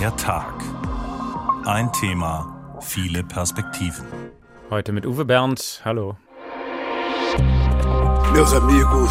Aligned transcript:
Der 0.00 0.16
Tag. 0.16 0.54
Ein 1.66 1.92
Thema, 1.92 2.78
viele 2.80 3.22
Perspektiven. 3.22 4.06
Heute 4.70 4.92
mit 4.92 5.04
Uwe 5.04 5.26
Bernd. 5.26 5.82
Hallo. 5.84 6.16
Meus 8.32 8.54
amigos 8.54 9.10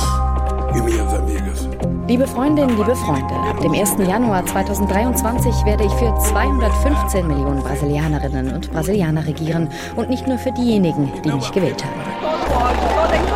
e 0.75 0.81
minhas 0.81 1.13
amigas. 1.13 1.70
Liebe 2.07 2.25
Freundinnen, 2.25 2.75
liebe 2.75 2.96
Freunde, 2.96 3.36
ab 3.36 3.60
dem 3.62 3.73
1. 3.73 3.97
Januar 3.99 4.44
2023 4.47 5.54
werde 5.63 5.83
ich 5.83 5.91
für 5.91 6.11
215 6.17 7.27
Millionen 7.27 7.61
Brasilianerinnen 7.61 8.55
und 8.55 8.71
Brasilianer 8.71 9.27
regieren 9.27 9.69
und 9.95 10.09
nicht 10.09 10.25
nur 10.25 10.39
für 10.39 10.51
diejenigen, 10.53 11.11
die 11.23 11.31
mich 11.31 11.51
gewählt 11.51 11.85
haben. 11.85 13.29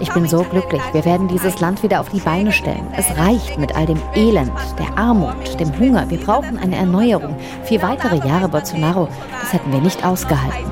Ich 0.00 0.12
bin 0.12 0.28
so 0.28 0.42
glücklich. 0.42 0.82
Wir 0.92 1.04
werden 1.04 1.28
dieses 1.28 1.60
Land 1.60 1.82
wieder 1.82 2.00
auf 2.00 2.08
die 2.08 2.20
Beine 2.20 2.52
stellen. 2.52 2.86
Es 2.96 3.06
reicht 3.16 3.58
mit 3.58 3.76
all 3.76 3.86
dem 3.86 4.00
Elend, 4.14 4.52
der 4.78 4.96
Armut, 4.96 5.58
dem 5.60 5.78
Hunger. 5.78 6.08
Wir 6.10 6.18
brauchen 6.18 6.58
eine 6.58 6.76
Erneuerung. 6.76 7.36
Vier 7.64 7.82
weitere 7.82 8.16
Jahre 8.26 8.48
Bolsonaro, 8.48 9.08
das 9.40 9.52
hätten 9.52 9.72
wir 9.72 9.80
nicht 9.80 10.04
ausgehalten. 10.04 10.70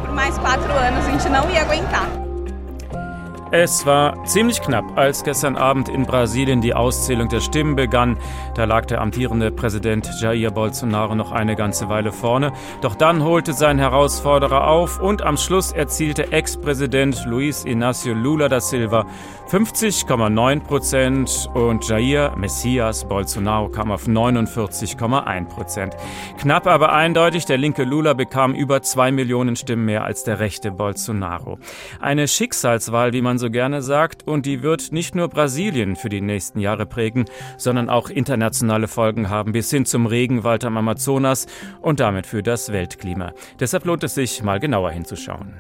Es 3.53 3.87
war 3.87 4.25
ziemlich 4.25 4.61
knapp, 4.61 4.99
als 4.99 5.23
gestern 5.23 5.55
Abend 5.55 5.89
in 5.89 6.03
Brasilien 6.03 6.61
die 6.61 6.75
Auszählung 6.75 7.29
der 7.29 7.41
Stimmen 7.41 7.77
begann. 7.77 8.19
Da 8.57 8.65
lag 8.65 8.87
der 8.87 9.01
amtierende 9.01 9.53
Präsident 9.53 10.11
Jair 10.21 10.51
Bolsonaro 10.51 11.15
noch 11.15 11.31
eine 11.31 11.55
ganze 11.55 11.89
Weile 11.89 12.11
vorne. 12.11 12.53
Doch 12.81 12.97
dann 12.97 13.23
holte 13.23 13.53
sein 13.53 13.79
Herausforderer 13.79 14.67
auf 14.67 15.01
und 15.01 15.23
am 15.23 15.37
Schluss 15.37 15.71
erzielte 15.71 16.33
Ex-Präsident 16.33 17.25
Luis 17.27 17.65
Inácio 17.65 18.15
Lula 18.15 18.49
da 18.49 18.61
Silva 18.61 19.07
50,9 19.49 20.61
Prozent 20.61 21.49
und 21.55 21.89
Jair 21.89 22.35
Messias 22.37 23.07
Bolsonaro 23.07 23.69
kam 23.69 23.93
auf 23.93 24.09
49,1 24.09 25.45
Prozent. 25.45 25.97
Knapp 26.39 26.67
aber 26.67 26.93
eindeutig, 26.93 27.45
der 27.45 27.57
linke 27.57 27.85
Lula 27.85 28.15
bekam 28.15 28.55
über 28.55 28.83
zwei 28.83 29.13
Millionen 29.13 29.55
Stimmen 29.55 29.85
mehr 29.85 30.03
als 30.03 30.25
der 30.25 30.41
rechte 30.41 30.73
Bolsonaro. 30.73 31.61
Eine 32.01 32.27
Schicksalswahl, 32.27 33.13
wie 33.13 33.23
man 33.23 33.36
man 33.37 33.41
so 33.41 33.51
gerne 33.51 33.83
sagt, 33.83 34.27
und 34.27 34.47
die 34.47 34.63
wird 34.63 34.93
nicht 34.93 35.15
nur 35.15 35.29
Brasilien 35.29 35.97
für 35.97 36.09
die 36.09 36.23
nächsten 36.23 36.59
Jahre 36.59 36.87
prägen, 36.87 37.27
sondern 37.59 37.91
auch 37.91 38.09
internationale 38.09 38.89
Folgen 38.89 39.29
haben 39.29 39.53
bis 39.53 39.71
hin 39.71 39.85
zum 39.85 40.07
Regenwald 40.07 40.65
am 40.65 40.79
Amazonas 40.79 41.47
und 41.83 42.01
damit 42.01 42.27
für 42.27 42.43
das 42.43 42.73
Weltklima. 42.73 43.35
Deshalb 43.61 43.85
lohnt 43.85 44.05
es 44.05 44.15
sich, 44.15 44.43
mal 44.43 44.59
genauer 44.59 44.91
hinzuschauen. 44.91 45.53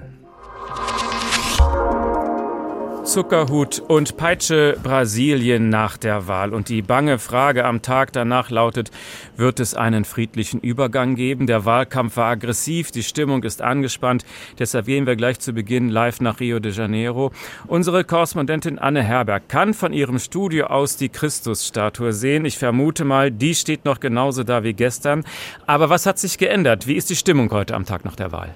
Zuckerhut 3.06 3.78
und 3.78 4.16
Peitsche 4.16 4.76
Brasilien 4.82 5.68
nach 5.68 5.96
der 5.96 6.26
Wahl. 6.26 6.52
Und 6.52 6.68
die 6.68 6.82
bange 6.82 7.20
Frage 7.20 7.64
am 7.64 7.80
Tag 7.80 8.12
danach 8.12 8.50
lautet, 8.50 8.90
wird 9.36 9.60
es 9.60 9.74
einen 9.74 10.04
friedlichen 10.04 10.60
Übergang 10.60 11.14
geben? 11.14 11.46
Der 11.46 11.64
Wahlkampf 11.64 12.16
war 12.16 12.30
aggressiv, 12.30 12.90
die 12.90 13.04
Stimmung 13.04 13.44
ist 13.44 13.62
angespannt. 13.62 14.24
Deshalb 14.58 14.86
gehen 14.86 15.06
wir 15.06 15.14
gleich 15.14 15.38
zu 15.38 15.52
Beginn 15.52 15.88
live 15.88 16.20
nach 16.20 16.40
Rio 16.40 16.58
de 16.58 16.72
Janeiro. 16.72 17.30
Unsere 17.68 18.02
Korrespondentin 18.02 18.80
Anne 18.80 19.04
Herberg 19.04 19.48
kann 19.48 19.72
von 19.72 19.92
ihrem 19.92 20.18
Studio 20.18 20.66
aus 20.66 20.96
die 20.96 21.08
Christusstatue 21.08 22.12
sehen. 22.12 22.44
Ich 22.44 22.58
vermute 22.58 23.04
mal, 23.04 23.30
die 23.30 23.54
steht 23.54 23.84
noch 23.84 24.00
genauso 24.00 24.42
da 24.42 24.64
wie 24.64 24.74
gestern. 24.74 25.22
Aber 25.66 25.90
was 25.90 26.06
hat 26.06 26.18
sich 26.18 26.38
geändert? 26.38 26.88
Wie 26.88 26.94
ist 26.94 27.08
die 27.08 27.16
Stimmung 27.16 27.52
heute 27.52 27.76
am 27.76 27.86
Tag 27.86 28.04
nach 28.04 28.16
der 28.16 28.32
Wahl? 28.32 28.54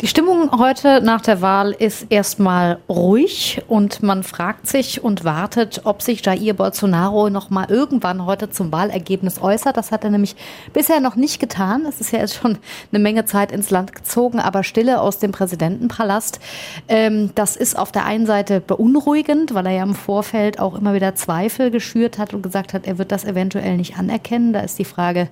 Die 0.00 0.06
Stimmung 0.06 0.60
heute 0.60 1.00
nach 1.02 1.22
der 1.22 1.42
Wahl 1.42 1.72
ist 1.72 2.06
erstmal 2.08 2.78
ruhig 2.88 3.62
und 3.66 4.00
man 4.00 4.22
fragt 4.22 4.68
sich 4.68 5.02
und 5.02 5.24
wartet, 5.24 5.80
ob 5.82 6.02
sich 6.02 6.24
Jair 6.24 6.54
Bolsonaro 6.54 7.30
noch 7.30 7.50
mal 7.50 7.68
irgendwann 7.68 8.24
heute 8.24 8.48
zum 8.48 8.70
Wahlergebnis 8.70 9.42
äußert. 9.42 9.76
Das 9.76 9.90
hat 9.90 10.04
er 10.04 10.10
nämlich 10.10 10.36
bisher 10.72 11.00
noch 11.00 11.16
nicht 11.16 11.40
getan. 11.40 11.84
Es 11.84 12.00
ist 12.00 12.12
ja 12.12 12.20
jetzt 12.20 12.36
schon 12.36 12.58
eine 12.92 13.02
Menge 13.02 13.24
Zeit 13.24 13.50
ins 13.50 13.70
Land 13.70 13.92
gezogen, 13.92 14.38
aber 14.38 14.62
Stille 14.62 15.00
aus 15.00 15.18
dem 15.18 15.32
Präsidentenpalast. 15.32 16.38
Ähm, 16.86 17.32
das 17.34 17.56
ist 17.56 17.76
auf 17.76 17.90
der 17.90 18.04
einen 18.04 18.26
Seite 18.26 18.60
beunruhigend, 18.60 19.52
weil 19.52 19.66
er 19.66 19.72
ja 19.72 19.82
im 19.82 19.96
Vorfeld 19.96 20.60
auch 20.60 20.76
immer 20.76 20.94
wieder 20.94 21.16
Zweifel 21.16 21.72
geschürt 21.72 22.18
hat 22.18 22.34
und 22.34 22.42
gesagt 22.42 22.72
hat, 22.72 22.86
er 22.86 22.98
wird 22.98 23.10
das 23.10 23.24
eventuell 23.24 23.76
nicht 23.76 23.98
anerkennen. 23.98 24.52
Da 24.52 24.60
ist 24.60 24.78
die 24.78 24.84
Frage, 24.84 25.28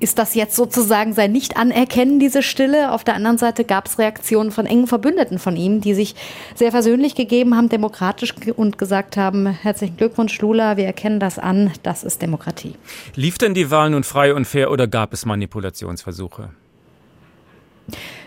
ist 0.00 0.18
das 0.18 0.34
jetzt 0.34 0.54
sozusagen 0.54 1.12
sein 1.12 1.32
Nicht-Anerkennen, 1.32 2.20
diese 2.20 2.42
Stille? 2.42 2.92
Auf 2.92 3.04
der 3.04 3.14
anderen 3.14 3.38
Seite 3.38 3.64
gab 3.64 3.86
es 3.86 3.98
Reaktionen 3.98 4.50
von 4.50 4.66
engen 4.66 4.86
Verbündeten 4.86 5.38
von 5.38 5.56
ihm, 5.56 5.80
die 5.80 5.94
sich 5.94 6.14
sehr 6.54 6.70
versöhnlich 6.70 7.14
gegeben 7.14 7.56
haben, 7.56 7.68
demokratisch 7.68 8.34
und 8.56 8.78
gesagt 8.78 9.16
haben, 9.16 9.46
herzlichen 9.46 9.96
Glückwunsch, 9.96 10.40
Lula, 10.40 10.76
wir 10.76 10.84
erkennen 10.84 11.18
das 11.18 11.38
an, 11.38 11.72
das 11.82 12.04
ist 12.04 12.22
Demokratie. 12.22 12.74
Lief 13.16 13.38
denn 13.38 13.54
die 13.54 13.70
Wahl 13.70 13.90
nun 13.90 14.04
frei 14.04 14.34
und 14.34 14.44
fair 14.44 14.70
oder 14.70 14.86
gab 14.86 15.12
es 15.12 15.26
Manipulationsversuche? 15.26 16.50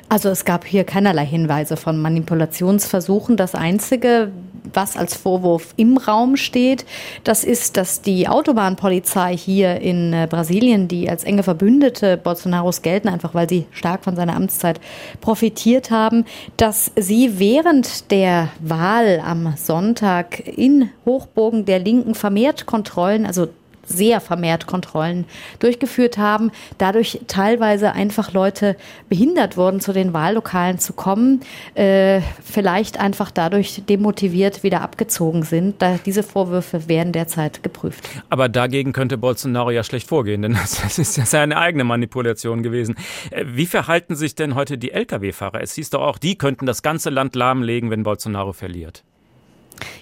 Also 0.10 0.28
es 0.28 0.44
gab 0.44 0.66
hier 0.66 0.84
keinerlei 0.84 1.26
Hinweise 1.26 1.78
von 1.78 2.02
Manipulationsversuchen. 2.02 3.38
Das 3.38 3.56
Einzige, 3.56 4.34
was 4.74 4.98
als 4.98 5.16
Vorwurf 5.16 5.74
im 5.78 5.98
Raum 5.98 6.38
steht, 6.38 6.86
das 7.24 7.44
ist, 7.44 7.78
dass 7.78 8.02
die 8.02 8.28
Autobahnpolizei 8.28 9.36
hier 9.36 9.82
in 9.82 10.14
äh, 10.14 10.28
Brasilien, 10.30 10.88
die 10.88 11.10
als 11.10 11.24
enge 11.24 11.44
Verbündete 11.44 12.18
Bolsonaros 12.18 12.82
gelten, 12.82 13.08
einfach 13.08 13.34
weil 13.34 13.50
sie 13.50 13.66
stark 13.72 14.04
von 14.04 14.16
seiner 14.16 14.36
Amtszeit 14.36 14.80
profitiert 15.20 15.92
haben, 15.92 16.26
dass 16.58 16.92
sie 16.96 17.40
während 17.40 18.12
der 18.12 18.50
Wahl 18.60 19.22
am 19.26 19.54
Sonntag 19.58 20.40
in 20.48 20.90
Hochburgen 21.06 21.66
der 21.66 21.80
Linken 21.80 22.16
vermehrt 22.16 22.66
Kontrollen, 22.66 23.26
also 23.26 23.48
sehr 23.92 24.22
vermehrt 24.22 24.66
Kontrollen 24.66 25.26
durchgeführt 25.60 26.18
haben, 26.18 26.52
dadurch 26.78 27.20
teilweise 27.28 27.92
einfach 27.94 28.34
Leute 28.34 28.76
behindert 29.10 29.58
wurden, 29.58 29.80
zu 29.80 29.94
den 29.94 30.14
Wahllokalen 30.14 30.80
zu 30.80 30.94
kommen, 30.94 31.42
äh, 31.76 32.22
vielleicht 32.44 33.00
einfach 33.00 33.32
dadurch 33.32 33.84
demotiviert 33.88 34.64
wieder 34.64 34.82
abgezogen 34.82 35.44
sind. 35.44 35.82
Da, 35.82 36.00
diese 36.06 36.24
Vorwürfe 36.24 36.88
werden 36.88 37.14
derzeit 37.14 37.64
geprüft. 37.64 38.08
Aber 38.30 38.50
dagegen 38.50 38.94
könnte 38.94 39.18
Bolsonaro 39.18 39.72
ja 39.72 39.84
schlecht 39.84 40.08
vorgehen, 40.08 40.42
denn 40.42 40.54
das 40.82 40.98
ist 40.98 41.18
ja 41.18 41.26
seine 41.26 41.58
eigene 41.58 41.84
Manipulation 41.84 42.64
gewesen. 42.64 42.96
Äh, 43.30 43.46
wie 43.48 43.66
verhalten 43.66 44.16
sich 44.16 44.36
denn 44.36 44.56
heute 44.56 44.78
die 44.78 44.92
Lkw-Fahrer? 44.92 45.62
Es 45.62 45.76
hieß 45.76 45.92
doch 45.92 46.02
auch, 46.02 46.18
die 46.18 46.38
könnten 46.38 46.66
das 46.66 46.82
ganze 46.82 47.10
Land 47.10 47.36
lahmlegen, 47.36 47.90
wenn 47.90 48.04
Bolsonaro 48.04 48.54
verliert. 48.54 49.04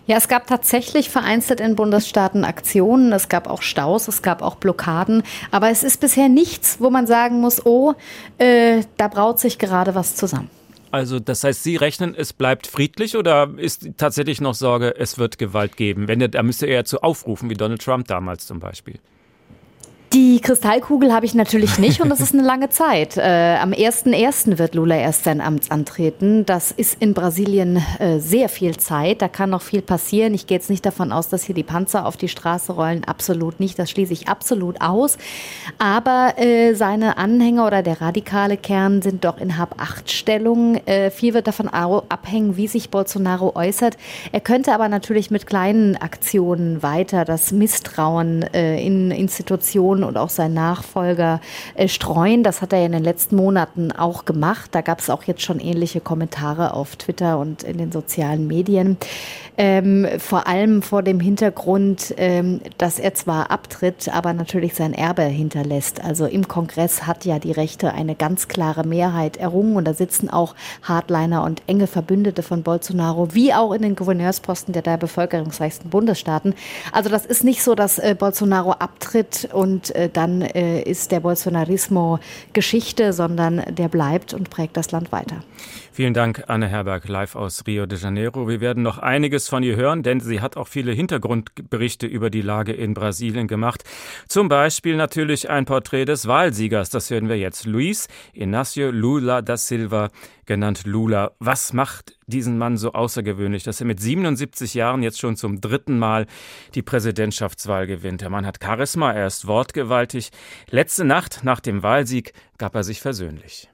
Ja, 0.07 0.17
es 0.17 0.27
gab 0.27 0.47
tatsächlich 0.47 1.09
vereinzelt 1.09 1.59
in 1.59 1.75
Bundesstaaten 1.75 2.43
Aktionen, 2.43 3.13
es 3.13 3.29
gab 3.29 3.47
auch 3.47 3.61
Staus, 3.61 4.07
es 4.07 4.21
gab 4.21 4.41
auch 4.41 4.55
Blockaden, 4.55 5.23
aber 5.51 5.69
es 5.69 5.83
ist 5.83 5.99
bisher 5.99 6.29
nichts, 6.29 6.77
wo 6.79 6.89
man 6.89 7.07
sagen 7.07 7.39
muss, 7.41 7.65
oh, 7.65 7.93
äh, 8.37 8.81
da 8.97 9.07
braut 9.07 9.39
sich 9.39 9.59
gerade 9.59 9.95
was 9.95 10.15
zusammen. 10.15 10.49
Also 10.91 11.19
das 11.19 11.43
heißt, 11.43 11.63
Sie 11.63 11.75
rechnen, 11.75 12.15
es 12.15 12.33
bleibt 12.33 12.65
friedlich 12.65 13.15
oder 13.15 13.49
ist 13.57 13.87
tatsächlich 13.97 14.41
noch 14.41 14.55
Sorge, 14.55 14.95
es 14.97 15.19
wird 15.19 15.37
Gewalt 15.37 15.77
geben? 15.77 16.07
Wenn 16.07 16.19
da 16.19 16.41
müsste 16.41 16.65
er 16.65 16.85
zu 16.85 17.03
aufrufen, 17.03 17.49
wie 17.49 17.53
Donald 17.53 17.81
Trump 17.81 18.07
damals 18.07 18.47
zum 18.47 18.59
Beispiel. 18.59 18.99
Die 20.13 20.41
Kristallkugel 20.41 21.13
habe 21.13 21.27
ich 21.27 21.35
natürlich 21.35 21.77
nicht 21.77 22.01
und 22.01 22.09
das 22.09 22.19
ist 22.19 22.33
eine 22.33 22.41
lange 22.41 22.69
Zeit. 22.69 23.15
Äh, 23.15 23.57
am 23.61 23.73
1.1. 23.73 24.57
wird 24.57 24.73
Lula 24.73 24.95
erst 24.95 25.25
sein 25.25 25.39
Amt 25.39 25.71
antreten. 25.71 26.47
Das 26.47 26.71
ist 26.71 26.99
in 26.99 27.13
Brasilien 27.13 27.79
äh, 27.99 28.17
sehr 28.17 28.49
viel 28.49 28.75
Zeit. 28.77 29.21
Da 29.21 29.27
kann 29.27 29.51
noch 29.51 29.61
viel 29.61 29.83
passieren. 29.83 30.33
Ich 30.33 30.47
gehe 30.47 30.57
jetzt 30.57 30.71
nicht 30.71 30.83
davon 30.83 31.11
aus, 31.11 31.29
dass 31.29 31.43
hier 31.43 31.53
die 31.53 31.63
Panzer 31.63 32.07
auf 32.07 32.17
die 32.17 32.27
Straße 32.27 32.71
rollen. 32.73 33.03
Absolut 33.03 33.59
nicht. 33.59 33.77
Das 33.77 33.91
schließe 33.91 34.11
ich 34.11 34.27
absolut 34.27 34.81
aus. 34.81 35.19
Aber 35.77 36.33
äh, 36.37 36.73
seine 36.73 37.19
Anhänger 37.19 37.67
oder 37.67 37.83
der 37.83 38.01
radikale 38.01 38.57
Kern 38.57 39.03
sind 39.03 39.25
doch 39.25 39.37
in 39.37 39.59
Hab-Acht-Stellung. 39.59 40.77
Äh, 40.87 41.11
viel 41.11 41.35
wird 41.35 41.45
davon 41.45 41.67
abhängen, 41.67 42.57
wie 42.57 42.67
sich 42.67 42.89
Bolsonaro 42.89 43.55
äußert. 43.55 43.95
Er 44.31 44.41
könnte 44.41 44.73
aber 44.73 44.89
natürlich 44.89 45.29
mit 45.29 45.45
kleinen 45.45 45.97
Aktionen 45.97 46.81
weiter 46.81 47.25
das 47.25 47.51
Misstrauen 47.51 48.41
äh, 48.55 48.83
in 48.83 49.11
Institutionen 49.11 49.98
Position 49.99 50.03
und 50.03 50.17
auch 50.17 50.29
sein 50.29 50.53
Nachfolger 50.53 51.41
äh, 51.75 51.87
streuen. 51.87 52.43
Das 52.43 52.61
hat 52.61 52.73
er 52.73 52.85
in 52.85 52.91
den 52.91 53.03
letzten 53.03 53.35
Monaten 53.35 53.91
auch 53.91 54.25
gemacht. 54.25 54.69
Da 54.73 54.81
gab 54.81 54.99
es 54.99 55.09
auch 55.09 55.23
jetzt 55.23 55.41
schon 55.41 55.59
ähnliche 55.59 56.01
Kommentare 56.01 56.73
auf 56.73 56.95
Twitter 56.95 57.39
und 57.39 57.63
in 57.63 57.77
den 57.77 57.91
sozialen 57.91 58.47
Medien. 58.47 58.97
Ähm, 59.57 60.07
vor 60.19 60.47
allem 60.47 60.81
vor 60.81 61.03
dem 61.03 61.19
Hintergrund, 61.19 62.13
ähm, 62.17 62.61
dass 62.77 62.97
er 62.97 63.13
zwar 63.13 63.51
abtritt, 63.51 64.07
aber 64.13 64.33
natürlich 64.33 64.73
sein 64.73 64.93
Erbe 64.93 65.23
hinterlässt. 65.23 66.01
Also 66.03 66.25
im 66.25 66.47
Kongress 66.47 67.05
hat 67.05 67.25
ja 67.25 67.39
die 67.39 67.51
Rechte 67.51 67.93
eine 67.93 68.15
ganz 68.15 68.47
klare 68.47 68.85
Mehrheit 68.85 69.35
errungen 69.35 69.75
und 69.75 69.85
da 69.85 69.93
sitzen 69.93 70.29
auch 70.29 70.55
Hardliner 70.83 71.43
und 71.43 71.61
enge 71.67 71.87
Verbündete 71.87 72.41
von 72.41 72.63
Bolsonaro, 72.63 73.33
wie 73.33 73.53
auch 73.53 73.73
in 73.73 73.81
den 73.81 73.95
Gouverneursposten 73.95 74.73
der 74.73 74.81
drei 74.81 74.95
bevölkerungsreichsten 74.95 75.89
Bundesstaaten. 75.89 76.53
Also 76.93 77.09
das 77.09 77.25
ist 77.25 77.43
nicht 77.43 77.61
so, 77.61 77.75
dass 77.75 77.99
äh, 77.99 78.15
Bolsonaro 78.17 78.71
abtritt 78.71 79.49
und 79.51 79.88
äh, 79.91 80.09
dann 80.09 80.41
äh, 80.41 80.81
ist 80.81 81.11
der 81.11 81.19
Bolsonarismo 81.19 82.19
Geschichte, 82.53 83.13
sondern 83.13 83.63
der 83.69 83.87
bleibt 83.87 84.33
und 84.33 84.49
prägt 84.49 84.77
das 84.77 84.91
Land 84.91 85.11
weiter. 85.11 85.43
Vielen 85.91 86.13
Dank, 86.13 86.45
Anne 86.47 86.67
Herberg, 86.67 87.07
live 87.09 87.35
aus 87.35 87.63
Rio 87.67 87.85
de 87.85 87.99
Janeiro. 87.99 88.47
Wir 88.47 88.61
werden 88.61 88.83
noch 88.83 88.99
einiges 88.99 89.49
von 89.49 89.63
ihr 89.63 89.75
hören, 89.75 90.01
denn 90.01 90.21
sie 90.21 90.39
hat 90.39 90.55
auch 90.55 90.67
viele 90.67 90.93
Hintergrundberichte 90.93 92.07
über 92.07 92.29
die 92.29 92.41
Lage 92.41 92.71
in 92.71 92.93
Brasilien 92.93 93.47
gemacht. 93.47 93.83
Zum 94.27 94.47
Beispiel 94.47 94.95
natürlich 94.95 95.49
ein 95.49 95.65
Porträt 95.65 96.05
des 96.05 96.25
Wahlsiegers. 96.25 96.89
Das 96.89 97.09
hören 97.09 97.27
wir 97.27 97.37
jetzt. 97.37 97.65
Luis 97.65 98.07
Inácio 98.33 98.91
Lula 98.91 99.41
da 99.41 99.57
Silva, 99.57 100.09
genannt 100.49 100.81
Lula. 100.85 101.35
Was 101.37 101.73
macht 101.73 102.17
diesen 102.25 102.57
Mann 102.57 102.75
so 102.75 102.93
außergewöhnlich, 102.93 103.63
dass 103.63 103.79
er 103.79 103.85
mit 103.85 104.01
77 104.01 104.73
Jahren 104.73 105.03
jetzt 105.03 105.19
schon 105.19 105.37
zum 105.37 105.61
dritten 105.61 105.99
Mal 105.99 106.25
die 106.73 106.81
Präsidentschaftswahl 106.81 107.85
gewinnt? 107.85 108.21
Der 108.21 108.31
Mann 108.31 108.47
hat 108.47 108.57
Charisma, 108.61 109.13
er 109.13 109.27
ist 109.27 109.45
wortgewaltig. 109.45 110.31
Letzte 110.71 111.05
Nacht 111.05 111.43
nach 111.43 111.59
dem 111.59 111.83
Wahlsieg 111.83 112.33
gab 112.57 112.73
er 112.73 112.83
sich 112.83 112.99
versöhnlich. 112.99 113.69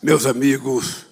Meus 0.00 0.24
amigos, 0.24 1.04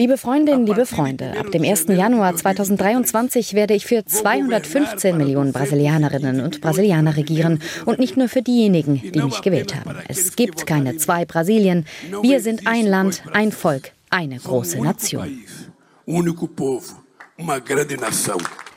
Liebe 0.00 0.16
Freundinnen, 0.16 0.66
liebe 0.66 0.86
Freunde, 0.86 1.38
ab 1.38 1.50
dem 1.50 1.62
1. 1.62 1.88
Januar 1.88 2.34
2023 2.34 3.52
werde 3.52 3.74
ich 3.74 3.84
für 3.84 4.02
215 4.02 5.14
Millionen 5.14 5.52
Brasilianerinnen 5.52 6.40
und 6.40 6.62
Brasilianer 6.62 7.18
regieren 7.18 7.60
und 7.84 7.98
nicht 7.98 8.16
nur 8.16 8.30
für 8.30 8.40
diejenigen, 8.40 9.02
die 9.02 9.22
mich 9.22 9.42
gewählt 9.42 9.74
haben. 9.76 9.94
Es 10.08 10.36
gibt 10.36 10.66
keine 10.66 10.96
zwei 10.96 11.26
Brasilien. 11.26 11.84
Wir 12.22 12.40
sind 12.40 12.66
ein 12.66 12.86
Land, 12.86 13.22
ein 13.34 13.52
Volk, 13.52 13.92
eine 14.08 14.38
große 14.38 14.82
Nation. 14.82 15.42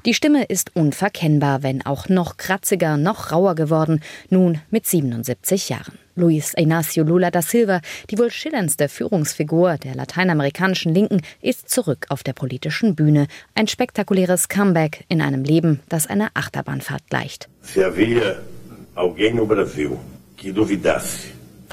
Die 0.06 0.14
Stimme 0.14 0.44
ist 0.44 0.76
unverkennbar, 0.76 1.64
wenn 1.64 1.86
auch 1.86 2.10
noch 2.10 2.36
kratziger, 2.36 2.98
noch 2.98 3.32
rauer 3.32 3.56
geworden, 3.56 4.02
nun 4.30 4.60
mit 4.70 4.86
77 4.86 5.70
Jahren. 5.70 5.98
Luis 6.16 6.54
Inácio 6.56 7.04
Lula 7.04 7.32
da 7.32 7.42
Silva, 7.42 7.80
die 8.10 8.18
wohl 8.18 8.30
schillerndste 8.30 8.90
Führungsfigur 8.90 9.78
der 9.78 9.96
lateinamerikanischen 9.96 10.94
Linken, 10.94 11.22
ist 11.42 11.70
zurück 11.70 12.06
auf 12.10 12.22
der 12.22 12.34
politischen 12.34 12.96
Bühne. 12.96 13.28
Ein 13.56 13.68
spektakuläres 13.68 14.50
Comeback 14.50 15.06
in 15.08 15.22
einem 15.22 15.44
Leben, 15.44 15.80
das 15.88 16.08
einer 16.08 16.30
Achterbahnfahrt 16.34 17.04
gleicht. 17.10 17.48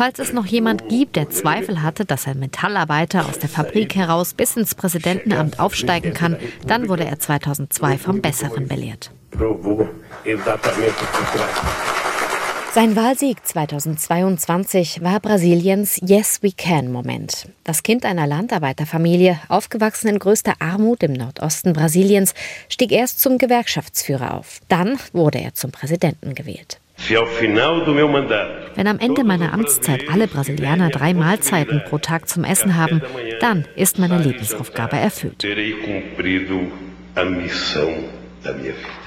Falls 0.00 0.18
es 0.18 0.32
noch 0.32 0.46
jemand 0.46 0.88
gibt, 0.88 1.16
der 1.16 1.28
Zweifel 1.28 1.82
hatte, 1.82 2.06
dass 2.06 2.26
ein 2.26 2.38
Metallarbeiter 2.38 3.28
aus 3.28 3.38
der 3.38 3.50
Fabrik 3.50 3.94
heraus 3.94 4.32
bis 4.32 4.56
ins 4.56 4.74
Präsidentenamt 4.74 5.60
aufsteigen 5.60 6.14
kann, 6.14 6.38
dann 6.66 6.88
wurde 6.88 7.04
er 7.04 7.18
2002 7.18 7.98
vom 7.98 8.22
Besseren 8.22 8.66
belehrt. 8.66 9.10
Sein 12.72 12.96
Wahlsieg 12.96 13.46
2022 13.46 15.02
war 15.02 15.20
Brasiliens 15.20 16.00
Yes 16.02 16.42
We 16.42 16.52
Can 16.56 16.90
Moment. 16.90 17.50
Das 17.64 17.82
Kind 17.82 18.06
einer 18.06 18.26
Landarbeiterfamilie, 18.26 19.38
aufgewachsen 19.48 20.08
in 20.08 20.18
größter 20.18 20.54
Armut 20.60 21.02
im 21.02 21.12
Nordosten 21.12 21.74
Brasiliens, 21.74 22.32
stieg 22.70 22.90
erst 22.90 23.20
zum 23.20 23.36
Gewerkschaftsführer 23.36 24.32
auf. 24.32 24.60
Dann 24.68 24.98
wurde 25.12 25.40
er 25.40 25.52
zum 25.52 25.72
Präsidenten 25.72 26.34
gewählt. 26.34 26.80
Wenn 27.08 28.86
am 28.86 28.98
Ende 28.98 29.24
meiner 29.24 29.52
Amtszeit 29.52 30.04
alle 30.12 30.28
Brasilianer 30.28 30.90
drei 30.90 31.14
Mahlzeiten 31.14 31.82
pro 31.88 31.98
Tag 31.98 32.28
zum 32.28 32.44
Essen 32.44 32.76
haben, 32.76 33.02
dann 33.40 33.64
ist 33.74 33.98
meine 33.98 34.18
Lebensaufgabe 34.18 34.96
erfüllt. 34.96 35.42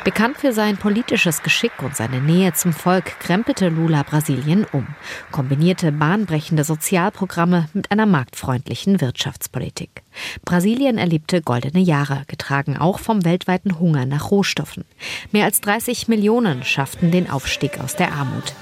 Bekannt 0.04 0.38
für 0.38 0.54
sein 0.54 0.78
politisches 0.78 1.42
Geschick 1.42 1.72
und 1.82 1.96
seine 1.96 2.20
Nähe 2.22 2.54
zum 2.54 2.74
Volk 2.74 3.20
krempelte 3.20 3.70
Lula 3.70 4.04
Brasilien 4.04 4.66
um, 4.72 4.88
kombinierte 5.32 5.92
bahnbrechende 5.92 6.64
Sozialprogramme 6.64 7.68
mit 7.74 7.92
einer 7.92 8.06
marktfreundlichen 8.06 9.02
Wirtschaftspolitik. 9.02 10.04
Brasilien 10.46 10.98
erlebte 10.98 11.42
goldene 11.42 11.80
Jahre, 11.80 12.24
getragen 12.28 12.78
auch 12.78 13.00
vom 13.00 13.26
weltweiten 13.26 13.80
Hunger 13.80 14.06
nach 14.06 14.30
Rohstoffen. 14.30 14.86
Mehr 15.32 15.46
als 15.46 15.62
30 15.62 16.08
Millionen 16.08 16.64
schafften 16.64 17.12
den 17.12 17.30
Aufstieg 17.30 17.80
aus 17.80 17.96
der 17.96 18.12
Armut. 18.12 18.54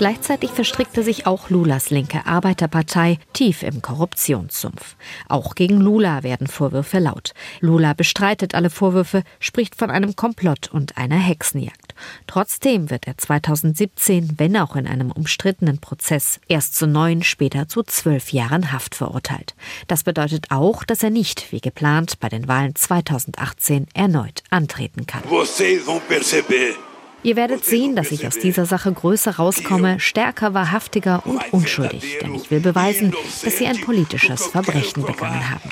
Gleichzeitig 0.00 0.52
verstrickte 0.52 1.02
sich 1.02 1.26
auch 1.26 1.50
Lulas 1.50 1.90
linke 1.90 2.24
Arbeiterpartei 2.24 3.18
tief 3.34 3.62
im 3.62 3.82
Korruptionssumpf. 3.82 4.96
Auch 5.28 5.54
gegen 5.54 5.78
Lula 5.78 6.22
werden 6.22 6.46
Vorwürfe 6.46 7.00
laut. 7.00 7.34
Lula 7.60 7.92
bestreitet 7.92 8.54
alle 8.54 8.70
Vorwürfe, 8.70 9.24
spricht 9.40 9.76
von 9.76 9.90
einem 9.90 10.16
Komplott 10.16 10.70
und 10.72 10.96
einer 10.96 11.18
Hexenjagd. 11.18 11.94
Trotzdem 12.26 12.88
wird 12.88 13.06
er 13.06 13.18
2017, 13.18 14.38
wenn 14.38 14.56
auch 14.56 14.74
in 14.74 14.86
einem 14.86 15.10
umstrittenen 15.10 15.80
Prozess, 15.80 16.40
erst 16.48 16.76
zu 16.76 16.86
neun, 16.86 17.22
später 17.22 17.68
zu 17.68 17.82
zwölf 17.82 18.32
Jahren 18.32 18.72
Haft 18.72 18.94
verurteilt. 18.94 19.54
Das 19.86 20.04
bedeutet 20.04 20.46
auch, 20.48 20.82
dass 20.84 21.02
er 21.02 21.10
nicht, 21.10 21.52
wie 21.52 21.60
geplant, 21.60 22.20
bei 22.20 22.30
den 22.30 22.48
Wahlen 22.48 22.74
2018 22.74 23.86
erneut 23.92 24.44
antreten 24.48 25.06
kann. 25.06 25.24
Vocês 25.24 25.84
vão 25.84 26.00
perceber 26.00 26.89
Ihr 27.22 27.36
werdet 27.36 27.64
sehen, 27.66 27.96
dass 27.96 28.12
ich 28.12 28.26
aus 28.26 28.38
dieser 28.38 28.64
Sache 28.64 28.90
größer 28.90 29.36
rauskomme, 29.36 30.00
stärker, 30.00 30.54
wahrhaftiger 30.54 31.26
und 31.26 31.40
unschuldig. 31.52 32.18
Denn 32.22 32.34
ich 32.34 32.50
will 32.50 32.60
beweisen, 32.60 33.14
dass 33.44 33.58
sie 33.58 33.66
ein 33.66 33.80
politisches 33.80 34.46
Verbrechen 34.46 35.04
begangen 35.04 35.50
haben. 35.50 35.70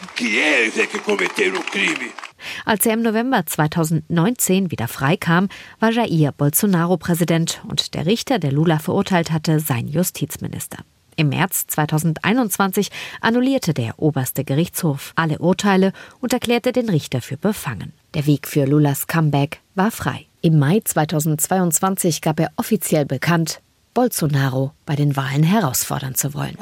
Als 2.67 2.85
er 2.85 2.93
im 2.93 3.03
November 3.03 3.47
2019 3.47 4.71
wieder 4.71 4.89
freikam, 4.89 5.49
war 5.81 5.91
Jair 5.91 6.33
Bolsonaro 6.33 6.99
Präsident 6.99 7.63
und 7.67 7.95
der 7.95 8.05
Richter, 8.05 8.39
der 8.39 8.53
Lula 8.53 8.79
verurteilt 8.79 9.33
hatte, 9.33 9.59
sein 9.59 9.89
Justizminister. 9.89 10.79
Im 11.17 11.31
März 11.31 11.67
2021 11.67 12.91
annullierte 13.21 13.75
der 13.75 13.99
oberste 13.99 14.45
Gerichtshof 14.45 15.13
alle 15.17 15.39
Urteile 15.41 15.93
und 16.21 16.33
erklärte 16.33 16.73
den 16.73 16.89
Richter 16.89 17.21
für 17.23 17.37
befangen. 17.37 17.93
Der 18.15 18.27
Weg 18.27 18.47
für 18.47 18.67
Lulas 18.67 19.09
Comeback 19.09 19.61
war 19.75 19.91
frei. 19.91 20.28
Im 20.41 20.59
Mai 20.59 20.81
2022 20.85 22.21
gab 22.21 22.39
er 22.39 22.53
offiziell 22.57 23.05
bekannt, 23.05 23.61
Bolsonaro 23.93 24.71
bei 24.87 24.95
den 24.95 25.17
Wahlen 25.17 25.43
herausfordern 25.43 26.15
zu 26.15 26.33
wollen. 26.33 26.57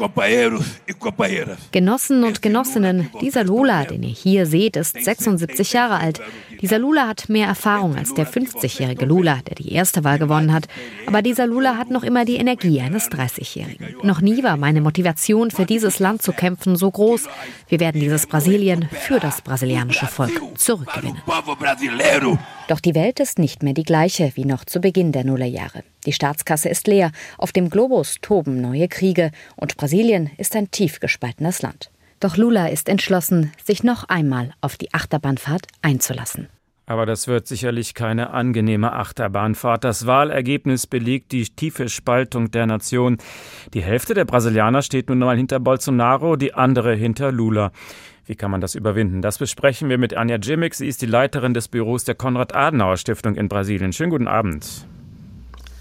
Genossen 1.73 2.25
und 2.25 2.40
Genossinnen, 2.40 3.11
dieser 3.20 3.44
Lula, 3.44 3.84
den 3.84 4.02
ihr 4.02 4.08
hier 4.08 4.46
seht, 4.46 4.76
ist 4.76 5.05
76 5.05 5.75
Jahre 5.75 5.99
alt. 5.99 6.23
Dieser 6.62 6.78
Lula 6.78 7.06
hat 7.06 7.28
mehr 7.28 7.49
Erfahrung 7.49 7.96
als 7.96 8.14
der 8.14 8.26
50-jährige 8.26 9.05
Lula, 9.05 9.40
der 9.46 9.56
die 9.56 9.75
erste 9.75 10.05
Wahl 10.05 10.19
gewonnen 10.19 10.55
hat. 10.55 10.69
Aber 11.06 11.20
dieser 11.20 11.46
Lula 11.46 11.76
hat 11.76 11.90
noch 11.90 12.02
immer 12.02 12.25
die 12.25 12.37
Energie 12.37 12.81
eines 12.81 13.11
30-Jährigen. 13.11 13.96
Noch 14.02 14.22
nie 14.22 14.43
war 14.43 14.56
meine 14.56 14.81
Motivation, 14.81 15.50
für 15.50 15.67
dieses 15.67 15.99
Land 15.99 16.22
zu 16.22 16.32
kämpfen, 16.32 16.77
so 16.77 16.91
groß. 16.91 17.24
Wir 17.69 17.81
werden 17.81 18.01
dieses 18.01 18.27
Brasilien 18.27 18.89
für 18.91 19.20
das 19.20 19.43
brasilianische 19.43 20.06
Volk 20.06 20.41
zurückgewinnen. 20.56 21.20
Doch 22.69 22.81
die 22.81 22.96
Welt 22.96 23.20
ist 23.20 23.39
nicht 23.39 23.63
mehr 23.63 23.75
die 23.75 23.85
gleiche 23.85 24.32
wie 24.35 24.44
noch 24.44 24.65
zu 24.65 24.81
Beginn 24.81 25.13
der 25.13 25.25
Nullerjahre. 25.25 25.85
Die 26.05 26.13
Staatskasse 26.13 26.69
ist 26.69 26.89
leer, 26.89 27.13
auf 27.39 27.53
dem 27.53 27.70
Globus 27.70 28.17
toben 28.20 28.61
neue 28.61 28.89
Kriege 28.89 29.31
und 29.55 29.77
Brasilien 29.77 30.31
ist 30.37 30.56
ein 30.56 30.70
tief 30.70 30.99
gespaltenes 30.99 31.63
Land. 31.63 31.91
Doch 32.19 32.37
Lula 32.37 32.69
ist 32.69 32.89
entschlossen, 32.89 33.53
sich 33.63 33.85
noch 33.85 34.05
einmal 34.08 34.53
auf 34.61 34.77
die 34.77 34.93
Achterbahnfahrt 34.93 35.67
einzulassen. 35.82 36.49
Aber 36.89 37.05
das 37.05 37.27
wird 37.27 37.49
sicherlich 37.49 37.94
keine 37.94 38.31
angenehme 38.31 38.93
Achterbahnfahrt. 38.93 39.82
Das 39.82 40.06
Wahlergebnis 40.06 40.87
belegt 40.87 41.32
die 41.32 41.44
tiefe 41.44 41.89
Spaltung 41.89 42.53
der 42.53 42.67
Nation. 42.67 43.19
Die 43.75 43.82
Hälfte 43.82 44.15
der 44.15 44.25
Brasilianer 44.25 44.82
steht 44.82 45.08
nun 45.08 45.20
einmal 45.20 45.37
hinter 45.37 45.58
Bolsonaro, 45.58 46.37
die 46.37 46.55
andere 46.55 46.94
hinter 46.94 47.32
Lula. 47.32 47.73
Wie 48.27 48.35
kann 48.35 48.51
man 48.51 48.61
das 48.61 48.75
überwinden? 48.75 49.23
Das 49.23 49.39
besprechen 49.39 49.89
wir 49.89 49.99
mit 49.99 50.15
Anja 50.15 50.37
Jimmick. 50.37 50.75
Sie 50.75 50.89
ist 50.89 51.01
die 51.01 51.06
Leiterin 51.06 51.55
des 51.55 51.69
Büros 51.69 52.03
der 52.03 52.17
Konrad-Adenauer-Stiftung 52.17 53.37
in 53.37 53.49
Brasilien. 53.49 53.93
Schönen 53.93 54.11
guten 54.11 54.27
Abend. 54.27 54.85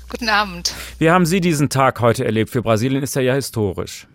Guten 0.09 0.29
Abend. 0.29 0.75
Wie 0.99 1.09
haben 1.09 1.25
Sie 1.25 1.41
diesen 1.41 1.69
Tag 1.69 2.01
heute 2.01 2.23
erlebt? 2.23 2.51
Für 2.51 2.61
Brasilien 2.61 3.01
ist 3.01 3.15
er 3.15 3.23
ja 3.23 3.33
historisch. 3.33 4.07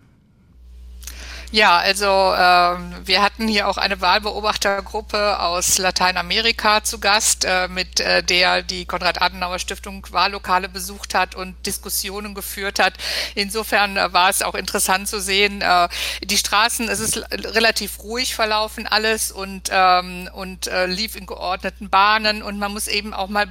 Ja, 1.53 1.79
also 1.79 2.05
ähm, 2.07 2.95
wir 3.03 3.21
hatten 3.21 3.45
hier 3.45 3.67
auch 3.67 3.75
eine 3.75 3.99
Wahlbeobachtergruppe 3.99 5.37
aus 5.41 5.77
Lateinamerika 5.79 6.81
zu 6.81 6.97
Gast, 6.97 7.43
äh, 7.43 7.67
mit 7.67 7.99
äh, 7.99 8.23
der 8.23 8.61
die 8.61 8.85
Konrad-Adenauer-Stiftung 8.85 10.07
Wahllokale 10.11 10.69
besucht 10.69 11.13
hat 11.13 11.35
und 11.35 11.65
Diskussionen 11.65 12.35
geführt 12.35 12.79
hat. 12.79 12.93
Insofern 13.35 13.97
äh, 13.97 14.13
war 14.13 14.29
es 14.29 14.43
auch 14.43 14.55
interessant 14.55 15.09
zu 15.09 15.19
sehen, 15.19 15.61
äh, 15.61 15.89
die 16.23 16.37
Straßen, 16.37 16.87
es 16.87 17.01
ist 17.01 17.21
relativ 17.33 17.99
ruhig 17.99 18.33
verlaufen 18.33 18.87
alles 18.87 19.29
und, 19.33 19.67
ähm, 19.73 20.29
und 20.31 20.67
äh, 20.67 20.85
lief 20.85 21.17
in 21.17 21.25
geordneten 21.25 21.89
Bahnen 21.89 22.43
und 22.43 22.59
man 22.59 22.71
muss 22.71 22.87
eben 22.87 23.13
auch 23.13 23.27
mal 23.27 23.49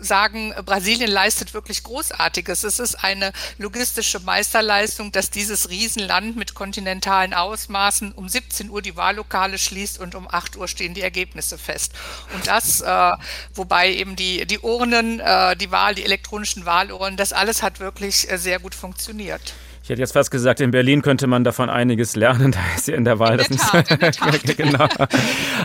sagen, 0.00 0.52
Brasilien 0.64 1.12
leistet 1.12 1.54
wirklich 1.54 1.84
Großartiges. 1.84 2.64
Es 2.64 2.80
ist 2.80 3.04
eine 3.04 3.32
logistische 3.56 4.18
Meisterleistung, 4.18 5.12
dass 5.12 5.30
dieses 5.30 5.70
Riesenland 5.70 6.34
mit 6.34 6.54
kontinentalen 6.54 7.35
Ausmaßen 7.40 8.12
um 8.12 8.28
17 8.28 8.70
Uhr 8.70 8.82
die 8.82 8.96
Wahllokale 8.96 9.58
schließt 9.58 10.00
und 10.00 10.14
um 10.14 10.28
8 10.30 10.56
Uhr 10.56 10.68
stehen 10.68 10.94
die 10.94 11.02
Ergebnisse 11.02 11.58
fest. 11.58 11.92
Und 12.34 12.46
das, 12.46 12.80
äh, 12.80 13.12
wobei 13.54 13.92
eben 13.92 14.16
die, 14.16 14.46
die 14.46 14.58
Urnen, 14.58 15.20
äh, 15.20 15.56
die 15.56 15.70
Wahl, 15.70 15.94
die 15.94 16.04
elektronischen 16.04 16.66
Wahlurnen, 16.66 17.16
das 17.16 17.32
alles 17.32 17.62
hat 17.62 17.80
wirklich 17.80 18.30
äh, 18.30 18.38
sehr 18.38 18.58
gut 18.58 18.74
funktioniert. 18.74 19.54
Ich 19.86 19.90
hätte 19.90 20.00
jetzt 20.00 20.14
fast 20.14 20.32
gesagt, 20.32 20.60
in 20.60 20.72
Berlin 20.72 21.00
könnte 21.00 21.28
man 21.28 21.44
davon 21.44 21.70
einiges 21.70 22.16
lernen. 22.16 22.50
Da 22.56 22.58
ist 22.74 22.88
ja 22.88 22.96
in 22.96 23.04
der 23.04 23.20
Wahl 23.20 23.38
in 23.38 23.38
der 23.38 23.48
das 23.48 23.70
Tat, 23.70 24.00
nicht 24.02 24.14
so. 24.18 24.30
Der 24.30 24.54
genau. 24.56 24.88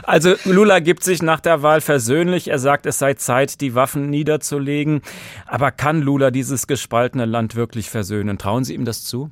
Also 0.04 0.36
Lula 0.46 0.78
gibt 0.78 1.04
sich 1.04 1.24
nach 1.24 1.40
der 1.40 1.64
Wahl 1.64 1.82
versöhnlich. 1.82 2.48
Er 2.50 2.60
sagt, 2.60 2.86
es 2.86 3.00
sei 3.00 3.16
Zeit, 3.16 3.62
die 3.62 3.74
Waffen 3.74 4.12
niederzulegen. 4.12 5.02
Aber 5.48 5.72
kann 5.72 6.02
Lula 6.02 6.30
dieses 6.30 6.68
gespaltene 6.68 7.26
Land 7.26 7.56
wirklich 7.56 7.90
versöhnen? 7.90 8.38
Trauen 8.38 8.64
Sie 8.64 8.76
ihm 8.76 8.86
das 8.86 9.04
zu? 9.06 9.32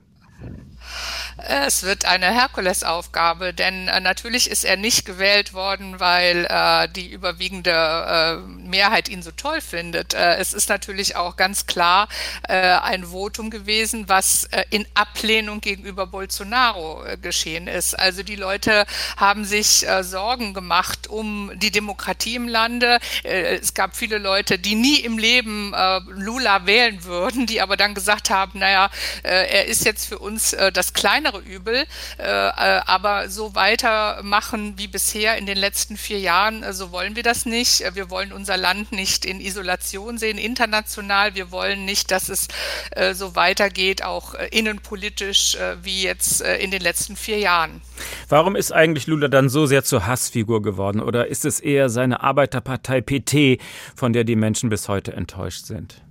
Es 1.48 1.84
wird 1.84 2.05
eine 2.05 2.27
Herkulesaufgabe, 2.27 3.53
denn 3.53 3.88
äh, 3.88 4.00
natürlich 4.00 4.50
ist 4.50 4.65
er 4.65 4.77
nicht 4.77 5.05
gewählt 5.05 5.53
worden, 5.53 6.00
weil 6.00 6.46
äh, 6.50 6.88
die 6.89 7.10
überwiegende 7.12 7.72
äh, 7.72 8.36
Mehrheit 8.67 9.10
ihn 9.10 9.22
so 9.22 9.31
toll 9.31 9.62
findet. 9.62 10.13
Äh, 10.13 10.36
es 10.36 10.53
ist 10.53 10.69
natürlich 10.69 11.15
auch 11.15 11.36
ganz 11.36 11.65
klar 11.65 12.08
äh, 12.48 12.55
ein 12.55 13.05
Votum 13.05 13.50
gewesen, 13.50 14.10
was 14.10 14.46
äh, 14.46 14.65
in 14.69 14.86
Ablehnung 14.93 15.62
gegenüber 15.62 16.08
Bolsonaro 16.08 17.03
geschehen 17.22 17.67
ist. 17.67 17.98
Also 17.98 18.24
die 18.24 18.36
Leute 18.36 18.86
haben 19.17 19.46
sich 19.46 19.86
Sorgen 20.01 20.53
gemacht 20.53 21.08
um 21.08 21.51
die 21.55 21.72
Demokratie 21.72 22.36
im 22.36 22.48
Lande. 22.48 23.00
es 23.24 23.74
gab 23.74 23.96
viele 23.96 24.17
Leute, 24.17 24.60
die 24.60 24.75
nie 24.75 25.00
im 25.00 25.17
Leben 25.17 25.74
Lula 26.08 26.65
wählen 26.65 27.03
würden, 27.03 27.46
die 27.46 27.62
aber 27.62 27.77
dann 27.77 27.93
gesagt 27.93 28.29
haben, 28.29 28.60
naja, 28.60 28.89
er 29.24 29.65
ist 29.65 29.86
jetzt 29.86 30.08
für 30.08 30.19
uns 30.19 30.55
das 30.74 30.93
kleinere 31.30 31.42
Übel, 31.42 31.86
äh, 32.18 32.24
äh, 32.24 32.82
aber 32.86 33.30
so 33.30 33.56
weitermachen 33.56 34.74
wie 34.78 34.88
bisher 34.88 35.38
in 35.38 35.46
den 35.46 35.58
letzten 35.58 35.98
vier 35.98 36.20
Jahren, 36.20 36.64
äh, 36.64 36.74
so 36.74 36.92
wollen 36.92 37.16
wir 37.16 37.24
das 37.24 37.46
nicht. 37.46 37.82
Äh, 37.82 37.96
wir 37.96 38.10
wollen 38.10 38.32
unser 38.32 38.58
Land 38.58 38.92
nicht 38.92 39.26
in 39.26 39.40
Isolation 39.40 40.18
sehen, 40.18 40.38
international. 40.38 41.36
Wir 41.36 41.52
wollen 41.52 41.86
nicht, 41.86 42.12
dass 42.12 42.30
es 42.30 42.48
äh, 42.92 43.14
so 43.14 43.36
weitergeht, 43.36 44.04
auch 44.04 44.34
innenpolitisch 44.52 45.58
wie 45.82 46.04
jetzt 46.04 46.42
in 46.42 46.72
den 46.72 46.82
letzten 46.82 47.16
vier 47.16 47.40
Jahren. 47.40 47.82
Warum 48.28 48.56
ist 48.56 48.72
eigentlich 48.72 49.08
Lula 49.08 49.28
dann 49.28 49.50
so 49.50 49.66
sehr 49.66 49.84
zur 49.84 50.06
Hassfigur 50.06 50.62
geworden? 50.62 51.02
Oder 51.02 51.28
ist 51.28 51.46
es 51.46 51.60
eher 51.60 51.90
seine 51.90 52.22
Arbeiterpartei 52.22 53.02
PT, 53.02 53.62
von 53.96 54.14
der 54.14 54.24
die 54.24 54.36
Menschen 54.36 54.70
bis 54.70 54.88
heute 54.88 55.14
enttäuscht 55.14 55.66
sind? 55.66 56.02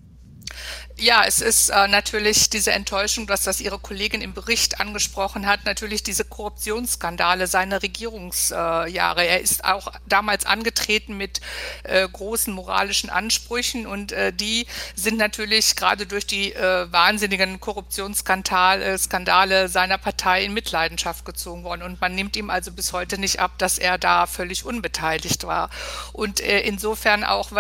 Ja, 1.01 1.23
es 1.25 1.41
ist 1.41 1.69
äh, 1.69 1.87
natürlich 1.87 2.51
diese 2.51 2.73
Enttäuschung, 2.73 3.29
dass 3.29 3.45
das 3.45 3.61
Ihre 3.61 3.79
Kollegin 3.79 4.21
im 4.21 4.35
Bericht 4.35 4.81
angesprochen 4.81 5.47
hat, 5.47 5.65
natürlich 5.65 6.03
diese 6.03 6.25
Korruptionsskandale 6.25 7.47
seiner 7.47 7.83
Regierungsjahre. 7.85 9.23
Äh, 9.23 9.29
er 9.29 9.41
ist 9.41 9.65
auch 9.65 9.93
damals 10.07 10.45
angetreten 10.45 11.17
mit 11.17 11.41
äh, 11.85 12.09
großen 12.09 12.53
moralischen 12.53 13.11
Ansprüchen 13.11 13.87
und 13.87 14.11
äh, 14.11 14.33
die 14.33 14.67
sind 14.97 15.19
natürlich 15.19 15.77
gerade 15.77 16.05
durch 16.05 16.27
die 16.27 16.53
äh, 16.53 16.91
wahnsinnigen 16.91 17.61
Korruptionsskandale 17.61 18.85
äh, 18.85 18.99
Skandale 18.99 19.69
seiner 19.69 19.99
Partei 19.99 20.45
in 20.45 20.53
Mitleidenschaft 20.53 21.25
gezogen 21.25 21.63
worden. 21.63 21.83
Und 21.83 22.01
man 22.01 22.17
nimmt 22.17 22.37
ihm 22.37 22.51
also 22.51 22.73
bis 22.73 22.93
heute 22.93 23.19
nicht 23.19 23.39
ab, 23.39 23.53
dass 23.59 23.79
er 23.79 23.99
da 23.99 24.27
völlig 24.27 24.65
unbeteiligt 24.65 25.47
war. 25.47 25.71
Und 26.13 26.41
insofern 26.41 27.23
auch 27.23 27.51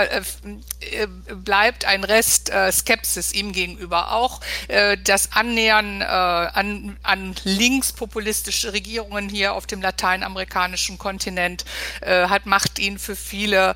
bleibt 1.45 1.85
ein 1.85 2.04
Rest 2.04 2.50
Skepsis 2.73 3.27
es 3.28 3.35
ihm 3.35 3.52
gegenüber 3.52 4.12
auch. 4.12 4.40
Äh, 4.68 4.97
das 5.02 5.32
Annähern 5.32 6.00
äh, 6.00 6.04
an, 6.04 6.97
an 7.02 7.35
linkspopulistische 7.44 8.73
Regierungen 8.73 9.28
hier 9.28 9.54
auf 9.54 9.66
dem 9.66 9.82
lateinamerikanischen 9.82 10.99
Kontinent 10.99 11.64
äh, 12.00 12.28
hat, 12.28 12.47
macht 12.47 12.78
ihn 12.78 12.99
für 12.99 13.16
viele 13.16 13.75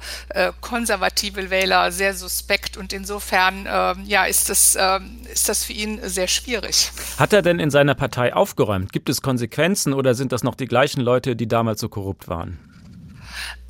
konservative 0.61 1.51
Wähler 1.51 1.93
sehr 1.93 2.15
suspekt 2.15 2.77
und 2.77 2.93
insofern 2.93 3.67
ja, 4.07 4.25
ist, 4.25 4.49
das, 4.49 4.77
ist 5.33 5.49
das 5.49 5.65
für 5.65 5.73
ihn 5.73 6.01
sehr 6.03 6.29
schwierig. 6.29 6.91
Hat 7.19 7.33
er 7.33 7.43
denn 7.43 7.59
in 7.59 7.71
seiner 7.71 7.95
Partei 7.95 8.35
aufgeräumt? 8.35 8.93
Gibt 8.93 9.09
es 9.09 9.23
Konsequenzen 9.23 9.93
oder 9.93 10.15
sind 10.15 10.33
das 10.33 10.43
noch 10.43 10.55
die 10.55 10.67
gleichen 10.67 11.01
Leute, 11.01 11.37
die 11.37 11.49
damals 11.49 11.81
so 11.81 11.89
korrupt 11.89 12.29
waren? 12.29 12.59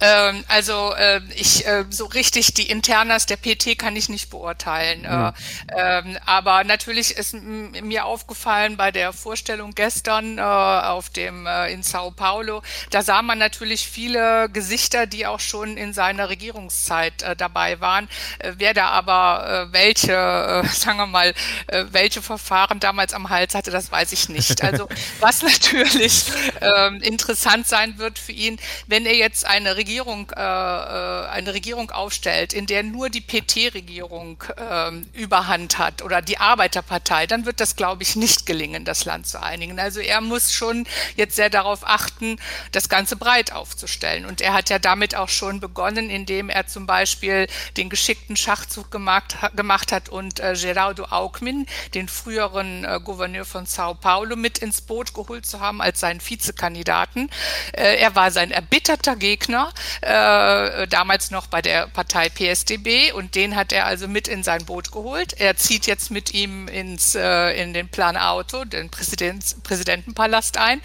Ähm, 0.02 0.44
also 0.48 0.94
äh, 0.94 1.20
ich 1.36 1.64
äh, 1.64 1.84
so 1.88 2.06
richtig 2.06 2.54
die 2.54 2.68
Internas 2.68 3.26
der 3.26 3.36
PT 3.36 3.78
kann 3.78 3.94
ich 3.94 4.08
nicht 4.08 4.30
beurteilen. 4.30 5.02
Mhm. 5.02 5.32
Äh, 5.68 6.18
aber 6.26 6.64
natürlich 6.64 7.12
ist 7.16 7.34
mir 7.34 8.04
aufgefallen 8.04 8.76
bei 8.76 8.90
der 8.90 9.12
Vorstellung 9.12 9.74
gestern 9.74 10.38
äh, 10.38 10.42
auf 10.42 11.08
dem 11.10 11.46
äh, 11.46 11.72
in 11.72 11.84
Sao 11.84 12.10
Paulo, 12.10 12.62
da 12.90 13.02
sah 13.02 13.22
man 13.22 13.38
natürlich 13.38 13.86
viele 13.86 14.48
Gesichter, 14.50 15.06
die 15.06 15.24
auch 15.26 15.38
schon 15.38 15.76
in 15.76 15.92
seiner 15.92 16.28
Regierungszeit 16.28 17.22
äh, 17.22 17.36
dabei 17.36 17.80
waren. 17.80 18.08
Äh, 18.40 18.54
wer 18.58 18.74
da 18.74 18.88
aber 18.88 19.68
äh, 19.68 19.72
welche, 19.72 20.12
äh, 20.12 20.66
sagen 20.74 20.98
wir 20.98 21.06
mal, 21.06 21.32
äh, 21.68 21.84
welche 21.92 22.22
Verfahren 22.22 22.80
damals 22.80 23.14
am 23.14 23.30
Hals 23.30 23.54
hatte, 23.54 23.70
das 23.70 23.92
weiß 23.92 24.10
ich 24.12 24.28
nicht. 24.28 24.64
Also 24.64 24.88
was 25.20 25.42
natürlich 25.42 26.24
äh, 26.60 26.96
interessant 27.06 27.68
sein 27.68 27.98
wird 27.98 28.18
für 28.18 28.32
ihn, 28.32 28.58
wenn 28.88 29.06
er 29.06 29.14
jetzt 29.14 29.46
eine 29.46 29.76
Regierung 29.76 29.91
Regierung, 29.92 30.30
äh, 30.34 30.40
äh, 30.40 31.28
eine 31.28 31.52
Regierung 31.52 31.90
aufstellt, 31.90 32.54
in 32.54 32.64
der 32.64 32.82
nur 32.82 33.10
die 33.10 33.20
PT-Regierung 33.20 34.42
äh, 34.56 34.90
Überhand 35.12 35.76
hat 35.76 36.00
oder 36.00 36.22
die 36.22 36.38
Arbeiterpartei, 36.38 37.26
dann 37.26 37.44
wird 37.44 37.60
das, 37.60 37.76
glaube 37.76 38.02
ich, 38.02 38.16
nicht 38.16 38.46
gelingen, 38.46 38.86
das 38.86 39.04
Land 39.04 39.26
zu 39.26 39.42
einigen. 39.42 39.78
Also 39.78 40.00
er 40.00 40.22
muss 40.22 40.54
schon 40.54 40.86
jetzt 41.16 41.36
sehr 41.36 41.50
darauf 41.50 41.86
achten, 41.86 42.36
das 42.72 42.88
Ganze 42.88 43.16
breit 43.16 43.52
aufzustellen. 43.52 44.24
Und 44.24 44.40
er 44.40 44.54
hat 44.54 44.70
ja 44.70 44.78
damit 44.78 45.14
auch 45.14 45.28
schon 45.28 45.60
begonnen, 45.60 46.08
indem 46.08 46.48
er 46.48 46.66
zum 46.66 46.86
Beispiel 46.86 47.46
den 47.76 47.90
geschickten 47.90 48.36
Schachzug 48.36 48.90
gemacht, 48.90 49.36
gemacht 49.54 49.92
hat 49.92 50.08
und 50.08 50.40
äh, 50.40 50.54
Geraldo 50.58 51.04
Alckmin, 51.04 51.66
den 51.92 52.08
früheren 52.08 52.84
äh, 52.84 52.98
Gouverneur 53.04 53.44
von 53.44 53.66
Sao 53.66 53.92
Paulo, 53.92 54.36
mit 54.36 54.56
ins 54.56 54.80
Boot 54.80 55.12
geholt 55.12 55.44
zu 55.44 55.60
haben 55.60 55.82
als 55.82 56.00
seinen 56.00 56.20
Vizekandidaten. 56.26 57.28
Äh, 57.72 57.96
er 57.96 58.14
war 58.14 58.30
sein 58.30 58.50
erbitterter 58.50 59.16
Gegner 59.16 59.70
äh, 60.00 60.86
damals 60.88 61.30
noch 61.30 61.46
bei 61.46 61.62
der 61.62 61.86
Partei 61.88 62.28
PSDB 62.28 63.12
und 63.12 63.34
den 63.34 63.56
hat 63.56 63.72
er 63.72 63.86
also 63.86 64.08
mit 64.08 64.28
in 64.28 64.42
sein 64.42 64.64
Boot 64.64 64.92
geholt. 64.92 65.34
Er 65.38 65.56
zieht 65.56 65.86
jetzt 65.86 66.10
mit 66.10 66.34
ihm 66.34 66.68
ins, 66.68 67.14
äh, 67.14 67.50
in 67.62 67.74
den 67.74 67.88
Plan 67.88 68.16
Auto, 68.16 68.64
den 68.64 68.90
Präsidents, 68.90 69.56
Präsidentenpalast 69.62 70.56
ein 70.56 70.80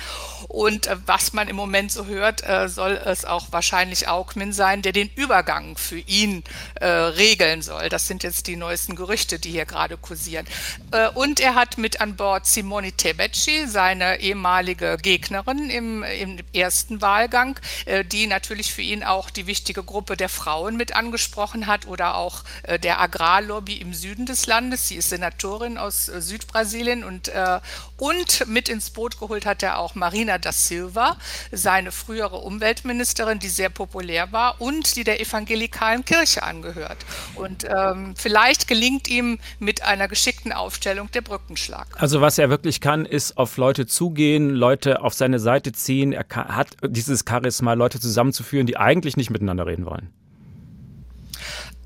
und 0.47 0.87
äh, 0.87 0.95
was 1.05 1.33
man 1.33 1.47
im 1.47 1.55
Moment 1.55 1.91
so 1.91 2.05
hört, 2.05 2.47
äh, 2.47 2.69
soll 2.69 2.99
es 3.05 3.25
auch 3.25 3.47
wahrscheinlich 3.51 4.07
Augmin 4.07 4.53
sein, 4.53 4.81
der 4.81 4.91
den 4.91 5.09
Übergang 5.15 5.77
für 5.77 5.99
ihn 5.99 6.43
äh, 6.75 6.87
regeln 6.87 7.61
soll. 7.61 7.89
Das 7.89 8.07
sind 8.07 8.23
jetzt 8.23 8.47
die 8.47 8.55
neuesten 8.55 8.95
Gerüchte, 8.95 9.39
die 9.39 9.51
hier 9.51 9.65
gerade 9.65 9.97
kursieren. 9.97 10.45
Äh, 10.91 11.09
und 11.09 11.39
er 11.39 11.55
hat 11.55 11.77
mit 11.77 12.01
an 12.01 12.15
Bord 12.15 12.45
Simone 12.45 12.91
Tebecci, 12.91 13.67
seine 13.67 14.19
ehemalige 14.19 14.97
Gegnerin 15.01 15.69
im, 15.69 16.03
im 16.03 16.37
ersten 16.53 17.01
Wahlgang, 17.01 17.59
äh, 17.85 18.03
die 18.05 18.27
natürlich 18.27 18.71
für 18.77 18.83
ihn 18.83 19.03
auch 19.03 19.31
die 19.31 19.47
wichtige 19.47 19.81
Gruppe 19.81 20.15
der 20.15 20.29
Frauen 20.29 20.77
mit 20.77 20.95
angesprochen 20.95 21.65
hat 21.65 21.87
oder 21.87 22.13
auch 22.13 22.43
äh, 22.61 22.77
der 22.77 23.01
Agrarlobby 23.01 23.77
im 23.77 23.91
Süden 23.91 24.27
des 24.27 24.45
Landes. 24.45 24.87
Sie 24.87 24.97
ist 24.97 25.09
Senatorin 25.09 25.79
aus 25.79 26.09
äh, 26.09 26.21
Südbrasilien 26.21 27.03
und, 27.03 27.27
äh, 27.29 27.59
und 27.97 28.45
mit 28.47 28.69
ins 28.69 28.91
Boot 28.91 29.19
geholt 29.19 29.47
hat 29.47 29.63
er 29.63 29.79
auch 29.79 29.95
Marina 29.95 30.37
da 30.37 30.51
Silva, 30.51 31.17
seine 31.51 31.91
frühere 31.91 32.35
Umweltministerin, 32.35 33.39
die 33.39 33.47
sehr 33.47 33.69
populär 33.69 34.31
war 34.31 34.61
und 34.61 34.95
die 34.95 35.03
der 35.03 35.19
evangelikalen 35.19 36.05
Kirche 36.05 36.43
angehört. 36.43 36.99
Und 37.33 37.65
ähm, 37.67 38.13
vielleicht 38.15 38.67
gelingt 38.67 39.07
ihm 39.07 39.39
mit 39.57 39.81
einer 39.81 40.07
geschickten 40.07 40.51
Aufstellung 40.51 41.09
der 41.09 41.21
Brückenschlag. 41.21 41.87
Also 41.99 42.21
was 42.21 42.37
er 42.37 42.51
wirklich 42.51 42.79
kann, 42.79 43.07
ist 43.07 43.39
auf 43.39 43.57
Leute 43.57 43.87
zugehen, 43.87 44.51
Leute 44.51 45.01
auf 45.01 45.15
seine 45.15 45.39
Seite 45.39 45.71
ziehen. 45.71 46.13
Er 46.13 46.23
kann, 46.23 46.55
hat 46.55 46.77
dieses 46.85 47.25
Charisma, 47.27 47.73
Leute 47.73 47.99
zusammenzuführen, 47.99 48.66
die 48.67 48.77
eigentlich 48.77 49.17
nicht 49.17 49.31
miteinander 49.31 49.65
reden 49.65 49.85
wollen. 49.85 50.09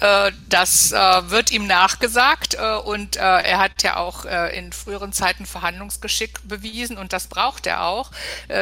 Äh, 0.01 0.31
das 0.49 0.91
äh, 0.91 0.97
wird 1.29 1.51
ihm 1.51 1.67
nachgesagt 1.67 2.55
äh, 2.55 2.75
und 2.75 3.15
er 3.15 3.59
hat 3.59 3.83
ja 3.83 3.97
auch 3.97 4.25
in 4.25 4.73
früheren 4.73 5.13
Zeiten 5.13 5.45
Verhandlungsgeschick 5.45 6.39
bewiesen 6.47 6.97
und 6.97 7.13
das 7.13 7.27
braucht 7.27 7.67
er 7.67 7.83
auch, 7.83 8.11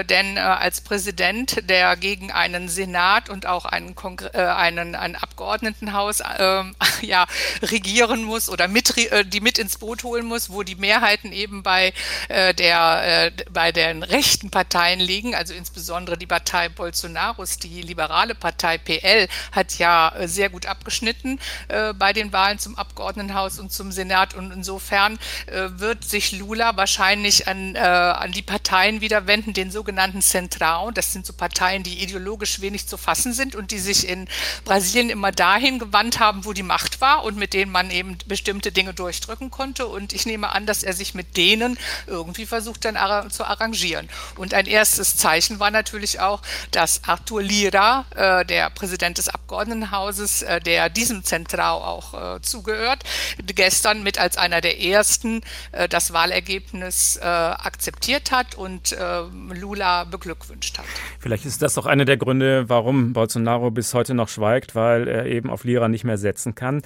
denn 0.10 0.38
als 0.38 0.82
Präsident, 0.82 1.70
der 1.70 1.96
gegen 1.96 2.32
einen 2.32 2.68
Senat 2.68 3.30
und 3.30 3.46
auch 3.46 3.66
einen, 3.66 3.96
Kongre 3.96 4.56
einen, 4.56 4.96
ein 4.96 5.16
Abgeordnetenhaus 5.16 6.22
ähm, 6.38 6.76
ja, 7.02 7.26
regieren 7.62 8.24
muss 8.24 8.50
oder 8.50 8.68
mit, 8.68 8.96
die 9.28 9.42
mit 9.42 9.58
ins 9.60 9.78
Boot 9.78 10.04
holen 10.04 10.26
muss, 10.26 10.50
wo 10.50 10.64
die 10.64 10.76
Mehrheiten 10.76 11.32
eben 11.32 11.64
bei, 11.64 11.94
der, 12.30 13.32
bei 13.52 13.72
den 13.72 14.04
rechten 14.04 14.50
Parteien 14.50 15.00
liegen, 15.00 15.36
also 15.36 15.54
insbesondere 15.54 16.18
die 16.18 16.28
Partei 16.28 16.70
Bolsonaros, 16.70 17.58
die 17.58 17.82
liberale 17.82 18.36
Partei 18.36 18.78
PL, 18.78 19.28
hat 19.52 19.78
ja 19.78 20.14
sehr 20.26 20.50
gut 20.50 20.66
abgeschnitten 20.66 21.29
antreten 21.30 21.40
äh, 21.68 21.94
bei 21.94 22.14
den 22.14 22.32
Wahlen 22.32 22.60
zum 22.60 22.78
Abgeordnetenhaus 22.78 23.60
und 23.60 23.72
zum 23.72 23.92
Senat. 23.92 24.34
Und 24.34 24.52
insofern 24.52 25.20
äh, 25.48 25.70
wird 25.80 26.04
sich 26.04 26.32
Lula 26.32 26.78
wahrscheinlich 26.78 27.48
an, 27.48 27.76
äh, 27.76 27.80
an 27.80 28.32
die 28.32 28.42
Parteien 28.42 29.02
wieder 29.02 29.28
wenden, 29.28 29.54
den 29.54 29.72
sogenannten 29.72 30.20
Centrão. 30.20 30.92
Das 30.92 31.14
sind 31.14 31.26
so 31.26 31.34
Parteien, 31.34 31.84
die 31.84 32.02
ideologisch 32.02 32.62
wenig 32.62 32.88
zu 32.88 32.98
fassen 32.98 33.34
sind 33.34 33.56
und 33.56 33.72
die 33.72 33.80
sich 33.80 34.08
in 34.08 34.28
Brasilien 34.66 35.10
immer 35.10 35.32
dahin 35.32 35.80
gewandt 35.80 36.20
haben, 36.20 36.46
wo 36.46 36.54
die 36.54 36.64
Macht 36.64 37.02
war 37.02 37.24
und 37.24 37.38
mit 37.38 37.54
denen 37.54 37.72
man 37.72 37.92
eben 37.92 38.18
bestimmte 38.26 38.72
Dinge 38.72 38.94
durchdrücken 38.94 39.52
konnte. 39.52 39.88
Und 39.88 40.14
ich 40.14 40.26
nehme 40.26 40.50
an, 40.50 40.66
dass 40.66 40.84
er 40.84 40.94
sich 40.94 41.14
mit 41.14 41.38
denen 41.38 41.78
irgendwie 42.08 42.46
versucht 42.46 42.86
dann 42.86 42.98
zu 43.30 43.44
arrangieren. 43.44 44.08
Und 44.36 44.54
ein 44.54 44.66
erstes 44.66 45.18
Zeichen 45.18 45.60
war 45.60 45.72
natürlich 45.72 46.20
auch, 46.20 46.42
dass 46.72 47.02
Arthur 47.06 47.42
Lira, 47.42 48.06
äh, 48.16 48.46
der 48.46 48.70
Präsident 48.70 49.18
des 49.18 49.30
Abgeordnetenhauses, 49.30 50.44
äh, 50.44 50.60
der 50.60 50.90
diesem 50.90 51.19
Zentrau 51.24 51.84
auch 51.84 52.36
äh, 52.36 52.42
zugehört, 52.42 53.04
gestern 53.46 54.04
mit 54.04 54.20
als 54.20 54.38
einer 54.38 54.62
der 54.62 54.82
ersten 54.82 55.42
äh, 55.72 55.88
das 55.88 56.14
Wahlergebnis 56.14 57.18
äh, 57.22 57.26
akzeptiert 57.26 58.32
hat 58.32 58.56
und 58.56 58.92
äh, 58.92 59.22
Lula 59.54 60.06
beglückwünscht 60.06 60.78
hat. 60.78 60.86
Vielleicht 61.20 61.46
ist 61.46 61.62
das 61.62 61.78
auch 61.78 61.86
einer 61.86 62.06
der 62.06 62.18
Gründe, 62.18 62.70
warum 62.70 63.14
Bolsonaro 63.14 63.72
bis 63.72 63.94
heute 63.94 64.14
noch 64.14 64.30
schweigt, 64.30 64.76
weil 64.76 65.08
er 65.08 65.26
eben 65.26 65.50
auf 65.50 65.64
Lira 65.64 65.88
nicht 65.88 66.04
mehr 66.04 66.18
setzen 66.18 66.56
kann. 66.56 66.82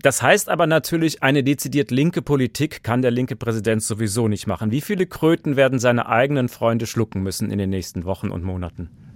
Das 0.00 0.22
heißt 0.22 0.48
aber 0.48 0.66
natürlich, 0.66 1.22
eine 1.22 1.42
dezidiert 1.42 1.90
linke 1.90 2.22
Politik 2.22 2.82
kann 2.82 3.02
der 3.02 3.10
linke 3.10 3.36
Präsident 3.36 3.82
sowieso 3.82 4.28
nicht 4.28 4.46
machen. 4.46 4.70
Wie 4.70 4.80
viele 4.80 5.06
Kröten 5.06 5.56
werden 5.56 5.78
seine 5.78 6.08
eigenen 6.08 6.48
Freunde 6.48 6.86
schlucken 6.86 7.22
müssen 7.22 7.50
in 7.50 7.58
den 7.58 7.70
nächsten 7.70 8.04
Wochen 8.04 8.30
und 8.30 8.42
Monaten? 8.42 9.07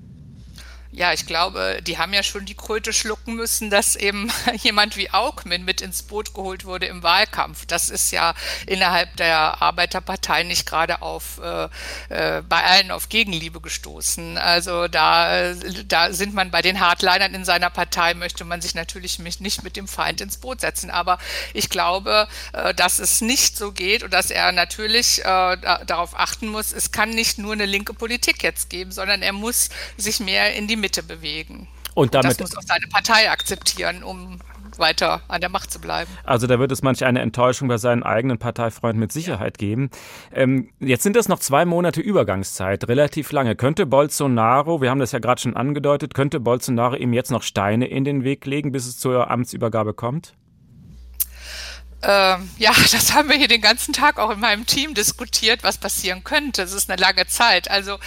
Ja, 0.95 1.15
ich 1.15 1.25
glaube, 1.25 1.79
die 1.83 1.97
haben 1.97 2.13
ja 2.13 2.23
schon 2.23 2.45
die 2.45 2.55
Kröte 2.55 2.93
schlucken 2.93 3.35
müssen, 3.35 3.71
dass 3.71 3.97
eben 3.97 4.31
jemand 4.63 4.99
wie 4.99 5.11
Augmin 5.11 5.65
mit 5.65 5.81
ins 5.81 6.03
Boot 6.03 6.35
geholt 6.35 6.67
wurde 6.67 6.85
im 6.85 7.03
Wahlkampf. 7.03 7.65
Das 7.65 7.89
ist 7.89 8.11
ja 8.11 8.35
innerhalb 8.67 9.17
der 9.17 9.63
Arbeiterpartei 9.63 10.43
nicht 10.43 10.67
gerade 10.67 11.01
auf 11.01 11.41
äh, 11.43 11.69
äh, 12.11 12.43
bei 12.43 12.63
allen 12.63 12.91
auf 12.91 13.09
Gegenliebe 13.09 13.63
gestoßen. 13.63 14.37
Also 14.37 14.87
da, 14.87 15.55
da 15.87 16.13
sind 16.13 16.35
man 16.35 16.51
bei 16.51 16.61
den 16.61 16.79
Hardlinern 16.79 17.33
in 17.33 17.47
seiner 17.47 17.71
Partei, 17.71 18.13
möchte 18.13 18.45
man 18.45 18.61
sich 18.61 18.75
natürlich 18.75 19.19
nicht 19.19 19.63
mit 19.63 19.77
dem 19.77 19.89
Feind 19.89 20.21
ins 20.21 20.37
Boot 20.37 20.61
setzen. 20.61 20.91
Aber 20.91 21.17
ich 21.55 21.71
glaube, 21.71 22.29
äh, 22.53 22.75
dass 22.75 22.99
es 22.99 23.23
nicht 23.23 23.57
so 23.57 23.73
geht 23.73 24.03
und 24.03 24.13
dass 24.13 24.31
er 24.31 24.53
natürlich 24.53 25.21
äh, 25.21 25.57
darauf 25.87 26.19
achten 26.19 26.49
muss, 26.49 26.71
es 26.71 26.93
kann 26.93 27.09
nicht 27.09 27.39
nur 27.39 27.55
eine 27.55 27.65
linke 27.65 27.95
Politik 27.95 28.43
jetzt 28.43 28.69
geben, 28.69 28.93
sondern 28.93 29.23
er 29.23 29.33
muss 29.33 29.71
sich 29.97 30.21
mehr 30.21 30.55
in 30.55 30.69
die 30.69 30.82
Mitte 30.83 31.03
bewegen. 31.03 31.69
Und 31.95 32.15
damit, 32.15 32.33
das 32.33 32.41
muss 32.41 32.57
auch 32.57 32.63
seine 32.63 32.87
Partei 32.89 33.31
akzeptieren, 33.31 34.03
um 34.03 34.39
weiter 34.79 35.23
an 35.29 35.41
der 35.41 35.51
Macht 35.51 35.71
zu 35.71 35.81
bleiben. 35.81 36.11
Also 36.25 36.47
da 36.47 36.59
wird 36.59 36.73
es 36.73 36.83
manch 36.83 37.05
eine 37.05 37.21
Enttäuschung 37.21 37.69
bei 37.69 37.79
seinen 37.79 38.03
eigenen 38.03 38.39
Parteifreunden 38.39 39.01
mit 39.01 39.13
Sicherheit 39.13 39.59
geben. 39.59 39.91
Ähm, 40.33 40.71
jetzt 40.81 41.03
sind 41.03 41.17
das 41.17 41.29
noch 41.29 41.39
zwei 41.39 41.65
Monate 41.65 42.01
Übergangszeit, 42.01 42.89
relativ 42.89 43.33
lange. 43.33 43.55
Könnte 43.55 43.87
Bolsonaro, 43.87 44.81
wir 44.81 44.91
haben 44.91 45.01
das 45.01 45.13
ja 45.13 45.19
gerade 45.19 45.41
schon 45.41 45.57
angedeutet, 45.57 46.15
könnte 46.15 46.41
Bolsonaro 46.41 46.97
ihm 46.97 47.13
jetzt 47.13 47.31
noch 47.31 47.43
Steine 47.43 47.87
in 47.87 48.05
den 48.05 48.25
Weg 48.25 48.45
legen, 48.47 48.73
bis 48.73 48.87
es 48.87 48.99
zur 48.99 49.31
Amtsübergabe 49.31 49.95
kommt? 49.95 50.35
Ähm, 52.03 52.51
ja, 52.59 52.73
das 52.93 53.13
haben 53.13 53.29
wir 53.29 53.37
hier 53.37 53.49
den 53.49 53.61
ganzen 53.61 53.93
Tag 53.93 54.19
auch 54.19 54.31
in 54.31 54.41
meinem 54.41 54.67
Team 54.67 54.95
diskutiert, 54.95 55.63
was 55.63 55.79
passieren 55.79 56.25
könnte. 56.25 56.63
Das 56.63 56.73
ist 56.73 56.91
eine 56.91 57.01
lange 57.01 57.27
Zeit. 57.27 57.71
Also 57.71 57.99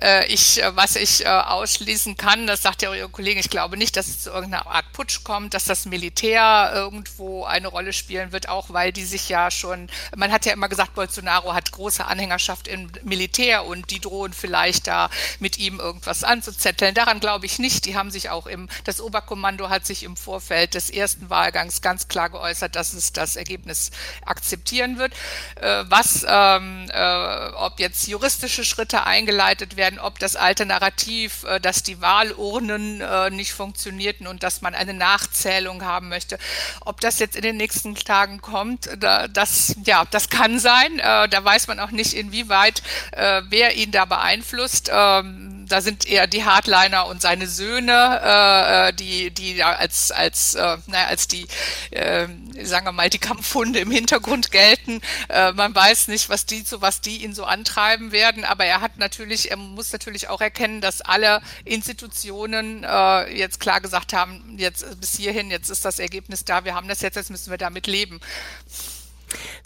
äh, 0.00 0.26
ich, 0.26 0.62
äh, 0.62 0.74
was 0.74 0.96
ich 0.96 1.24
äh, 1.24 1.28
ausschließen 1.28 2.16
kann, 2.16 2.46
das 2.46 2.62
sagt 2.62 2.82
ja 2.82 2.94
Ihre 2.94 3.08
Kollegin, 3.08 3.40
ich 3.40 3.50
glaube 3.50 3.76
nicht, 3.76 3.96
dass 3.96 4.08
es 4.08 4.22
zu 4.22 4.30
irgendeiner 4.30 4.66
Art 4.66 4.92
Putsch 4.92 5.22
kommt, 5.22 5.54
dass 5.54 5.64
das 5.64 5.84
Militär 5.84 6.70
irgendwo 6.74 7.44
eine 7.44 7.68
Rolle 7.68 7.92
spielen 7.92 8.32
wird, 8.32 8.48
auch 8.48 8.70
weil 8.70 8.92
die 8.92 9.04
sich 9.04 9.28
ja 9.28 9.50
schon, 9.50 9.88
man 10.16 10.32
hat 10.32 10.46
ja 10.46 10.52
immer 10.52 10.68
gesagt, 10.68 10.94
Bolsonaro 10.94 11.52
hat 11.52 11.72
große 11.72 12.04
Anhängerschaft 12.04 12.68
im 12.68 12.90
Militär 13.02 13.66
und 13.66 13.90
die 13.90 14.00
drohen 14.00 14.32
vielleicht 14.32 14.86
da 14.86 15.10
mit 15.40 15.58
ihm 15.58 15.78
irgendwas 15.78 16.24
anzuzetteln. 16.24 16.94
Daran 16.94 17.20
glaube 17.20 17.46
ich 17.46 17.58
nicht. 17.58 17.84
Die 17.84 17.96
haben 17.96 18.10
sich 18.10 18.30
auch 18.30 18.46
im, 18.46 18.68
das 18.84 19.00
Oberkommando 19.00 19.68
hat 19.68 19.86
sich 19.86 20.04
im 20.04 20.16
Vorfeld 20.16 20.74
des 20.74 20.88
ersten 20.88 21.28
Wahlgangs 21.28 21.82
ganz 21.82 22.08
klar 22.08 22.30
geäußert, 22.30 22.76
dass 22.76 22.94
es 22.94 23.12
das 23.12 23.36
Ergebnis 23.42 23.90
akzeptieren 24.24 24.98
wird. 24.98 25.12
Äh, 25.60 25.84
was, 25.88 26.24
ähm, 26.28 26.88
äh, 26.92 27.48
ob 27.56 27.80
jetzt 27.80 28.06
juristische 28.06 28.64
Schritte 28.64 29.04
eingeleitet 29.04 29.76
werden, 29.76 29.98
ob 29.98 30.18
das 30.18 30.36
alte 30.36 30.64
Narrativ, 30.64 31.44
äh, 31.44 31.60
dass 31.60 31.82
die 31.82 32.00
Wahlurnen 32.00 33.00
äh, 33.00 33.30
nicht 33.30 33.52
funktionierten 33.52 34.26
und 34.26 34.42
dass 34.42 34.62
man 34.62 34.74
eine 34.74 34.94
Nachzählung 34.94 35.84
haben 35.84 36.08
möchte, 36.08 36.38
ob 36.84 37.00
das 37.00 37.18
jetzt 37.18 37.36
in 37.36 37.42
den 37.42 37.56
nächsten 37.56 37.94
Tagen 37.94 38.40
kommt, 38.40 38.88
da, 38.98 39.28
das, 39.28 39.74
ja, 39.84 40.04
das 40.10 40.28
kann 40.28 40.58
sein. 40.58 40.98
Äh, 40.98 41.28
da 41.28 41.44
weiß 41.44 41.66
man 41.66 41.80
auch 41.80 41.90
nicht, 41.90 42.14
inwieweit 42.14 42.82
äh, 43.12 43.42
wer 43.48 43.74
ihn 43.76 43.90
da 43.90 44.04
beeinflusst. 44.04 44.90
Ähm, 44.92 45.61
da 45.72 45.80
sind 45.80 46.06
eher 46.06 46.26
die 46.26 46.44
Hardliner 46.44 47.06
und 47.06 47.22
seine 47.22 47.46
Söhne, 47.46 48.20
äh, 48.22 48.88
äh 48.88 48.92
die, 48.92 49.30
die 49.30 49.62
als, 49.62 50.12
als, 50.12 50.54
äh, 50.54 50.76
naja, 50.86 51.06
als 51.06 51.28
die, 51.28 51.46
äh, 51.90 52.28
sagen 52.62 52.86
wir 52.86 52.92
mal, 52.92 53.08
die 53.08 53.18
Kampfhunde 53.18 53.80
im 53.80 53.90
Hintergrund 53.90 54.50
gelten. 54.50 55.00
Äh, 55.28 55.52
man 55.52 55.74
weiß 55.74 56.08
nicht, 56.08 56.28
was 56.28 56.44
die 56.44 56.60
so, 56.60 56.82
was 56.82 57.00
die 57.00 57.24
ihn 57.24 57.34
so 57.34 57.44
antreiben 57.44 58.12
werden, 58.12 58.44
aber 58.44 58.66
er 58.66 58.82
hat 58.82 58.98
natürlich, 58.98 59.50
er 59.50 59.56
muss 59.56 59.92
natürlich 59.92 60.28
auch 60.28 60.42
erkennen, 60.42 60.80
dass 60.82 61.00
alle 61.00 61.40
Institutionen 61.64 62.84
äh, 62.84 63.34
jetzt 63.34 63.58
klar 63.58 63.80
gesagt 63.80 64.12
haben, 64.12 64.56
jetzt 64.58 65.00
bis 65.00 65.16
hierhin, 65.16 65.50
jetzt 65.50 65.70
ist 65.70 65.84
das 65.84 65.98
Ergebnis 65.98 66.44
da, 66.44 66.64
wir 66.64 66.74
haben 66.74 66.88
das 66.88 67.00
jetzt, 67.00 67.16
jetzt 67.16 67.30
müssen 67.30 67.50
wir 67.50 67.58
damit 67.58 67.86
leben. 67.86 68.20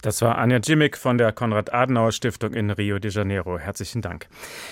Das 0.01 0.21
war 0.21 0.37
Anja 0.37 0.59
Jimmick 0.63 0.97
von 0.97 1.17
der 1.17 1.31
Konrad-Adenauer-Stiftung 1.31 2.53
in 2.53 2.69
Rio 2.71 2.99
de 2.99 3.11
Janeiro. 3.11 3.57
Herzlichen 3.57 4.01
Dank. 4.01 4.27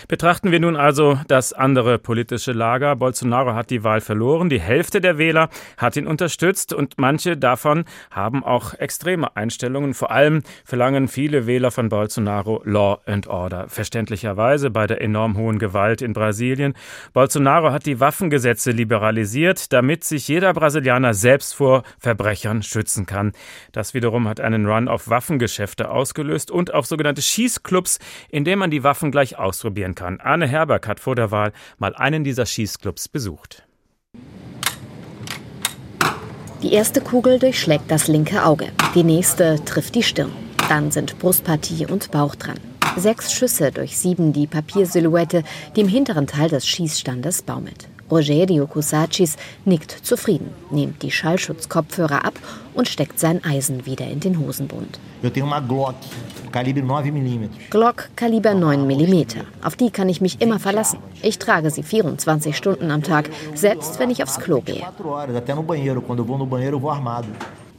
Betrachten 0.07 0.51
wir 0.51 0.59
nun 0.59 0.75
also 0.75 1.19
das 1.27 1.53
andere 1.53 1.97
politische 1.99 2.51
Lager. 2.51 2.95
Bolsonaro 2.95 3.53
hat 3.53 3.69
die 3.69 3.83
Wahl 3.83 4.01
verloren. 4.01 4.49
Die 4.49 4.59
Hälfte 4.59 5.01
der 5.01 5.17
Wähler 5.17 5.49
hat 5.77 5.97
ihn 5.97 6.07
unterstützt 6.07 6.73
und 6.73 6.95
manche 6.97 7.37
davon 7.37 7.85
haben 8.11 8.43
auch 8.43 8.73
extreme 8.73 9.35
Einstellungen. 9.35 9.93
Vor 9.93 10.11
allem 10.11 10.43
verlangen 10.63 11.07
viele 11.07 11.47
Wähler 11.47 11.71
von 11.71 11.89
Bolsonaro 11.89 12.61
Law 12.65 12.99
and 13.05 13.27
Order. 13.27 13.67
Verständlicherweise 13.67 14.69
bei 14.69 14.87
der 14.87 15.01
enorm 15.01 15.37
hohen 15.37 15.59
Gewalt 15.59 16.01
in 16.01 16.13
Brasilien. 16.13 16.73
Bolsonaro 17.13 17.71
hat 17.71 17.85
die 17.85 17.99
Waffengesetze 17.99 18.71
liberalisiert, 18.71 19.73
damit 19.73 20.03
sich 20.03 20.27
jeder 20.27 20.53
Brasilianer 20.53 21.13
selbst 21.13 21.55
vor 21.55 21.83
Verbrechern 21.99 22.63
schützen 22.63 23.05
kann. 23.05 23.31
Das 23.71 23.93
wiederum 23.93 24.27
hat 24.27 24.39
einen 24.39 24.65
Run 24.65 24.84
auf 24.87 25.09
Waffengeschäfte 25.09 25.89
ausgelöst 25.89 26.51
und 26.51 26.73
auf 26.73 26.85
sogenannte 26.85 27.21
Schießclubs, 27.21 27.99
in 28.29 28.45
denen 28.45 28.59
man 28.59 28.71
die 28.71 28.83
Waffen 28.83 29.11
gleich 29.11 29.37
ausprobieren 29.37 29.95
kann. 29.95 30.19
Arne 30.19 30.47
Herberg 30.47 30.87
hat 30.87 30.99
vor 30.99 31.15
der 31.15 31.31
Wahl 31.31 31.51
mal 31.77 31.95
einen 31.95 32.23
dieser 32.23 32.45
Schießclubs 32.45 33.09
besucht. 33.09 33.67
Die 36.61 36.73
erste 36.73 37.01
Kugel 37.01 37.37
durchschlägt 37.37 37.91
das 37.91 38.07
linke 38.07 38.43
Auge, 38.43 38.71
die 38.95 39.03
nächste 39.03 39.63
trifft 39.65 39.95
die 39.95 40.03
Stirn. 40.03 40.31
Dann 40.67 40.89
sind 40.89 41.19
Brustpartie 41.19 41.85
und 41.85 42.09
Bauch 42.11 42.35
dran. 42.35 42.59
Sechs 42.97 43.33
Schüsse 43.33 43.71
durchsieben 43.71 44.33
die 44.33 44.47
Papiersilhouette, 44.47 45.43
die 45.75 45.81
im 45.81 45.87
hinteren 45.87 46.27
Teil 46.27 46.49
des 46.49 46.65
Schießstandes 46.65 47.43
baumelt. 47.43 47.87
Rogerio 48.09 48.67
Kusachis 48.67 49.35
nickt 49.65 49.91
zufrieden, 49.91 50.49
nimmt 50.71 51.01
die 51.01 51.11
Schallschutzkopfhörer 51.11 52.23
ab 52.25 52.33
und 52.73 52.87
steckt 52.87 53.19
sein 53.19 53.43
Eisen 53.43 53.85
wieder 53.85 54.07
in 54.07 54.19
den 54.19 54.39
Hosenbund. 54.39 54.99
Glock, 55.21 56.03
Glock 57.69 58.09
Kaliber 58.15 58.53
9 58.53 58.87
mm. 58.87 59.25
Auf 59.63 59.75
die 59.75 59.89
kann 59.89 60.09
ich 60.09 60.21
mich 60.21 60.41
immer 60.41 60.59
verlassen. 60.59 60.99
Ich 61.21 61.39
trage 61.39 61.71
sie 61.71 61.83
24 61.83 62.55
Stunden 62.55 62.91
am 62.91 63.01
Tag, 63.03 63.29
selbst 63.55 63.99
wenn 63.99 64.09
ich 64.09 64.21
aufs 64.23 64.39
Klo 64.39 64.61
gehe. 64.61 64.83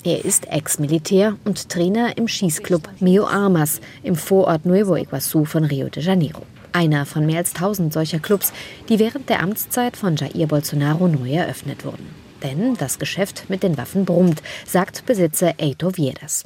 Er 0.04 0.24
ist 0.24 0.46
Ex-Militär 0.48 1.36
und 1.44 1.68
Trainer 1.68 2.16
im 2.16 2.28
Schießclub 2.28 2.88
Mio 3.00 3.26
Armas 3.26 3.80
im 4.02 4.14
Vorort 4.14 4.64
Nuevo 4.64 4.94
Iguaçu 4.94 5.44
von 5.44 5.64
Rio 5.64 5.88
de 5.88 6.02
Janeiro. 6.02 6.42
Einer 6.76 7.06
von 7.06 7.24
mehr 7.24 7.38
als 7.38 7.54
1000 7.54 7.90
solcher 7.90 8.18
Clubs, 8.18 8.52
die 8.90 8.98
während 8.98 9.30
der 9.30 9.42
Amtszeit 9.42 9.96
von 9.96 10.14
Jair 10.14 10.46
Bolsonaro 10.46 11.08
neu 11.08 11.32
eröffnet 11.32 11.86
wurden. 11.86 12.25
Denn 12.42 12.75
das 12.77 12.99
Geschäft 12.99 13.44
mit 13.49 13.62
den 13.62 13.77
Waffen 13.79 14.05
brummt, 14.05 14.42
sagt 14.66 15.07
Besitzer 15.07 15.55
Eito 15.61 15.90
Vieras. 15.90 16.44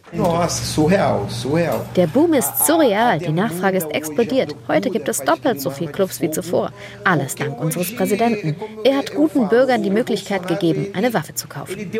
Der 1.96 2.07
Boom 2.07 2.35
ist 2.35 2.66
surreal, 2.66 3.18
die 3.18 3.33
Nachfrage 3.33 3.79
ist 3.79 3.90
explodiert. 3.90 4.55
Heute 4.68 4.90
gibt 4.90 5.09
es 5.09 5.18
doppelt 5.18 5.61
so 5.61 5.70
viele 5.70 5.92
Clubs 5.92 6.20
wie 6.20 6.31
zuvor. 6.31 6.72
Alles 7.05 7.35
dank 7.35 7.61
unseres 7.61 7.94
Präsidenten. 7.94 8.57
Er 8.85 8.98
hat 8.98 9.14
guten 9.14 9.48
Bürgern 9.48 9.83
die 9.83 9.90
Möglichkeit 9.90 10.46
gegeben, 10.46 10.88
eine 10.94 11.12
Waffe 11.12 11.35
zu 11.35 11.48
kaufen. 11.48 11.90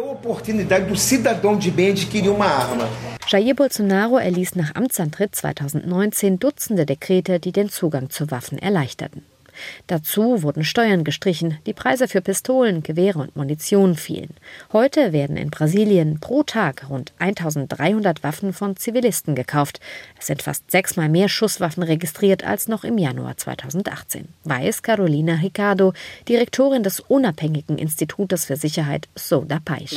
Jair 3.29 3.55
Bolsonaro 3.55 4.19
erließ 4.19 4.57
nach 4.57 4.75
Amtsantritt 4.75 5.37
2019 5.37 6.39
Dutzende 6.39 6.87
Dekrete, 6.87 7.39
die 7.39 7.53
den 7.53 7.69
Zugang 7.69 8.11
zu 8.11 8.31
Waffen 8.31 8.59
erleichterten. 8.59 9.25
Dazu 9.87 10.43
wurden 10.43 10.65
Steuern 10.65 11.05
gestrichen, 11.05 11.59
die 11.67 11.73
Preise 11.73 12.09
für 12.09 12.21
Pistolen, 12.21 12.83
Gewehre 12.83 13.19
und 13.19 13.37
Munition 13.37 13.97
fielen. 13.97 14.35
Heute 14.73 15.13
werden 15.13 15.37
in 15.37 15.51
Brasilien 15.51 16.21
pro 16.21 16.43
Tag 16.43 16.89
rund 16.89 17.13
1300 17.19 18.23
Waffen 18.23 18.53
von 18.53 18.77
Zivilisten 18.77 19.35
gekauft. 19.35 19.81
Es 20.19 20.27
sind 20.27 20.43
fast 20.43 20.71
sechsmal 20.71 21.09
mehr 21.09 21.29
Schusswaffen 21.29 21.83
registriert 21.83 22.45
als 22.45 22.69
noch 22.69 22.85
im 22.85 22.99
Januar 22.99 23.37
2018, 23.37 24.29
weiß 24.45 24.83
Carolina 24.83 25.35
Ricardo, 25.35 25.93
Direktorin 26.29 26.83
des 26.83 27.01
unabhängigen 27.01 27.79
Institutes 27.79 28.45
für 28.45 28.57
Sicherheit 28.57 29.09
Soda 29.15 29.61
Paz. 29.65 29.91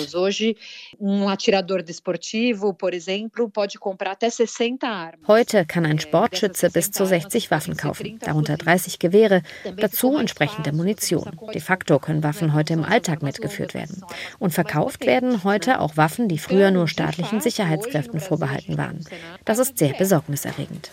Heute 5.28 5.66
kann 5.66 5.86
ein 5.86 6.00
Sportschütze 6.00 6.70
bis 6.70 6.92
zu 6.92 7.06
60 7.06 7.52
Waffen 7.52 7.78
kaufen, 7.78 8.20
darunter 8.20 8.58
30 8.58 9.00
Gewehre, 9.00 9.42
dazu 9.78 10.18
entsprechende 10.18 10.72
Munition. 10.72 11.32
De 11.54 11.62
facto 11.62 12.00
können 12.00 12.24
Waffen 12.24 12.54
heute 12.54 12.74
im 12.74 12.84
Alltag 12.84 13.22
mitgeführt 13.24 13.74
werden. 13.74 14.04
Und 14.40 14.54
verkauft 14.54 15.06
werden 15.06 15.44
heute 15.44 15.80
auch 15.80 15.98
Waffen, 15.98 16.28
die 16.28 16.38
früher 16.38 16.72
nur 16.72 16.88
staatlichen 16.88 17.42
Sicherheitskräften 17.42 18.20
vorbehalten 18.20 18.78
waren. 18.78 19.00
Das 19.46 19.60
ist 19.60 19.78
sehr 19.78 19.94
besorgniserregend. 19.94 20.92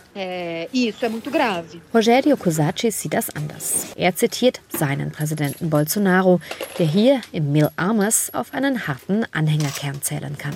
Rogério 1.94 2.37
Cosacci 2.37 2.90
sieht 2.90 3.14
das 3.14 3.31
anders. 3.31 3.88
Er 3.96 4.14
zitiert 4.14 4.61
seinen 4.68 5.12
Präsidenten 5.12 5.70
Bolsonaro, 5.70 6.40
der 6.79 6.87
hier 6.87 7.20
im 7.33 7.53
Mil 7.53 7.70
Armas 7.77 8.33
auf 8.35 8.55
einen 8.55 8.87
harten 8.87 9.25
Anhängerkern 9.33 10.03
zählen 10.03 10.37
kann. 10.38 10.55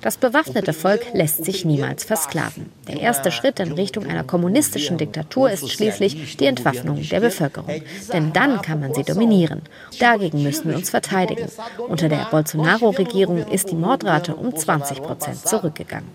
Das 0.00 0.16
bewaffnete 0.16 0.72
Volk 0.72 1.06
lässt 1.12 1.44
sich 1.44 1.64
niemals 1.64 2.04
versklaven. 2.04 2.72
Der 2.88 3.00
erste 3.00 3.30
Schritt 3.30 3.60
in 3.60 3.72
Richtung 3.72 4.06
einer 4.06 4.24
kommunistischen 4.24 4.96
Diktatur 4.96 5.50
ist 5.50 5.70
schließlich 5.70 6.36
die 6.38 6.46
Entwaffnung 6.46 7.02
der 7.08 7.20
Bevölkerung. 7.20 7.82
Denn 8.12 8.32
dann 8.32 8.62
kann 8.62 8.80
man 8.80 8.94
sie 8.94 9.02
dominieren. 9.02 9.62
Dagegen 9.98 10.42
müssen 10.42 10.70
wir 10.70 10.76
uns 10.76 10.90
verteidigen. 10.90 11.48
Unter 11.76 12.08
der 12.08 12.28
Bolsonaro-Regierung 12.30 13.46
ist 13.48 13.70
die 13.70 13.76
Mordrate 13.76 14.34
um 14.34 14.56
20 14.56 15.02
Prozent 15.02 15.46
zurückgegangen. 15.46 16.08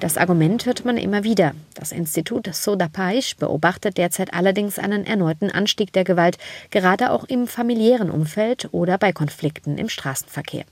Das 0.00 0.16
Argument 0.16 0.66
hört 0.66 0.84
man 0.84 0.96
immer 0.96 1.24
wieder. 1.24 1.52
Das 1.74 1.92
Institut 1.92 2.52
Soda 2.54 2.88
Paz 2.88 3.34
beobachtet 3.34 3.96
derzeit 3.98 4.34
allerdings 4.34 4.78
einen 4.78 5.06
erneuten 5.06 5.50
Anstieg 5.50 5.92
der 5.92 6.04
Gewalt, 6.04 6.38
gerade 6.70 7.10
auch 7.10 7.24
im 7.24 7.46
familiären 7.46 8.10
Umfeld 8.10 8.68
oder 8.72 8.98
bei 8.98 9.12
Konflikten 9.12 9.78
im 9.78 9.88
Straßenverkehr. 9.88 10.64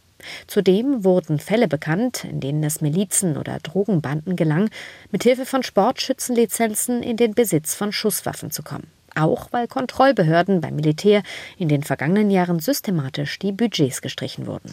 Zudem 0.46 1.04
wurden 1.04 1.38
Fälle 1.38 1.68
bekannt, 1.68 2.24
in 2.24 2.40
denen 2.40 2.64
es 2.64 2.80
Milizen 2.80 3.37
oder 3.37 3.58
Drogenbanden 3.62 4.37
gelang, 4.37 4.70
mithilfe 5.11 5.46
von 5.46 5.62
Sportschützenlizenzen 5.62 7.02
in 7.02 7.16
den 7.16 7.35
Besitz 7.35 7.74
von 7.74 7.92
Schusswaffen 7.92 8.50
zu 8.50 8.62
kommen 8.62 8.88
auch 9.16 9.48
weil 9.51 9.68
Kontrollbehörden 9.68 10.61
beim 10.61 10.77
Militär 10.77 11.22
in 11.59 11.68
den 11.68 11.83
vergangenen 11.83 12.31
Jahren 12.31 12.61
systematisch 12.61 13.38
die 13.38 13.53
Budgets 13.53 14.03
gestrichen 14.03 14.46
wurden. 14.46 14.70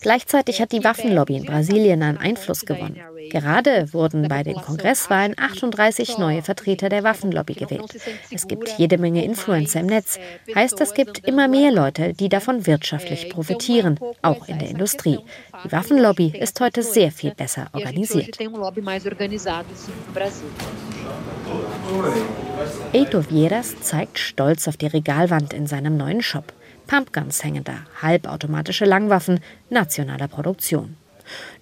Gleichzeitig 0.00 0.60
hat 0.60 0.72
die 0.72 0.84
Waffenlobby 0.84 1.36
in 1.36 1.44
Brasilien 1.44 2.02
an 2.02 2.18
Einfluss 2.18 2.64
gewonnen. 2.66 2.96
Gerade 3.30 3.92
wurden 3.92 4.28
bei 4.28 4.42
den 4.42 4.56
Kongresswahlen 4.56 5.34
38 5.38 6.18
neue 6.18 6.42
Vertreter 6.42 6.88
der 6.88 7.04
Waffenlobby 7.04 7.54
gewählt. 7.54 7.96
Es 8.30 8.48
gibt 8.48 8.78
jede 8.78 8.98
Menge 8.98 9.24
Influencer 9.24 9.80
im 9.80 9.86
Netz. 9.86 10.18
Heißt, 10.54 10.80
es 10.80 10.94
gibt 10.94 11.26
immer 11.26 11.48
mehr 11.48 11.70
Leute, 11.70 12.14
die 12.14 12.28
davon 12.28 12.66
wirtschaftlich 12.66 13.28
profitieren, 13.30 13.98
auch 14.22 14.48
in 14.48 14.58
der 14.58 14.70
Industrie. 14.70 15.18
Die 15.64 15.72
Waffenlobby 15.72 16.32
ist 16.38 16.60
heute 16.60 16.82
sehr 16.82 17.12
viel 17.12 17.34
besser 17.34 17.68
organisiert. 17.72 18.38
Eito 22.92 23.22
Vieras 23.22 23.80
zeigt 23.80 24.18
stolz 24.18 24.68
auf 24.68 24.76
die 24.76 24.86
Regalwand 24.86 25.52
in 25.52 25.66
seinem 25.66 25.96
neuen 25.96 26.22
Shop. 26.22 26.52
Pumpguns 26.86 27.42
hängen 27.42 27.64
da, 27.64 27.78
halbautomatische 28.00 28.84
Langwaffen 28.84 29.40
nationaler 29.70 30.28
Produktion. 30.28 30.96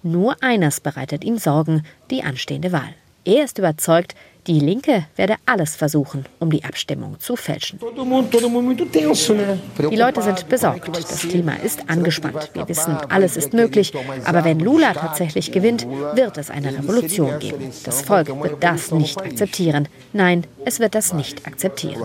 Nur 0.03 0.35
eines 0.41 0.81
bereitet 0.81 1.23
ihm 1.23 1.37
Sorgen, 1.37 1.83
die 2.09 2.23
anstehende 2.23 2.71
Wahl. 2.71 2.93
Er 3.25 3.43
ist 3.43 3.57
überzeugt, 3.57 4.15
die 4.47 4.59
Linke 4.59 5.05
werde 5.15 5.35
alles 5.45 5.75
versuchen, 5.75 6.25
um 6.39 6.49
die 6.49 6.63
Abstimmung 6.63 7.19
zu 7.19 7.35
fälschen. 7.35 7.79
Die 7.79 9.95
Leute 9.95 10.21
sind 10.21 10.49
besorgt. 10.49 10.95
Das 10.95 11.27
Klima 11.27 11.53
ist 11.63 11.89
angespannt. 11.89 12.51
Wir 12.53 12.67
wissen, 12.67 12.97
alles 13.09 13.37
ist 13.37 13.53
möglich. 13.53 13.93
Aber 14.25 14.43
wenn 14.43 14.59
Lula 14.59 14.93
tatsächlich 14.93 15.51
gewinnt, 15.51 15.87
wird 16.13 16.37
es 16.37 16.49
eine 16.49 16.77
Revolution 16.77 17.39
geben. 17.39 17.71
Das 17.83 18.01
Volk 18.01 18.27
wird 18.41 18.63
das 18.63 18.91
nicht 18.91 19.21
akzeptieren. 19.21 19.87
Nein, 20.13 20.45
es 20.65 20.79
wird 20.79 20.95
das 20.95 21.13
nicht 21.13 21.45
akzeptieren. 21.45 22.01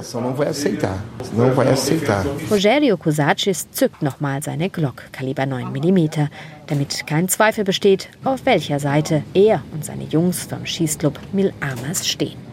Rogério 2.50 2.96
Cosaccis 2.96 3.70
zückt 3.70 4.02
nochmal 4.02 4.42
seine 4.42 4.70
Glock, 4.70 5.04
Kaliber 5.12 5.46
9 5.46 5.72
mm, 5.72 6.28
damit 6.66 7.06
kein 7.06 7.28
Zweifel 7.28 7.64
besteht, 7.64 8.08
auf 8.24 8.46
welcher 8.46 8.80
Seite 8.80 9.22
er 9.34 9.62
und 9.72 9.84
seine 9.84 10.04
Jungs 10.04 10.44
vom 10.44 10.64
Schießclub 10.64 11.18
Mil 11.32 11.52
Armas 11.60 12.06
stehen. 12.08 12.44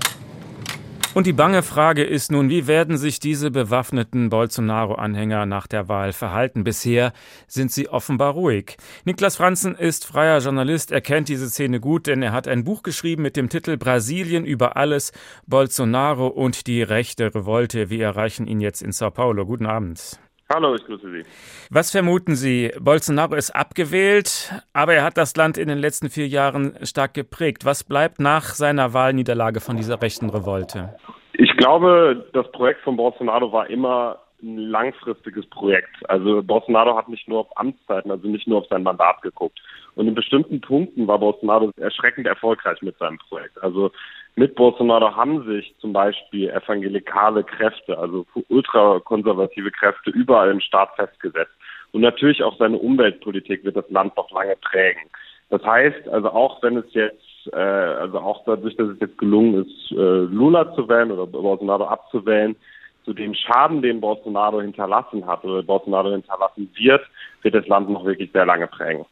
Und 1.14 1.28
die 1.28 1.34
bange 1.34 1.62
Frage 1.62 2.06
ist 2.06 2.32
nun, 2.32 2.50
wie 2.50 2.68
werden 2.68 2.98
sich 2.98 3.20
diese 3.20 3.52
bewaffneten 3.52 4.30
Bolsonaro-Anhänger 4.30 5.46
nach 5.46 5.68
der 5.68 5.90
Wahl 5.90 6.14
verhalten? 6.14 6.64
Bisher 6.64 7.12
sind 7.48 7.70
sie 7.70 7.90
offenbar 7.90 8.32
ruhig. 8.32 8.78
Niklas 9.04 9.36
Franzen 9.36 9.76
ist 9.76 10.06
freier 10.06 10.40
Journalist. 10.40 10.90
Er 10.90 11.02
kennt 11.02 11.28
diese 11.28 11.50
Szene 11.50 11.82
gut, 11.82 12.08
denn 12.08 12.24
er 12.24 12.32
hat 12.32 12.48
ein 12.48 12.64
Buch 12.64 12.82
geschrieben 12.82 13.24
mit 13.24 13.36
dem 13.36 13.50
Titel 13.50 13.76
Brasilien 13.76 14.46
über 14.46 14.78
alles, 14.78 15.12
Bolsonaro 15.46 16.28
und 16.28 16.66
die 16.66 16.82
rechte 16.82 17.36
Revolte. 17.36 17.90
Wir 17.90 18.06
erreichen 18.06 18.48
ihn 18.48 18.62
jetzt 18.62 18.82
in 18.82 18.94
Sao 18.94 19.12
Paulo. 19.12 19.46
Guten 19.46 19.66
Abend. 19.66 20.18
Hallo, 20.54 20.76
ich 20.76 20.84
grüße 20.86 21.10
Sie. 21.10 21.24
Was 21.70 21.92
vermuten 21.92 22.36
Sie? 22.36 22.72
Bolsonaro 22.80 23.36
ist 23.36 23.52
abgewählt, 23.52 24.52
aber 24.74 24.94
er 24.96 25.04
hat 25.04 25.18
das 25.18 25.36
Land 25.38 25.58
in 25.58 25.70
den 25.70 25.78
letzten 25.78 26.10
vier 26.10 26.28
Jahren 26.28 26.76
stark 26.84 27.14
geprägt. 27.14 27.64
Was 27.64 27.84
bleibt 27.86 28.20
nach 28.20 28.44
seiner 28.44 28.94
Wahlniederlage 28.94 29.62
von 29.62 29.78
dieser 29.78 30.02
rechten 30.02 30.30
Revolte? 30.30 30.96
Ich 31.34 31.56
glaube, 31.56 32.26
das 32.34 32.52
Projekt 32.52 32.82
von 32.82 32.98
Bolsonaro 32.98 33.54
war 33.54 33.70
immer 33.70 34.20
ein 34.42 34.58
langfristiges 34.58 35.46
Projekt. 35.48 35.90
Also 36.10 36.42
Bolsonaro 36.44 36.96
hat 36.96 37.10
nicht 37.10 37.28
nur 37.28 37.40
auf 37.40 37.58
Amtszeiten, 37.58 38.12
also 38.12 38.28
nicht 38.28 38.48
nur 38.48 38.60
auf 38.60 38.68
sein 38.70 38.84
Mandat 38.84 39.22
geguckt. 39.22 39.60
Und 39.96 40.08
in 40.08 40.16
bestimmten 40.16 40.62
Punkten 40.62 41.08
war 41.08 41.20
Bolsonaro 41.20 41.72
erschreckend 41.78 42.28
erfolgreich 42.28 42.82
mit 42.82 42.98
seinem 42.98 43.18
Projekt. 43.18 43.62
Also 43.62 43.92
mit 44.36 44.56
Bolsonaro 44.56 45.16
haben 45.16 45.46
sich 45.46 45.76
zum 45.80 45.94
Beispiel 45.94 46.50
evangelikale 46.50 47.44
Kräfte, 47.44 47.98
also 47.98 48.26
ultrakonservative 48.50 49.72
Kräfte 49.72 50.10
überall 50.12 50.52
im 50.52 50.62
Staat 50.62 50.96
festgesetzt. 50.96 51.54
Und 51.92 52.02
natürlich 52.02 52.42
auch 52.44 52.58
seine 52.58 52.78
Umweltpolitik 52.78 53.66
wird 53.66 53.76
das 53.76 53.90
Land 53.90 54.16
noch 54.16 54.32
lange 54.32 54.56
prägen. 54.56 55.02
Das 55.50 55.62
heißt, 55.64 56.08
also 56.08 56.30
auch 56.30 56.64
wenn 56.64 56.78
es 56.78 56.86
jetzt, 56.94 57.50
äh, 57.52 57.58
also 57.58 58.20
auch 58.20 58.46
dadurch, 58.46 58.78
dass 58.78 58.88
es 58.88 59.00
jetzt 59.02 59.18
gelungen 59.18 59.66
ist, 59.66 59.92
äh, 59.92 59.96
Lula 59.96 60.74
zu 60.76 60.88
wählen 60.88 61.12
oder 61.12 61.28
Bolsonaro 61.28 61.84
abzuwählen, 61.84 62.56
zu 63.04 63.14
dem 63.14 63.34
Schaden, 63.34 63.82
den 63.82 64.02
Bolsonaro 64.02 64.62
hinterlassen 64.62 65.26
hat 65.26 65.44
oder 65.44 65.64
Bolsonaro 65.64 66.12
hinterlassen 66.12 66.70
wird, 66.76 67.02
wird 67.42 67.56
das 67.56 67.68
Land 67.68 67.90
noch 67.90 68.06
wirklich 68.06 68.32
sehr 68.32 68.46
lange 68.46 68.68
prägen. 68.68 69.06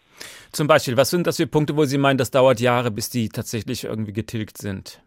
Zum 0.52 0.68
Beispiel, 0.68 0.98
was 0.98 1.10
sind 1.10 1.28
das 1.28 1.38
für 1.38 1.48
Punkte, 1.48 1.78
wo 1.78 1.84
Sie 1.86 1.98
meinen, 1.98 2.18
das 2.18 2.32
dauert 2.32 2.60
Jahre, 2.60 2.92
bis 2.92 3.10
die 3.10 3.30
tatsächlich 3.30 3.84
irgendwie 3.84 4.14
getilgt 4.14 4.58
sind? 4.58 5.02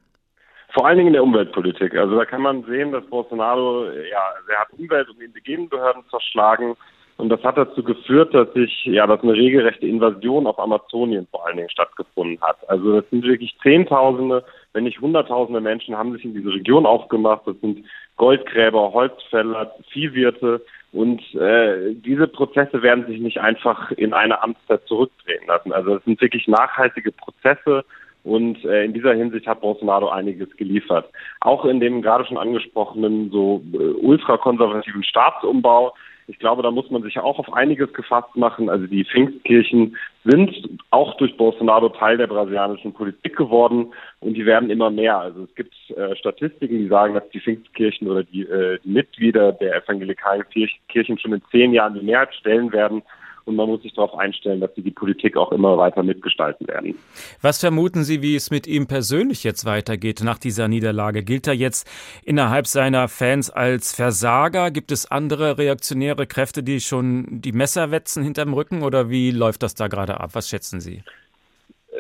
Vor 0.73 0.87
allen 0.87 0.97
Dingen 0.97 1.09
in 1.09 1.15
der 1.15 1.23
Umweltpolitik. 1.23 1.95
Also 1.95 2.17
da 2.17 2.25
kann 2.25 2.41
man 2.41 2.65
sehen, 2.65 2.93
dass 2.93 3.05
Bolsonaro, 3.07 3.85
ja, 3.85 4.23
er 4.49 4.61
hat 4.61 4.73
Umwelt- 4.79 5.11
und 5.11 5.21
indigenen 5.21 5.69
Behörden 5.69 6.03
zerschlagen. 6.11 6.77
Und 7.19 7.29
das 7.29 7.43
hat 7.43 7.59
dazu 7.59 7.83
geführt, 7.83 8.33
dass 8.33 8.53
sich, 8.55 8.85
ja, 8.87 9.07
dass 9.07 9.23
eine 9.23 9.35
regelrechte 9.35 9.87
Invasion 9.87 10.47
auf 10.47 10.59
Amazonien 10.59 11.29
vor 11.31 11.47
allen 11.47 11.59
Dingen 11.59 11.71
stattgefunden 11.71 12.41
hat. 12.41 12.57
Also 12.69 13.01
das 13.01 13.09
sind 13.11 13.23
wirklich 13.25 13.55
Zehntausende, 13.63 14.45
wenn 14.73 14.85
nicht 14.85 15.01
Hunderttausende 15.01 15.61
Menschen 15.61 15.97
haben 15.97 16.13
sich 16.15 16.25
in 16.25 16.35
diese 16.35 16.51
Region 16.51 16.87
aufgemacht. 16.87 17.43
Das 17.47 17.61
sind 17.61 17.85
Goldgräber, 18.17 18.93
Holzfäller, 18.93 19.75
Viehwirte. 19.91 20.65
Und 20.93 21.21
äh, 21.35 21.95
diese 21.95 22.29
Prozesse 22.29 22.83
werden 22.83 23.07
sich 23.07 23.21
nicht 23.21 23.41
einfach 23.41 23.91
in 23.93 24.13
eine 24.13 24.43
Amtszeit 24.43 24.87
zurückdrehen 24.87 25.47
lassen. 25.47 25.73
Also 25.73 25.97
es 25.97 26.05
sind 26.05 26.21
wirklich 26.21 26.47
nachhaltige 26.49 27.13
Prozesse, 27.13 27.85
und 28.25 28.65
äh, 28.65 28.85
in 28.85 28.93
dieser 28.93 29.15
Hinsicht 29.15 29.47
hat 29.47 29.61
Bolsonaro 29.61 30.09
einiges 30.09 30.55
geliefert. 30.57 31.11
Auch 31.41 31.65
in 31.65 31.81
dem 31.81 32.03
gerade 32.03 32.25
schon 32.25 32.39
angesprochenen 32.39 33.31
so 33.31 33.63
äh, 33.73 33.77
ultrakonservativen 33.77 35.03
Staatsumbau. 35.03 35.95
Ich 36.33 36.39
glaube, 36.39 36.63
da 36.63 36.71
muss 36.71 36.91
man 36.91 37.03
sich 37.03 37.19
auch 37.19 37.39
auf 37.39 37.53
einiges 37.53 37.93
gefasst 37.93 38.35
machen. 38.37 38.71
Also 38.71 38.87
die 38.87 39.05
Pfingstkirchen 39.05 39.99
sind 40.25 40.79
auch 40.89 41.15
durch 41.19 41.37
Bolsonaro 41.37 41.91
Teil 41.91 42.17
der 42.17 42.27
brasilianischen 42.27 42.95
Politik 42.95 43.37
geworden 43.37 43.93
und 44.21 44.33
die 44.33 44.47
werden 44.47 44.71
immer 44.71 44.91
mehr. 44.91 45.19
Also 45.19 45.45
es 45.45 45.55
gibt 45.55 45.75
äh, 45.91 46.17
Statistiken, 46.17 46.79
die 46.79 46.89
sagen, 46.89 47.13
dass 47.13 47.29
die 47.29 47.41
Pfingstkirchen 47.41 48.09
oder 48.09 48.25
die, 48.25 48.45
äh, 48.45 48.79
die 48.83 48.89
Mitglieder 48.89 49.53
der 49.53 49.77
evangelikalen 49.77 50.45
Kirchen 50.89 51.19
schon 51.19 51.35
in 51.35 51.43
zehn 51.51 51.75
Jahren 51.75 52.01
die 52.01 52.07
Mehrheit 52.07 52.35
stellen 52.35 52.73
werden 52.73 53.03
und 53.45 53.57
man 53.57 53.69
muss 53.69 53.83
sich 53.83 53.93
darauf 53.95 54.15
einstellen, 54.17 54.61
dass 54.61 54.75
sie 54.75 54.83
die 54.83 54.91
Politik 54.91 55.37
auch 55.37 55.53
immer 55.53 55.77
weiter 55.77 56.03
mitgestalten 56.03 56.67
werden. 56.69 56.95
Was 57.41 57.61
vermuten 57.61 58.05
Sie, 58.05 58.23
wie 58.23 58.37
es 58.37 58.51
mit 58.51 58.67
ihm 58.67 58.87
persönlich 58.87 59.45
jetzt 59.45 59.65
weitergeht 59.65 60.23
nach 60.23 60.39
dieser 60.39 60.69
Niederlage? 60.69 61.23
Gilt 61.23 61.47
er 61.47 61.55
jetzt 61.55 61.89
innerhalb 62.25 62.67
seiner 62.67 63.09
Fans 63.09 63.51
als 63.51 63.95
Versager? 63.95 64.71
Gibt 64.71 64.93
es 64.93 65.11
andere 65.11 65.59
reaktionäre 65.59 66.27
Kräfte, 66.27 66.63
die 66.63 66.81
schon 66.81 67.27
die 67.31 67.53
Messer 67.53 67.91
wetzen 67.91 68.23
hinterm 68.23 68.55
Rücken 68.55 68.83
oder 68.83 69.11
wie 69.11 69.31
läuft 69.31 69.63
das 69.63 69.75
da 69.75 69.89
gerade 69.89 70.21
ab? 70.21 70.31
Was 70.35 70.49
schätzen 70.49 70.81
Sie? 70.81 71.03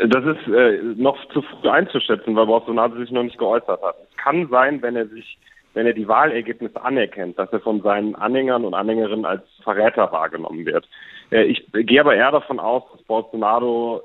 Das 0.07 0.25
ist 0.25 0.49
äh, 0.49 0.81
noch 0.97 1.19
zu 1.33 1.43
früh 1.43 1.69
einzuschätzen, 1.69 2.35
weil 2.35 2.47
Bolsonaro 2.47 2.97
sich 2.97 3.11
noch 3.11 3.25
nicht 3.25 3.39
geäußert 3.39 3.83
hat. 3.83 3.97
Es 4.11 4.17
kann 4.17 4.49
sein, 4.49 4.81
wenn 4.81 4.97
er 4.97 5.07
sich 5.07 5.39
wenn 5.75 5.87
er 5.87 5.95
die 5.95 6.09
Wahlergebnisse 6.09 6.83
anerkennt, 6.83 7.39
dass 7.39 7.53
er 7.53 7.61
von 7.61 7.81
seinen 7.83 8.15
Anhängern 8.15 8.65
und 8.65 8.75
Anhängerinnen 8.75 9.25
als 9.25 9.43
Verräter 9.63 10.13
wahrgenommen 10.13 10.67
wird. 10.67 10.89
Äh, 11.33 11.45
ich 11.45 11.67
gehe 11.73 12.01
aber 12.01 12.15
eher 12.15 12.31
davon 12.31 12.61
aus, 12.61 12.85
dass 12.93 13.03
Bolsonaro 13.03 14.03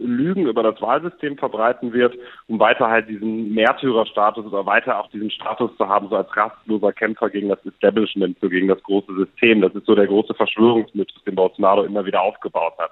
Lügen 0.00 0.46
über 0.46 0.62
das 0.62 0.80
Wahlsystem 0.82 1.38
verbreiten 1.38 1.92
wird, 1.92 2.14
um 2.46 2.58
weiter 2.58 2.88
halt 2.88 3.08
diesen 3.08 3.54
Märtyrerstatus 3.54 4.46
oder 4.46 4.66
weiter 4.66 4.98
auch 5.00 5.08
diesen 5.10 5.30
Status 5.30 5.70
zu 5.76 5.88
haben, 5.88 6.08
so 6.08 6.16
als 6.16 6.36
rastloser 6.36 6.92
Kämpfer 6.92 7.30
gegen 7.30 7.48
das 7.48 7.64
Establishment, 7.64 8.36
so 8.40 8.48
gegen 8.48 8.68
das 8.68 8.82
große 8.82 9.14
System. 9.14 9.60
Das 9.60 9.74
ist 9.74 9.86
so 9.86 9.94
der 9.94 10.06
große 10.06 10.34
Verschwörungsmythos, 10.34 11.24
den 11.24 11.36
Bolsonaro 11.36 11.84
immer 11.84 12.04
wieder 12.04 12.20
aufgebaut 12.22 12.74
hat. 12.78 12.90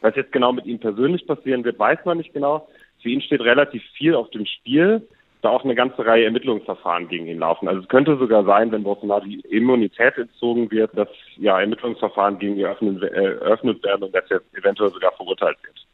Was 0.00 0.16
jetzt 0.16 0.32
genau 0.32 0.52
mit 0.52 0.66
ihm 0.66 0.78
persönlich 0.78 1.26
passieren 1.26 1.64
wird, 1.64 1.78
weiß 1.78 1.98
man 2.04 2.18
nicht 2.18 2.34
genau. 2.34 2.68
Für 3.00 3.08
ihn 3.08 3.22
steht 3.22 3.40
relativ 3.40 3.82
viel 3.96 4.14
auf 4.14 4.30
dem 4.30 4.44
Spiel 4.44 5.06
da 5.44 5.50
auch 5.50 5.64
eine 5.64 5.74
ganze 5.74 6.04
Reihe 6.04 6.24
Ermittlungsverfahren 6.24 7.08
gegen 7.08 7.26
ihn 7.26 7.38
laufen. 7.38 7.68
Also 7.68 7.82
es 7.82 7.88
könnte 7.88 8.16
sogar 8.16 8.44
sein, 8.44 8.72
wenn 8.72 8.82
Bolsonaro 8.82 9.24
die 9.24 9.40
Immunität 9.40 10.16
entzogen 10.16 10.70
wird, 10.70 10.96
dass 10.96 11.08
ja 11.36 11.60
Ermittlungsverfahren 11.60 12.38
gegen 12.38 12.56
ihn 12.56 12.64
eröffnet, 12.64 13.02
äh, 13.02 13.34
eröffnet 13.36 13.82
werden 13.84 14.04
und 14.04 14.14
dass 14.14 14.24
er 14.30 14.40
eventuell 14.56 14.90
sogar 14.90 15.12
verurteilt 15.12 15.58
wird. 15.62 15.86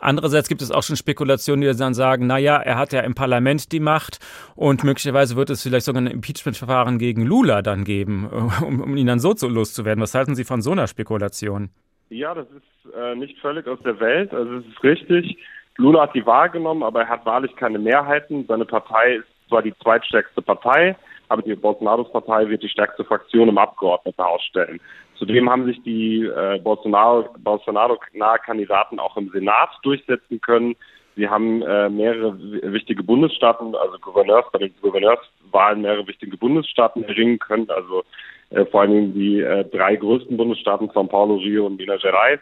Andererseits 0.00 0.48
gibt 0.48 0.62
es 0.62 0.70
auch 0.70 0.82
schon 0.82 0.96
Spekulationen, 0.96 1.62
die 1.62 1.78
dann 1.78 1.94
sagen, 1.94 2.26
naja, 2.26 2.56
er 2.56 2.78
hat 2.78 2.92
ja 2.92 3.00
im 3.00 3.14
Parlament 3.14 3.72
die 3.72 3.80
Macht 3.80 4.18
und 4.54 4.84
möglicherweise 4.84 5.36
wird 5.36 5.50
es 5.50 5.62
vielleicht 5.62 5.86
sogar 5.86 6.02
ein 6.02 6.06
Impeachment-Verfahren 6.06 6.98
gegen 6.98 7.24
Lula 7.24 7.62
dann 7.62 7.84
geben, 7.84 8.28
um, 8.64 8.80
um 8.80 8.96
ihn 8.96 9.06
dann 9.06 9.18
so 9.18 9.34
zu 9.34 9.48
loszuwerden. 9.48 10.02
Was 10.02 10.14
halten 10.14 10.34
Sie 10.34 10.44
von 10.44 10.62
so 10.62 10.72
einer 10.72 10.86
Spekulation? 10.86 11.70
Ja, 12.08 12.34
das 12.34 12.46
ist 12.50 12.94
äh, 12.94 13.14
nicht 13.16 13.38
völlig 13.38 13.66
aus 13.66 13.78
der 13.84 13.98
Welt. 13.98 14.32
Also 14.32 14.56
es 14.56 14.66
ist 14.66 14.82
richtig. 14.84 15.38
Lula 15.78 16.02
hat 16.02 16.14
die 16.14 16.26
Wahl 16.26 16.50
genommen, 16.50 16.82
aber 16.82 17.02
er 17.02 17.08
hat 17.08 17.26
wahrlich 17.26 17.54
keine 17.56 17.78
Mehrheiten. 17.78 18.46
Seine 18.46 18.64
Partei 18.64 19.16
ist 19.16 19.48
zwar 19.48 19.62
die 19.62 19.74
zweitstärkste 19.82 20.42
Partei, 20.42 20.96
aber 21.28 21.42
die 21.42 21.54
Bolsonaros 21.54 22.10
Partei 22.12 22.48
wird 22.48 22.62
die 22.62 22.68
stärkste 22.68 23.04
Fraktion 23.04 23.48
im 23.48 23.58
Abgeordnetenhaus 23.58 24.42
stellen. 24.42 24.80
Zudem 25.16 25.48
haben 25.48 25.64
sich 25.64 25.82
die 25.82 26.24
äh, 26.24 26.58
Bolsonaro, 26.62 27.28
Bolsonaro-nahe 27.38 28.38
Kandidaten 28.38 28.98
auch 28.98 29.16
im 29.16 29.30
Senat 29.30 29.70
durchsetzen 29.82 30.40
können. 30.40 30.76
Sie 31.16 31.28
haben 31.28 31.62
äh, 31.62 31.88
mehrere 31.88 32.38
wichtige 32.72 33.02
Bundesstaaten, 33.02 33.74
also 33.74 33.98
Gouverneurs, 33.98 34.44
bei 34.52 34.58
den 34.58 34.74
Gouverneurswahlen 34.82 35.80
mehrere 35.80 36.06
wichtige 36.06 36.36
Bundesstaaten 36.36 37.04
erringen 37.04 37.38
können, 37.38 37.70
also 37.70 38.04
äh, 38.50 38.66
vor 38.66 38.82
allem 38.82 39.14
die 39.14 39.40
äh, 39.40 39.64
drei 39.64 39.96
größten 39.96 40.36
Bundesstaaten, 40.36 40.90
São 40.90 41.08
Paulo, 41.08 41.36
Rio 41.36 41.66
und 41.66 41.78
Minas 41.78 42.02
Gerais. 42.02 42.40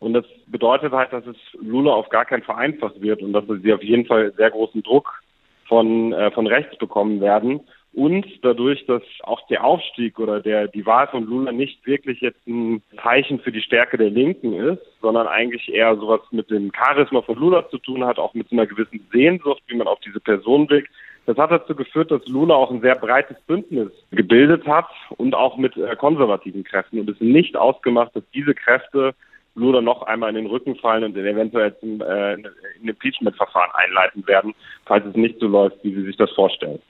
Und 0.00 0.12
das 0.14 0.24
bedeutet 0.46 0.92
halt, 0.92 1.12
dass 1.12 1.26
es 1.26 1.36
Lula 1.60 1.92
auf 1.92 2.08
gar 2.08 2.24
keinen 2.24 2.42
vereinfacht 2.42 3.00
wird 3.00 3.22
und 3.22 3.32
dass 3.32 3.44
sie 3.62 3.72
auf 3.72 3.82
jeden 3.82 4.06
Fall 4.06 4.32
sehr 4.36 4.50
großen 4.50 4.82
Druck 4.82 5.22
von, 5.66 6.12
äh, 6.12 6.30
von 6.30 6.46
rechts 6.46 6.76
bekommen 6.78 7.20
werden. 7.20 7.60
Und 7.94 8.26
dadurch, 8.42 8.86
dass 8.86 9.02
auch 9.24 9.44
der 9.48 9.64
Aufstieg 9.64 10.18
oder 10.20 10.40
der, 10.40 10.68
die 10.68 10.86
Wahl 10.86 11.08
von 11.08 11.24
Lula 11.24 11.52
nicht 11.52 11.84
wirklich 11.86 12.20
jetzt 12.20 12.46
ein 12.46 12.82
Zeichen 13.02 13.40
für 13.40 13.50
die 13.50 13.62
Stärke 13.62 13.96
der 13.96 14.10
Linken 14.10 14.52
ist, 14.52 14.82
sondern 15.00 15.26
eigentlich 15.26 15.72
eher 15.72 15.96
sowas 15.96 16.20
mit 16.30 16.50
dem 16.50 16.70
Charisma 16.72 17.22
von 17.22 17.36
Lula 17.36 17.68
zu 17.70 17.78
tun 17.78 18.04
hat, 18.04 18.18
auch 18.18 18.34
mit 18.34 18.52
einer 18.52 18.66
gewissen 18.66 19.04
Sehnsucht, 19.12 19.62
wie 19.66 19.76
man 19.76 19.88
auf 19.88 19.98
diese 20.00 20.20
Person 20.20 20.66
blickt. 20.66 20.90
Das 21.26 21.36
hat 21.38 21.50
dazu 21.50 21.74
geführt, 21.74 22.10
dass 22.10 22.26
Lula 22.26 22.54
auch 22.54 22.70
ein 22.70 22.80
sehr 22.82 22.94
breites 22.94 23.36
Bündnis 23.46 23.90
gebildet 24.12 24.66
hat 24.66 24.86
und 25.16 25.34
auch 25.34 25.56
mit 25.56 25.76
äh, 25.76 25.96
konservativen 25.96 26.64
Kräften. 26.64 27.00
Und 27.00 27.10
es 27.10 27.16
ist 27.16 27.22
nicht 27.22 27.56
ausgemacht, 27.56 28.14
dass 28.14 28.22
diese 28.32 28.54
Kräfte 28.54 29.14
Lula 29.58 29.80
noch 29.80 30.02
einmal 30.02 30.30
in 30.30 30.36
den 30.36 30.46
Rücken 30.46 30.76
fallen 30.76 31.04
und 31.04 31.16
eventuell 31.16 31.76
zum, 31.78 32.00
äh, 32.00 32.36
Impeachment-Verfahren 32.82 33.70
einleiten 33.74 34.26
werden, 34.26 34.54
falls 34.86 35.04
es 35.06 35.14
nicht 35.16 35.38
so 35.40 35.46
läuft, 35.46 35.76
wie 35.82 35.94
sie 35.94 36.04
sich 36.04 36.16
das 36.16 36.30
vorstellen. 36.32 36.80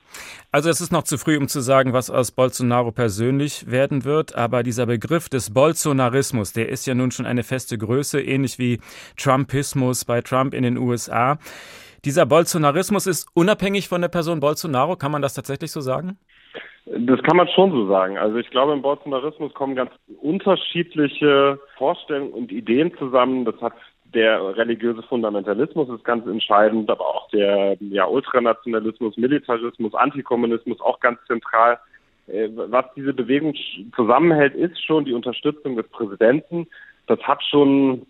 Also 0.53 0.71
es 0.71 0.81
ist 0.81 0.93
noch 0.93 1.03
zu 1.03 1.19
früh, 1.19 1.37
um 1.37 1.49
zu 1.49 1.61
sagen, 1.61 1.93
was 1.93 2.11
aus 2.11 2.31
Bolsonaro 2.31 2.93
persönlich 2.93 3.71
werden 3.71 4.05
wird, 4.05 4.35
aber 4.35 4.63
dieser 4.63 4.87
Begriff 4.87 5.29
des 5.29 5.53
Bolsonarismus, 5.53 6.53
der 6.53 6.69
ist 6.69 6.87
ja 6.87 6.95
nun 6.95 7.11
schon 7.11 7.27
eine 7.27 7.43
feste 7.43 7.77
Größe, 7.77 8.21
ähnlich 8.21 8.59
wie 8.59 8.81
Trumpismus 9.17 10.05
bei 10.05 10.23
Trump 10.23 10.55
in 10.55 10.63
den 10.63 10.79
USA. 10.79 11.39
Dieser 12.05 12.27
Bolsonarismus 12.27 13.07
ist 13.07 13.29
unabhängig 13.35 13.89
von 13.89 14.01
der 14.01 14.09
Person 14.09 14.41
Bolsonaro, 14.41 14.97
kann 14.97 15.13
man 15.13 15.21
das 15.21 15.35
tatsächlich 15.35 15.73
so 15.73 15.81
sagen? 15.81 16.17
Das 16.87 17.23
kann 17.23 17.37
man 17.37 17.49
schon 17.49 17.71
so 17.71 17.87
sagen. 17.87 18.17
Also 18.17 18.39
ich 18.39 18.49
glaube, 18.51 18.73
im 18.73 18.83
Bolsonarismus 18.83 19.53
kommen 19.53 19.77
ganz 19.77 19.91
unterschiedliche 20.21 21.59
Vorstellungen 21.77 22.33
und 22.33 22.51
Ideen 22.51 22.97
zusammen. 22.97 23.45
Das 23.45 23.61
hat 23.61 23.75
der 24.15 24.57
religiöse 24.57 25.03
Fundamentalismus 25.03 25.89
ist 25.91 26.05
ganz 26.05 26.27
entscheidend, 26.27 26.89
aber 26.89 27.07
auch 27.07 27.29
der 27.31 27.77
ja, 27.81 28.07
Ultranationalismus, 28.07 29.17
Militarismus, 29.17 29.95
Antikommunismus 29.95 30.81
auch 30.81 30.99
ganz 31.01 31.19
zentral. 31.27 31.79
Äh, 32.27 32.49
was 32.53 32.87
diese 32.97 33.13
Bewegung 33.13 33.55
zusammenhält, 33.95 34.55
ist 34.55 34.83
schon 34.85 35.05
die 35.05 35.13
Unterstützung 35.13 35.77
des 35.77 35.89
Präsidenten. 35.89 36.67
Das 37.07 37.21
hat 37.21 37.43
schon, 37.43 38.07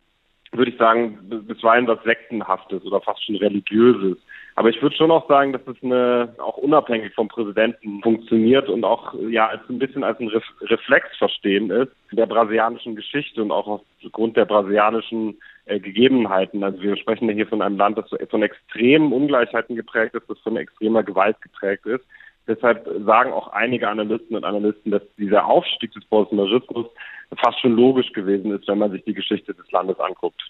würde 0.53 0.71
ich 0.71 0.79
sagen, 0.79 1.19
bisweilen 1.47 1.87
was 1.87 2.03
Sektenhaftes 2.05 2.85
oder 2.85 3.01
fast 3.01 3.25
schon 3.25 3.37
Religiöses. 3.37 4.17
Aber 4.55 4.71
ich 4.71 4.83
würde 4.83 4.97
schon 4.97 5.13
auch 5.13 5.29
sagen, 5.29 5.53
dass 5.53 5.63
es 5.69 5.77
eine, 5.83 6.35
auch 6.39 6.57
unabhängig 6.57 7.15
vom 7.15 7.29
Präsidenten 7.29 8.03
funktioniert 8.03 8.69
und 8.69 8.85
auch 8.85 9.15
ja 9.31 9.47
als 9.47 9.61
ein 9.69 9.79
bisschen 9.79 10.03
als 10.03 10.19
ein 10.19 10.31
Reflex 10.63 11.17
verstehen 11.17 11.71
ist 11.71 11.93
der 12.13 12.27
brasilianischen 12.27 12.97
Geschichte 12.97 13.43
und 13.43 13.51
auch 13.51 13.83
aufgrund 14.03 14.37
der 14.37 14.47
brasilianischen 14.47 15.39
äh, 15.67 15.79
Gegebenheiten. 15.79 16.65
Also 16.65 16.81
wir 16.83 16.97
sprechen 16.97 17.29
ja 17.29 17.35
hier 17.35 17.47
von 17.47 17.63
einem 17.63 17.77
Land, 17.77 17.99
das 17.99 18.11
von 18.31 18.43
extremen 18.43 19.13
Ungleichheiten 19.13 19.77
geprägt 19.77 20.15
ist, 20.15 20.29
das 20.29 20.39
von 20.41 20.57
extremer 20.57 21.03
Gewalt 21.03 21.41
geprägt 21.43 21.87
ist. 21.87 22.05
Deshalb 22.49 22.89
sagen 23.05 23.31
auch 23.33 23.49
einige 23.49 23.89
Analysten 23.89 24.35
und 24.35 24.45
Analysten, 24.45 24.91
dass 24.91 25.03
dieser 25.19 25.45
Aufstieg 25.47 25.93
des 25.93 26.05
Bolsonarismus 26.07 26.87
fast 27.37 27.61
schon 27.61 27.77
logisch 27.77 28.11
gewesen 28.15 28.51
ist, 28.53 28.67
wenn 28.67 28.79
man 28.79 28.91
sich 28.91 29.05
die 29.05 29.13
Geschichte 29.13 29.53
des 29.53 29.71
Landes 29.71 30.01
anguckt. 30.01 30.43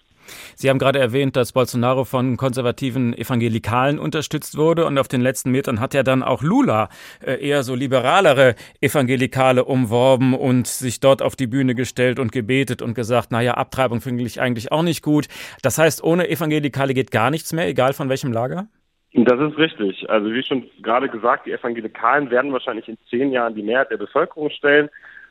Sie 0.54 0.68
haben 0.68 0.78
gerade 0.78 0.98
erwähnt, 0.98 1.36
dass 1.36 1.52
Bolsonaro 1.52 2.04
von 2.04 2.36
konservativen 2.36 3.14
Evangelikalen 3.14 3.98
unterstützt 3.98 4.56
wurde 4.56 4.86
und 4.86 4.98
auf 4.98 5.08
den 5.08 5.20
letzten 5.22 5.50
Metern 5.50 5.80
hat 5.80 5.94
ja 5.94 6.02
dann 6.02 6.22
auch 6.22 6.42
Lula 6.42 6.88
äh, 7.24 7.44
eher 7.44 7.62
so 7.62 7.74
liberalere 7.74 8.54
Evangelikale 8.80 9.64
umworben 9.64 10.34
und 10.34 10.66
sich 10.66 11.00
dort 11.00 11.22
auf 11.22 11.34
die 11.34 11.46
Bühne 11.46 11.74
gestellt 11.74 12.18
und 12.18 12.30
gebetet 12.30 12.82
und 12.82 12.94
gesagt, 12.94 13.32
naja, 13.32 13.54
Abtreibung 13.54 14.00
finde 14.00 14.22
ich 14.24 14.40
eigentlich 14.40 14.70
auch 14.70 14.82
nicht 14.82 15.02
gut. 15.02 15.28
Das 15.62 15.78
heißt, 15.78 16.04
ohne 16.04 16.28
Evangelikale 16.28 16.94
geht 16.94 17.10
gar 17.10 17.30
nichts 17.30 17.52
mehr, 17.52 17.66
egal 17.66 17.92
von 17.92 18.08
welchem 18.08 18.32
Lager? 18.32 18.68
Das 19.14 19.40
ist 19.40 19.58
richtig. 19.58 20.08
Also 20.10 20.32
wie 20.32 20.42
schon 20.42 20.68
gerade 20.82 21.08
gesagt, 21.08 21.46
die 21.46 21.52
Evangelikalen 21.52 22.30
werden 22.30 22.52
wahrscheinlich 22.52 22.88
in 22.88 22.98
zehn 23.08 23.32
Jahren 23.32 23.54
die 23.54 23.62
Mehrheit 23.62 23.90
der 23.90 23.96
Bevölkerung 23.96 24.50
stellen. 24.50 24.90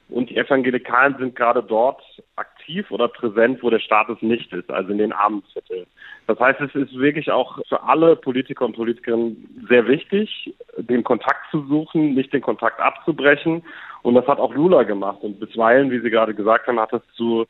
Und 0.09 0.29
die 0.29 0.37
Evangelikalen 0.37 1.17
sind 1.17 1.35
gerade 1.35 1.61
dort 1.61 2.01
aktiv 2.37 2.89
oder 2.91 3.09
präsent, 3.09 3.61
wo 3.61 3.69
der 3.69 3.79
Status 3.79 4.17
nicht 4.21 4.53
ist, 4.53 4.69
also 4.71 4.91
in 4.91 4.99
den 4.99 5.11
Armenvierteln. 5.11 5.85
Das 6.27 6.39
heißt, 6.39 6.61
es 6.61 6.73
ist 6.75 6.97
wirklich 6.97 7.29
auch 7.29 7.59
für 7.67 7.83
alle 7.83 8.15
Politiker 8.15 8.65
und 8.65 8.75
Politikerinnen 8.75 9.65
sehr 9.67 9.85
wichtig, 9.87 10.53
den 10.77 11.03
Kontakt 11.03 11.51
zu 11.51 11.65
suchen, 11.67 12.13
nicht 12.13 12.31
den 12.31 12.41
Kontakt 12.41 12.79
abzubrechen. 12.79 13.63
Und 14.01 14.15
das 14.15 14.27
hat 14.27 14.39
auch 14.39 14.53
Lula 14.53 14.83
gemacht. 14.83 15.19
Und 15.21 15.41
bisweilen, 15.41 15.91
wie 15.91 15.99
Sie 15.99 16.09
gerade 16.09 16.33
gesagt 16.33 16.67
haben, 16.67 16.79
hat 16.79 16.93
es 16.93 17.01
zu 17.15 17.45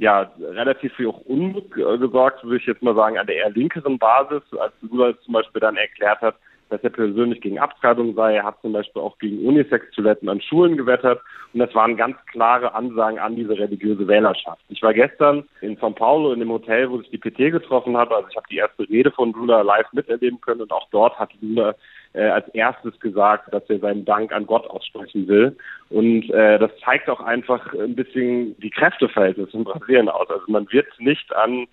ja, 0.00 0.32
relativ 0.40 0.94
viel 0.94 1.08
auch 1.08 1.20
Unmut 1.20 1.70
gesorgt, 1.72 2.42
würde 2.42 2.56
ich 2.56 2.66
jetzt 2.66 2.82
mal 2.82 2.94
sagen, 2.94 3.18
an 3.18 3.26
der 3.26 3.36
eher 3.36 3.50
linkeren 3.50 3.98
Basis, 3.98 4.42
als 4.58 4.72
Lula 4.80 5.12
zum 5.20 5.34
Beispiel 5.34 5.60
dann 5.60 5.76
erklärt 5.76 6.22
hat, 6.22 6.36
dass 6.70 6.82
er 6.82 6.90
persönlich 6.90 7.40
gegen 7.40 7.58
Abtreibung 7.58 8.14
sei. 8.14 8.36
Er 8.36 8.44
hat 8.44 8.60
zum 8.62 8.72
Beispiel 8.72 9.02
auch 9.02 9.18
gegen 9.18 9.46
Unisex-Toiletten 9.46 10.28
an 10.28 10.40
Schulen 10.40 10.76
gewettert. 10.76 11.20
Und 11.52 11.60
das 11.60 11.74
waren 11.74 11.96
ganz 11.96 12.16
klare 12.26 12.74
Ansagen 12.74 13.18
an 13.18 13.36
diese 13.36 13.58
religiöse 13.58 14.06
Wählerschaft. 14.06 14.62
Ich 14.68 14.82
war 14.82 14.94
gestern 14.94 15.44
in 15.60 15.76
São 15.78 15.94
Paulo 15.94 16.32
in 16.32 16.40
dem 16.40 16.50
Hotel, 16.50 16.90
wo 16.90 16.98
sich 16.98 17.10
die 17.10 17.18
PT 17.18 17.52
getroffen 17.52 17.96
hat. 17.96 18.12
Also 18.12 18.28
ich 18.30 18.36
habe 18.36 18.46
die 18.50 18.56
erste 18.56 18.88
Rede 18.88 19.10
von 19.10 19.32
Lula 19.32 19.62
live 19.62 19.92
miterleben 19.92 20.40
können. 20.40 20.62
Und 20.62 20.72
auch 20.72 20.88
dort 20.90 21.18
hat 21.18 21.30
Lula 21.40 21.74
äh, 22.12 22.22
als 22.22 22.48
erstes 22.48 22.98
gesagt, 23.00 23.52
dass 23.52 23.68
er 23.68 23.80
seinen 23.80 24.04
Dank 24.04 24.32
an 24.32 24.46
Gott 24.46 24.66
aussprechen 24.66 25.28
will. 25.28 25.56
Und 25.90 26.30
äh, 26.30 26.58
das 26.58 26.70
zeigt 26.84 27.08
auch 27.08 27.20
einfach 27.20 27.74
ein 27.74 27.94
bisschen 27.94 28.56
die 28.60 28.70
Kräfteverhältnisse 28.70 29.56
in 29.56 29.64
Brasilien 29.64 30.08
aus. 30.08 30.30
Also 30.30 30.44
man 30.48 30.70
wird 30.70 30.88
nicht 30.98 31.34
an 31.34 31.66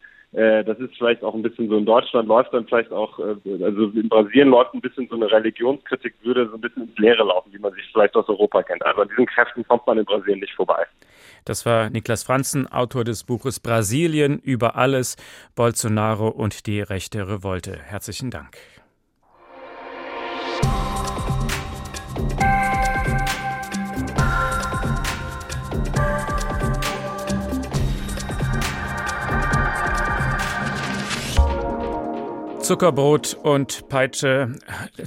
das 0.63 0.77
ist 0.77 0.95
vielleicht 0.97 1.23
auch 1.23 1.33
ein 1.33 1.41
bisschen 1.41 1.67
so 1.67 1.77
in 1.77 1.85
Deutschland 1.85 2.27
läuft 2.27 2.53
dann 2.53 2.67
vielleicht 2.67 2.91
auch, 2.91 3.17
äh, 3.17 3.63
also 3.63 3.85
in 3.85 4.07
Brasilien 4.07 4.49
läuft 4.49 4.73
ein 4.75 4.81
bisschen 4.81 5.07
so 5.09 5.15
eine 5.15 5.31
Religionskritik, 5.31 6.13
würde 6.21 6.47
so 6.47 6.55
ein 6.55 6.61
bisschen 6.61 6.83
ins 6.83 6.97
Leere 6.99 7.23
laufen, 7.23 7.51
wie 7.51 7.57
man 7.57 7.73
sich 7.73 7.83
vielleicht 7.91 8.15
aus 8.15 8.29
Europa 8.29 8.61
kennt. 8.61 8.85
Also 8.85 9.01
an 9.01 9.09
diesen 9.09 9.25
Kräften 9.25 9.67
kommt 9.67 9.87
man 9.87 9.97
in 9.97 10.05
Brasilien 10.05 10.39
nicht 10.39 10.53
vorbei. 10.53 10.85
Das 11.45 11.65
war 11.65 11.89
Niklas 11.89 12.23
Franzen, 12.23 12.67
Autor 12.67 13.03
des 13.03 13.23
Buches 13.23 13.59
Brasilien 13.59 14.37
über 14.39 14.75
alles, 14.75 15.15
Bolsonaro 15.55 16.27
und 16.27 16.67
die 16.67 16.81
rechte 16.81 17.27
Revolte. 17.27 17.75
Herzlichen 17.75 18.29
Dank. 18.29 18.57
Zuckerbrot 32.67 33.37
und 33.43 33.87
Peitsche, 33.87 34.51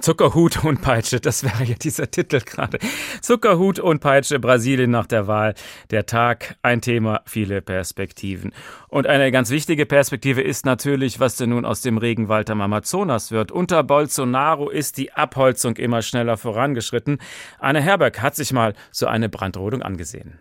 Zuckerhut 0.01 0.65
und 0.65 0.81
Peitsche, 0.81 1.21
das 1.21 1.45
wäre 1.45 1.63
ja 1.65 1.75
dieser 1.75 2.11
Titel 2.11 2.41
gerade. 2.41 2.79
Zuckerhut 3.21 3.79
und 3.79 4.01
Peitsche, 4.01 4.39
Brasilien 4.39 4.91
nach 4.91 5.07
der 5.07 5.27
Wahl. 5.27 5.53
Der 5.91 6.07
Tag, 6.07 6.57
ein 6.63 6.81
Thema, 6.81 7.21
viele 7.27 7.61
Perspektiven. 7.61 8.55
Und 8.89 9.07
eine 9.07 9.31
ganz 9.31 9.51
wichtige 9.51 9.85
Perspektive 9.85 10.41
ist 10.41 10.65
natürlich, 10.65 11.21
was 11.21 11.37
denn 11.37 11.51
nun 11.51 11.67
aus 11.67 11.83
dem 11.83 11.99
Regenwald 11.99 12.49
am 12.49 12.63
Amazonas 12.63 13.31
wird. 13.31 13.53
Unter 13.53 13.83
Bolsonaro 13.83 14.71
ist 14.71 14.97
die 14.97 15.13
Abholzung 15.13 15.77
immer 15.77 16.01
schneller 16.01 16.39
vorangeschritten. 16.39 17.19
Anne 17.59 17.83
Herberg 17.83 18.23
hat 18.23 18.37
sich 18.37 18.55
mal 18.55 18.73
so 18.91 19.07
eine 19.07 19.29
Brandrodung 19.29 19.83
angesehen. 19.83 20.39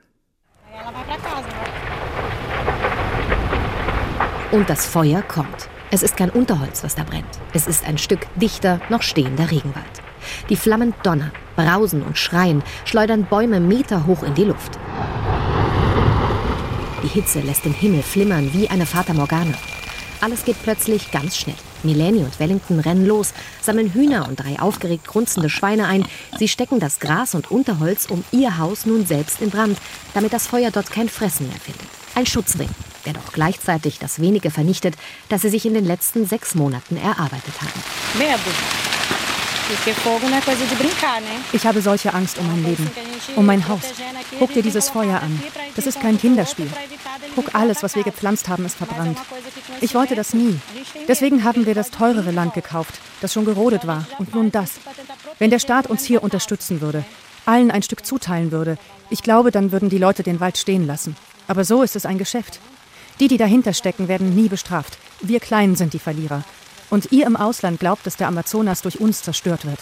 Und 4.52 4.70
das 4.70 4.86
Feuer 4.86 5.22
kommt. 5.22 5.70
Es 5.92 6.04
ist 6.04 6.18
kein 6.18 6.30
Unterholz, 6.30 6.84
was 6.84 6.94
da 6.94 7.04
brennt. 7.04 7.40
Es 7.52 7.66
ist 7.66 7.84
ein 7.84 7.98
Stück 7.98 8.28
dichter, 8.36 8.80
noch 8.90 9.02
stehender 9.02 9.50
Regenwald. 9.50 9.86
Die 10.50 10.56
Flammen 10.56 10.94
donnern, 11.02 11.32
brausen 11.56 12.04
und 12.04 12.18
schreien, 12.18 12.62
schleudern 12.86 13.26
Bäume 13.26 13.60
meterhoch 13.60 14.22
in 14.22 14.36
die 14.36 14.44
Luft. 14.44 14.78
Die 17.02 17.08
Hitze 17.08 17.40
lässt 17.40 17.66
den 17.66 17.74
Himmel 17.74 18.04
flimmern 18.04 18.54
wie 18.54 18.70
eine 18.70 18.86
Fata 18.86 19.14
Morgana. 19.14 19.58
Alles 20.22 20.46
geht 20.46 20.62
plötzlich 20.62 21.10
ganz 21.12 21.38
schnell. 21.38 21.56
Mileni 21.82 22.20
und 22.20 22.40
Wellington 22.40 22.80
rennen 22.80 23.08
los, 23.08 23.34
sammeln 23.62 23.94
Hühner 23.94 24.28
und 24.28 24.40
drei 24.40 24.60
aufgeregt 24.60 25.08
grunzende 25.08 25.50
Schweine 25.50 25.88
ein. 25.88 26.06
Sie 26.38 26.50
stecken 26.50 26.80
das 26.80 27.00
Gras 27.00 27.34
und 27.34 27.50
Unterholz 27.50 28.06
um 28.08 28.24
ihr 28.32 28.58
Haus 28.60 28.86
nun 28.86 29.08
selbst 29.08 29.42
in 29.42 29.50
Brand, 29.50 29.78
damit 30.14 30.34
das 30.34 30.46
Feuer 30.46 30.70
dort 30.72 30.92
kein 30.92 31.10
Fressen 31.10 31.48
mehr 31.48 31.60
findet. 31.60 31.88
Ein 32.16 32.26
Schutzring, 32.26 32.70
der 33.06 33.14
doch 33.14 33.32
gleichzeitig 33.34 34.00
das 34.00 34.20
wenige 34.20 34.52
vernichtet, 34.52 34.96
das 35.30 35.42
sie 35.42 35.50
sich 35.50 35.66
in 35.66 35.74
den 35.74 35.86
letzten 35.86 36.26
sechs 36.28 36.56
Monaten 36.56 36.98
erarbeitet 36.98 37.54
haben. 37.62 37.84
Ich 41.54 41.66
habe 41.66 41.82
solche 41.82 42.14
Angst 42.14 42.40
um 42.40 42.48
mein 42.48 42.64
Leben, 42.64 42.90
um 43.36 43.46
mein 43.46 43.68
Haus. 43.68 43.84
Guck 44.40 44.54
dir 44.54 44.64
dieses 44.64 44.90
Feuer 44.90 45.22
an. 45.22 45.44
Das 45.76 45.86
ist 45.86 46.02
kein 46.02 46.18
Kinderspiel. 46.18 46.68
Guck, 47.36 47.54
alles, 47.54 47.84
was 47.84 47.96
wir 47.96 48.04
gepflanzt 48.04 48.50
haben, 48.50 48.66
ist 48.66 48.78
verbrannt. 48.78 49.20
Ich 49.82 49.94
wollte 49.94 50.16
das 50.16 50.34
nie. 50.34 50.60
Deswegen 51.08 51.44
haben 51.44 51.68
wir 51.68 51.76
das 51.76 51.92
teurere 51.92 52.32
Land 52.32 52.56
gekauft, 52.56 53.00
das 53.22 53.32
schon 53.32 53.46
gerodet 53.46 53.86
war. 53.86 54.08
Und 54.18 54.34
nun 54.34 54.52
das. 54.52 54.72
Wenn 55.38 55.52
der 55.52 55.60
Staat 55.60 55.88
uns 55.88 56.04
hier 56.04 56.24
unterstützen 56.24 56.82
würde, 56.82 57.06
allen 57.46 57.70
ein 57.70 57.84
Stück 57.84 58.06
zuteilen 58.06 58.52
würde, 58.52 58.78
ich 59.12 59.22
glaube, 59.22 59.52
dann 59.52 59.72
würden 59.72 59.90
die 59.90 59.98
Leute 60.00 60.24
den 60.24 60.40
Wald 60.40 60.58
stehen 60.58 60.88
lassen. 60.88 61.16
Aber 61.48 61.64
so 61.64 61.84
ist 61.84 61.96
es 61.96 62.06
ein 62.06 62.18
Geschäft. 62.18 62.60
Die, 63.20 63.28
die 63.28 63.38
dahinter 63.38 63.74
stecken, 63.74 64.08
werden 64.08 64.34
nie 64.34 64.48
bestraft. 64.48 64.98
Wir 65.20 65.42
Kleinen 65.42 65.76
sind 65.76 65.94
die 65.94 66.00
Verlierer. 66.00 66.44
Und 66.90 67.12
ihr 67.12 67.28
im 67.28 67.36
Ausland 67.36 67.80
glaubt, 67.80 68.06
dass 68.06 68.16
der 68.16 68.30
Amazonas 68.30 68.82
durch 68.82 69.00
uns 69.00 69.22
zerstört 69.22 69.66
wird. 69.66 69.80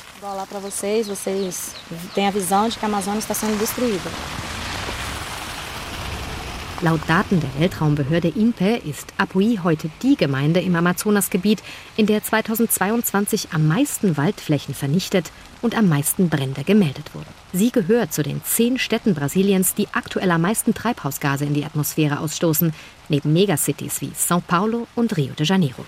Laut 6.82 7.00
Daten 7.08 7.40
der 7.40 7.60
Weltraumbehörde 7.60 8.28
INPE 8.28 8.78
ist 8.78 9.14
Apuí 9.18 9.64
heute 9.64 9.90
die 10.04 10.16
Gemeinde 10.16 10.60
im 10.60 10.76
Amazonasgebiet, 10.76 11.64
in 11.96 12.06
der 12.06 12.24
2022 12.24 13.50
am 13.52 13.68
meisten 13.68 14.18
Waldflächen 14.18 14.76
vernichtet 14.76 15.32
und 15.62 15.78
am 15.78 15.90
meisten 15.90 16.30
Brände 16.30 16.64
gemeldet 16.64 17.14
wurden. 17.14 17.30
Sie 17.54 17.72
gehört 17.72 18.14
zu 18.14 18.24
den 18.24 18.44
zehn 18.44 18.78
Städten 18.78 19.14
Brasiliens, 19.14 19.74
die 19.76 19.88
aktuell 19.92 20.32
am 20.32 20.42
meisten 20.42 20.74
Treibhausgase 20.74 21.46
in 21.46 21.54
die 21.54 21.66
Atmosphäre 21.66 22.20
ausstoßen, 22.20 22.74
neben 23.10 23.34
Megacities 23.34 24.02
wie 24.02 24.12
São 24.12 24.42
Paulo 24.42 24.88
und 24.96 25.16
Rio 25.18 25.34
de 25.34 25.46
Janeiro. 25.46 25.86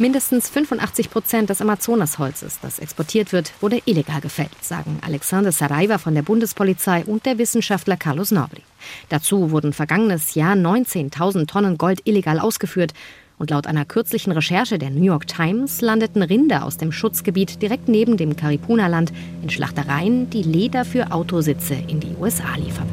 Mindestens 0.00 0.48
85 0.48 1.10
Prozent 1.10 1.50
des 1.50 1.60
Amazonasholzes, 1.60 2.58
das 2.62 2.78
exportiert 2.78 3.34
wird, 3.34 3.52
wurde 3.60 3.82
illegal 3.84 4.22
gefällt, 4.22 4.64
sagen 4.64 4.98
Alexander 5.02 5.52
Saraiva 5.52 5.98
von 5.98 6.14
der 6.14 6.22
Bundespolizei 6.22 7.04
und 7.04 7.26
der 7.26 7.36
Wissenschaftler 7.36 7.98
Carlos 7.98 8.30
Nobri. 8.30 8.62
Dazu 9.10 9.50
wurden 9.50 9.74
vergangenes 9.74 10.34
Jahr 10.34 10.54
19.000 10.54 11.46
Tonnen 11.46 11.76
Gold 11.76 12.00
illegal 12.04 12.38
ausgeführt. 12.38 12.94
Und 13.40 13.48
laut 13.48 13.66
einer 13.66 13.86
kürzlichen 13.86 14.32
Recherche 14.32 14.78
der 14.78 14.90
New 14.90 15.02
York 15.02 15.26
Times 15.26 15.80
landeten 15.80 16.22
Rinder 16.22 16.62
aus 16.62 16.76
dem 16.76 16.92
Schutzgebiet 16.92 17.62
direkt 17.62 17.88
neben 17.88 18.18
dem 18.18 18.36
Caripuna-Land 18.36 19.14
in 19.42 19.48
Schlachtereien, 19.48 20.28
die 20.28 20.42
Leder 20.42 20.84
für 20.84 21.10
Autositze 21.10 21.74
in 21.88 22.00
die 22.00 22.14
USA 22.20 22.54
liefern. 22.56 22.86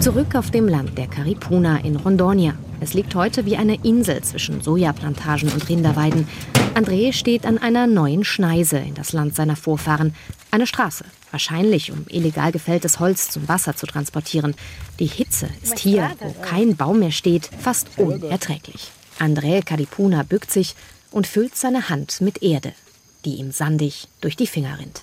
Zurück 0.00 0.36
auf 0.36 0.52
dem 0.52 0.68
Land 0.68 0.96
der 0.96 1.08
Caripuna 1.08 1.78
in 1.78 1.96
Rondonia. 1.96 2.54
Es 2.80 2.94
liegt 2.94 3.16
heute 3.16 3.44
wie 3.46 3.56
eine 3.56 3.84
Insel 3.84 4.22
zwischen 4.22 4.60
Sojaplantagen 4.60 5.50
und 5.50 5.68
Rinderweiden. 5.68 6.28
André 6.74 7.12
steht 7.12 7.44
an 7.44 7.58
einer 7.58 7.88
neuen 7.88 8.22
Schneise 8.22 8.78
in 8.78 8.94
das 8.94 9.12
Land 9.12 9.34
seiner 9.34 9.56
Vorfahren. 9.56 10.14
Eine 10.52 10.68
Straße, 10.68 11.04
wahrscheinlich 11.32 11.90
um 11.90 12.06
illegal 12.08 12.52
gefälltes 12.52 13.00
Holz 13.00 13.30
zum 13.30 13.48
Wasser 13.48 13.74
zu 13.74 13.86
transportieren. 13.86 14.54
Die 15.00 15.06
Hitze 15.06 15.48
ist 15.64 15.80
hier, 15.80 16.12
wo 16.20 16.32
kein 16.42 16.76
Baum 16.76 17.00
mehr 17.00 17.10
steht, 17.10 17.50
fast 17.58 17.88
unerträglich. 17.98 18.92
André 19.18 19.64
Caripuna 19.64 20.22
bückt 20.22 20.52
sich 20.52 20.76
und 21.10 21.26
füllt 21.26 21.56
seine 21.56 21.88
Hand 21.88 22.20
mit 22.20 22.40
Erde, 22.40 22.72
die 23.24 23.34
ihm 23.34 23.50
sandig 23.50 24.06
durch 24.20 24.36
die 24.36 24.46
Finger 24.46 24.78
rinnt. 24.78 25.02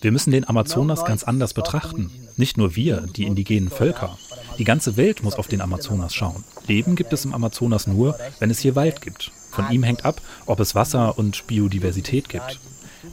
Wir 0.00 0.12
müssen 0.12 0.30
den 0.32 0.48
Amazonas 0.48 1.04
ganz 1.04 1.24
anders 1.24 1.54
betrachten. 1.54 2.10
Nicht 2.36 2.58
nur 2.58 2.76
wir, 2.76 3.06
die 3.16 3.24
indigenen 3.24 3.70
Völker. 3.70 4.18
Die 4.58 4.64
ganze 4.64 4.96
Welt 4.96 5.22
muss 5.22 5.36
auf 5.36 5.48
den 5.48 5.62
Amazonas 5.62 6.14
schauen. 6.14 6.44
Leben 6.66 6.94
gibt 6.94 7.12
es 7.12 7.24
im 7.24 7.32
Amazonas 7.32 7.86
nur, 7.86 8.18
wenn 8.38 8.50
es 8.50 8.58
hier 8.58 8.76
Wald 8.76 9.00
gibt. 9.00 9.30
Von 9.50 9.70
ihm 9.70 9.82
hängt 9.82 10.04
ab, 10.04 10.20
ob 10.46 10.60
es 10.60 10.74
Wasser 10.74 11.18
und 11.18 11.46
Biodiversität 11.46 12.28
gibt. 12.28 12.60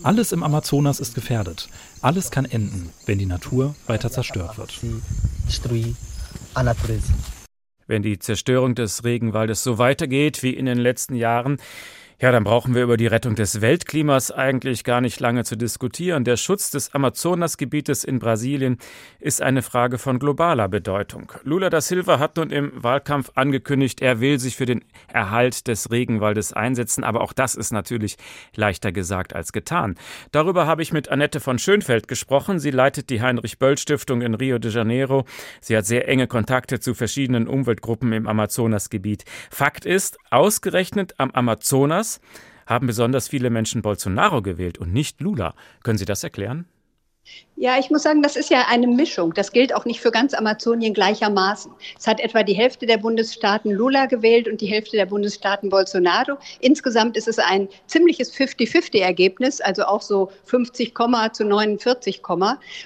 Alles 0.03 0.31
im 0.31 0.43
Amazonas 0.43 0.99
ist 0.99 1.15
gefährdet. 1.15 1.67
Alles 2.01 2.29
kann 2.29 2.45
enden, 2.45 2.89
wenn 3.05 3.19
die 3.19 3.25
Natur 3.25 3.75
weiter 3.87 4.11
zerstört 4.11 4.57
wird. 4.57 4.79
Wenn 7.87 8.03
die 8.03 8.19
Zerstörung 8.19 8.75
des 8.75 9.03
Regenwaldes 9.03 9.63
so 9.63 9.77
weitergeht 9.77 10.43
wie 10.43 10.53
in 10.53 10.65
den 10.65 10.77
letzten 10.77 11.15
Jahren, 11.15 11.57
ja, 12.21 12.33
dann 12.33 12.43
brauchen 12.43 12.75
wir 12.75 12.83
über 12.83 12.97
die 12.97 13.07
Rettung 13.07 13.35
des 13.35 13.61
Weltklimas 13.61 14.29
eigentlich 14.29 14.83
gar 14.83 14.99
nicht 14.99 15.21
lange 15.21 15.45
zu 15.45 15.55
diskutieren. 15.55 16.25
Der 16.25 16.35
Schutz 16.35 16.69
des 16.69 16.93
Amazonasgebietes 16.93 18.03
in 18.03 18.19
Brasilien 18.19 18.77
ist 19.21 19.41
eine 19.41 19.61
Frage 19.61 19.97
von 19.97 20.19
globaler 20.19 20.67
Bedeutung. 20.67 21.31
Lula 21.43 21.69
da 21.69 21.79
Silva 21.79 22.19
hat 22.19 22.35
nun 22.35 22.49
im 22.49 22.73
Wahlkampf 22.75 23.31
angekündigt, 23.35 24.01
er 24.01 24.19
will 24.19 24.37
sich 24.37 24.57
für 24.57 24.65
den 24.65 24.83
Erhalt 25.07 25.67
des 25.69 25.91
Regenwaldes 25.91 26.51
einsetzen, 26.51 27.05
aber 27.05 27.21
auch 27.21 27.31
das 27.31 27.55
ist 27.55 27.71
natürlich 27.71 28.17
leichter 28.53 28.91
gesagt 28.91 29.33
als 29.33 29.53
getan. 29.53 29.95
Darüber 30.33 30.67
habe 30.67 30.81
ich 30.81 30.91
mit 30.91 31.07
Annette 31.07 31.39
von 31.39 31.57
Schönfeld 31.57 32.09
gesprochen. 32.09 32.59
Sie 32.59 32.71
leitet 32.71 33.09
die 33.09 33.21
Heinrich 33.21 33.59
Böll 33.59 33.77
Stiftung 33.77 34.21
in 34.21 34.33
Rio 34.33 34.59
de 34.59 34.71
Janeiro. 34.71 35.23
Sie 35.61 35.77
hat 35.77 35.85
sehr 35.85 36.09
enge 36.09 36.27
Kontakte 36.27 36.81
zu 36.81 36.95
verschiedenen 36.95 37.47
Umweltgruppen 37.47 38.11
im 38.11 38.27
Amazonasgebiet. 38.27 39.23
Fakt 39.49 39.85
ist, 39.85 40.17
ausgerechnet 40.31 41.13
am 41.17 41.31
Amazonas 41.31 42.08
haben 42.65 42.87
besonders 42.87 43.27
viele 43.27 43.49
Menschen 43.49 43.81
Bolsonaro 43.81 44.41
gewählt 44.41 44.77
und 44.77 44.93
nicht 44.93 45.21
Lula. 45.21 45.55
Können 45.83 45.97
Sie 45.97 46.05
das 46.05 46.23
erklären? 46.23 46.65
Ja, 47.61 47.77
ich 47.77 47.89
muss 47.89 48.03
sagen, 48.03 48.23
das 48.23 48.37
ist 48.37 48.49
ja 48.49 48.67
eine 48.69 48.87
Mischung. 48.87 49.33
Das 49.33 49.51
gilt 49.51 49.75
auch 49.75 49.83
nicht 49.83 49.99
für 49.99 50.11
ganz 50.11 50.33
Amazonien 50.33 50.93
gleichermaßen. 50.93 51.69
Es 51.99 52.07
hat 52.07 52.21
etwa 52.21 52.41
die 52.41 52.53
Hälfte 52.53 52.85
der 52.85 52.99
Bundesstaaten 52.99 53.69
Lula 53.69 54.05
gewählt 54.05 54.47
und 54.47 54.61
die 54.61 54.67
Hälfte 54.67 54.95
der 54.95 55.07
Bundesstaaten 55.07 55.67
Bolsonaro. 55.67 56.37
Insgesamt 56.61 57.17
ist 57.17 57.27
es 57.27 57.37
ein 57.37 57.67
ziemliches 57.85 58.33
50-50-Ergebnis, 58.33 59.59
also 59.59 59.83
auch 59.83 60.01
so 60.01 60.31
50, 60.45 60.93
zu 61.33 61.43
49, 61.43 62.21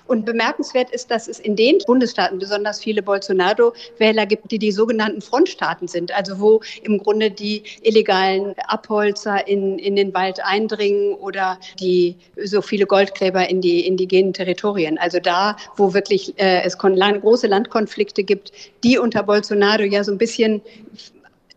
und 0.07 0.25
bemerkenswert 0.25 0.89
ist, 0.89 1.11
dass 1.11 1.27
es 1.27 1.37
in 1.37 1.55
den 1.55 1.77
Bundesstaaten 1.85 2.39
besonders 2.39 2.81
viele 2.81 3.03
Bolsonaro-Wähler 3.03 4.25
gibt, 4.25 4.49
die 4.49 4.57
die 4.57 4.71
sogenannten 4.71 5.21
Frontstaaten 5.21 5.87
sind, 5.87 6.11
also 6.17 6.39
wo 6.39 6.61
im 6.81 6.97
Grunde 6.97 7.29
die 7.29 7.61
illegalen 7.83 8.55
Abholzer 8.65 9.47
in, 9.47 9.77
in 9.77 9.95
den 9.95 10.15
Wald 10.15 10.43
eindringen 10.43 11.13
oder 11.13 11.59
die 11.79 12.15
so 12.43 12.63
viele 12.63 12.87
Goldgräber 12.87 13.47
in 13.47 13.61
die 13.61 13.85
indigenen 13.85 14.33
Territorien 14.33 14.62
Territorien. 14.63 14.97
Also 14.97 15.19
da, 15.19 15.57
wo 15.75 15.93
wirklich 15.93 16.39
äh, 16.39 16.63
es 16.63 16.77
große 16.77 17.47
Landkonflikte 17.47 18.23
gibt, 18.23 18.51
die 18.83 18.97
unter 18.97 19.23
Bolsonaro 19.23 19.83
ja 19.83 20.03
so 20.03 20.11
ein 20.11 20.17
bisschen 20.17 20.61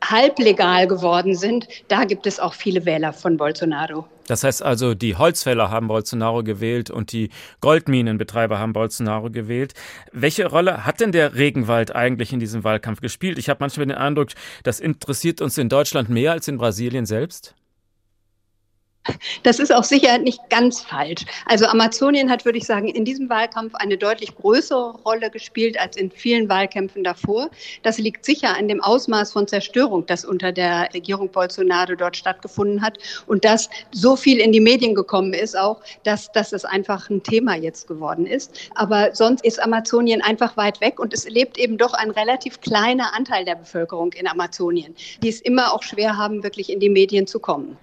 halblegal 0.05 0.87
geworden 0.87 1.35
sind, 1.35 1.67
da 1.89 2.05
gibt 2.05 2.27
es 2.27 2.39
auch 2.39 2.55
viele 2.55 2.85
Wähler 2.85 3.13
von 3.13 3.37
Bolsonaro. 3.37 4.07
Das 4.27 4.45
heißt 4.45 4.63
also, 4.63 4.95
die 4.95 5.17
Holzfäller 5.17 5.71
haben 5.71 5.89
Bolsonaro 5.89 6.43
gewählt 6.43 6.91
und 6.91 7.13
die 7.13 7.31
Goldminenbetreiber 7.61 8.59
haben 8.59 8.73
Bolsonaro 8.73 9.31
gewählt. 9.31 9.73
Welche 10.13 10.47
Rolle 10.47 10.85
hat 10.85 11.01
denn 11.01 11.13
der 11.13 11.35
Regenwald 11.35 11.95
eigentlich 11.95 12.33
in 12.33 12.41
diesem 12.41 12.63
Wahlkampf 12.63 13.01
gespielt? 13.01 13.39
Ich 13.39 13.49
habe 13.49 13.59
manchmal 13.61 13.87
den 13.87 13.97
Eindruck, 13.97 14.29
das 14.65 14.81
interessiert 14.81 15.41
uns 15.41 15.57
in 15.59 15.69
Deutschland 15.69 16.09
mehr 16.09 16.33
als 16.33 16.47
in 16.47 16.59
Brasilien 16.59 17.07
selbst. 17.07 17.56
Das 19.43 19.59
ist 19.59 19.73
auch 19.73 19.85
sicher 19.85 20.19
nicht 20.19 20.41
ganz 20.51 20.81
falsch. 20.81 21.25
Also 21.47 21.67
Amazonien 21.67 22.31
hat, 22.31 22.45
würde 22.45 22.59
ich 22.59 22.65
sagen, 22.65 22.89
in 22.89 23.05
diesem 23.05 23.29
Wahlkampf 23.29 23.75
eine 23.75 23.97
deutlich 23.97 24.35
größere 24.35 24.93
Rolle 25.05 25.31
gespielt 25.31 25.79
als 25.79 25.97
in 25.97 26.11
vielen 26.11 26.49
Wahlkämpfen 26.49 27.05
davor. 27.05 27.51
Das 27.83 27.99
liegt 27.99 28.25
sicher 28.25 28.57
an 28.57 28.69
dem 28.69 28.81
Ausmaß 28.83 29.33
von 29.33 29.47
Zerstörung, 29.47 30.07
das 30.07 30.25
unter 30.25 30.53
der 30.53 30.89
Regierung 30.95 31.31
Bolsonaro 31.31 31.95
dort 31.95 32.17
stattgefunden 32.17 32.83
hat 32.83 32.99
und 33.27 33.45
dass 33.45 33.69
so 33.93 34.17
viel 34.17 34.39
in 34.39 34.53
die 34.53 34.61
Medien 34.61 34.95
gekommen 34.95 35.33
ist 35.33 35.57
auch, 35.57 35.81
dass, 36.05 36.31
dass 36.33 36.53
es 36.53 36.65
einfach 36.65 37.09
ein 37.11 37.23
Thema 37.23 37.57
jetzt 37.57 37.87
geworden 37.89 38.27
ist. 38.27 38.71
Aber 38.75 39.15
sonst 39.15 39.45
ist 39.45 39.63
Amazonien 39.63 40.23
einfach 40.23 40.57
weit 40.57 40.81
weg 40.81 40.99
und 40.99 41.13
es 41.13 41.29
lebt 41.29 41.59
eben 41.59 41.79
doch 41.79 41.95
ein 41.95 42.11
relativ 42.11 42.61
kleiner 42.61 43.15
Anteil 43.15 43.45
der 43.45 43.57
Bevölkerung 43.57 44.13
in 44.13 44.27
Amazonien, 44.27 44.95
die 45.23 45.29
es 45.29 45.41
immer 45.41 45.73
auch 45.73 45.83
schwer 45.83 46.17
haben, 46.17 46.43
wirklich 46.43 46.71
in 46.71 46.81
die 46.81 46.89
Medien 46.89 47.27
zu 47.27 47.39
kommen. 47.39 47.77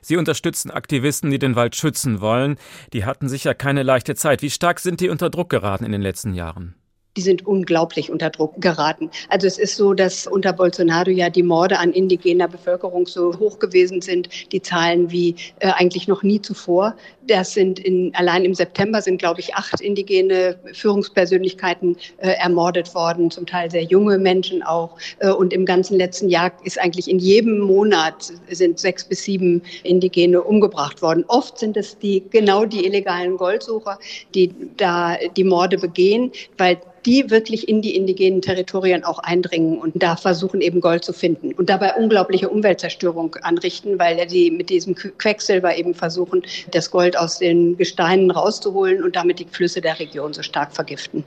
Sie 0.00 0.16
unterstützen 0.16 0.70
Aktivisten, 0.70 1.30
die 1.30 1.38
den 1.38 1.56
Wald 1.56 1.76
schützen 1.76 2.20
wollen. 2.20 2.56
Die 2.92 3.04
hatten 3.04 3.28
sicher 3.28 3.54
keine 3.54 3.82
leichte 3.82 4.14
Zeit. 4.14 4.42
Wie 4.42 4.50
stark 4.50 4.80
sind 4.80 5.00
die 5.00 5.08
unter 5.08 5.30
Druck 5.30 5.50
geraten 5.50 5.84
in 5.84 5.92
den 5.92 6.02
letzten 6.02 6.34
Jahren? 6.34 6.74
die 7.18 7.22
sind 7.22 7.44
unglaublich 7.44 8.12
unter 8.12 8.30
Druck 8.30 8.60
geraten. 8.60 9.10
Also 9.28 9.48
es 9.48 9.58
ist 9.58 9.74
so, 9.74 9.92
dass 9.92 10.28
unter 10.28 10.52
Bolsonaro 10.52 11.10
ja 11.10 11.30
die 11.30 11.42
Morde 11.42 11.80
an 11.80 11.92
indigener 11.92 12.46
Bevölkerung 12.46 13.08
so 13.08 13.36
hoch 13.40 13.58
gewesen 13.58 14.00
sind, 14.00 14.28
die 14.52 14.62
Zahlen 14.62 15.10
wie 15.10 15.34
äh, 15.58 15.72
eigentlich 15.72 16.06
noch 16.06 16.22
nie 16.22 16.40
zuvor. 16.40 16.94
Das 17.28 17.52
sind 17.52 17.78
in, 17.78 18.12
allein 18.14 18.44
im 18.44 18.54
September 18.54 19.00
sind, 19.00 19.18
glaube 19.18 19.40
ich, 19.40 19.54
acht 19.54 19.80
indigene 19.80 20.58
Führungspersönlichkeiten 20.72 21.96
äh, 22.18 22.30
ermordet 22.30 22.94
worden, 22.94 23.30
zum 23.30 23.46
Teil 23.46 23.70
sehr 23.70 23.84
junge 23.84 24.18
Menschen 24.18 24.62
auch. 24.62 24.96
Äh, 25.20 25.30
und 25.30 25.52
im 25.52 25.64
ganzen 25.64 25.96
letzten 25.96 26.28
Jahr 26.28 26.52
ist 26.64 26.80
eigentlich 26.80 27.08
in 27.08 27.18
jedem 27.18 27.60
Monat 27.60 28.32
sind 28.50 28.78
sechs 28.78 29.04
bis 29.04 29.22
sieben 29.22 29.62
Indigene 29.82 30.42
umgebracht 30.42 31.02
worden. 31.02 31.24
Oft 31.28 31.58
sind 31.58 31.76
es 31.76 31.98
die, 31.98 32.24
genau 32.30 32.64
die 32.64 32.86
illegalen 32.86 33.36
Goldsucher, 33.36 33.98
die 34.34 34.52
da 34.76 35.16
die 35.36 35.44
Morde 35.44 35.78
begehen, 35.78 36.32
weil 36.56 36.78
die 37.08 37.30
wirklich 37.30 37.68
in 37.68 37.80
die 37.82 37.96
indigenen 37.96 38.42
Territorien 38.42 39.04
auch 39.04 39.18
eindringen 39.20 39.78
und 39.78 40.02
da 40.02 40.16
versuchen 40.16 40.60
eben 40.60 40.80
Gold 40.80 41.04
zu 41.04 41.12
finden 41.12 41.52
und 41.52 41.70
dabei 41.70 41.94
unglaubliche 41.94 42.48
Umweltzerstörung 42.48 43.34
anrichten, 43.42 43.98
weil 43.98 44.26
die 44.26 44.50
mit 44.50 44.70
diesem 44.70 44.94
Quecksilber 44.94 45.76
eben 45.76 45.94
versuchen, 45.94 46.42
das 46.72 46.90
Gold 46.90 47.17
aus 47.18 47.38
den 47.38 47.76
Gesteinen 47.76 48.30
rauszuholen 48.30 49.02
und 49.02 49.16
damit 49.16 49.38
die 49.38 49.46
Flüsse 49.50 49.80
der 49.80 49.98
Region 49.98 50.32
so 50.32 50.42
stark 50.42 50.72
vergiften. 50.72 51.24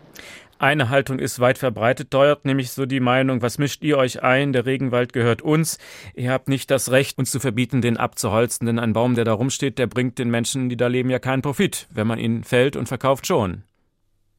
Eine 0.62 0.90
Haltung 0.90 1.18
ist 1.18 1.40
weit 1.40 1.58
verbreitet 1.58 2.10
dort, 2.12 2.46
nämlich 2.46 2.70
so 2.70 2.86
die 2.86 3.00
Meinung, 3.00 3.42
was 3.42 3.58
mischt 3.58 3.84
ihr 3.84 3.98
euch 3.98 4.22
ein? 4.22 4.54
Der 4.54 4.68
Regenwald 4.68 5.12
gehört 5.12 5.42
uns. 5.42 5.80
Ihr 6.14 6.32
habt 6.32 6.50
nicht 6.50 6.70
das 6.70 6.92
Recht, 6.92 7.18
uns 7.18 7.32
zu 7.32 7.40
verbieten, 7.40 7.82
den 7.82 7.98
abzuholzen, 7.98 8.68
denn 8.68 8.78
ein 8.78 8.94
Baum, 8.94 9.16
der 9.16 9.26
da 9.26 9.34
rumsteht, 9.34 9.80
der 9.80 9.88
bringt 9.88 10.20
den 10.20 10.30
Menschen, 10.30 10.70
die 10.70 10.78
da 10.78 10.86
leben, 10.86 11.10
ja 11.10 11.18
keinen 11.18 11.42
Profit. 11.42 11.88
Wenn 11.90 12.06
man 12.06 12.20
ihn 12.20 12.44
fällt 12.44 12.76
und 12.76 12.88
verkauft 12.88 13.26
schon. 13.26 13.64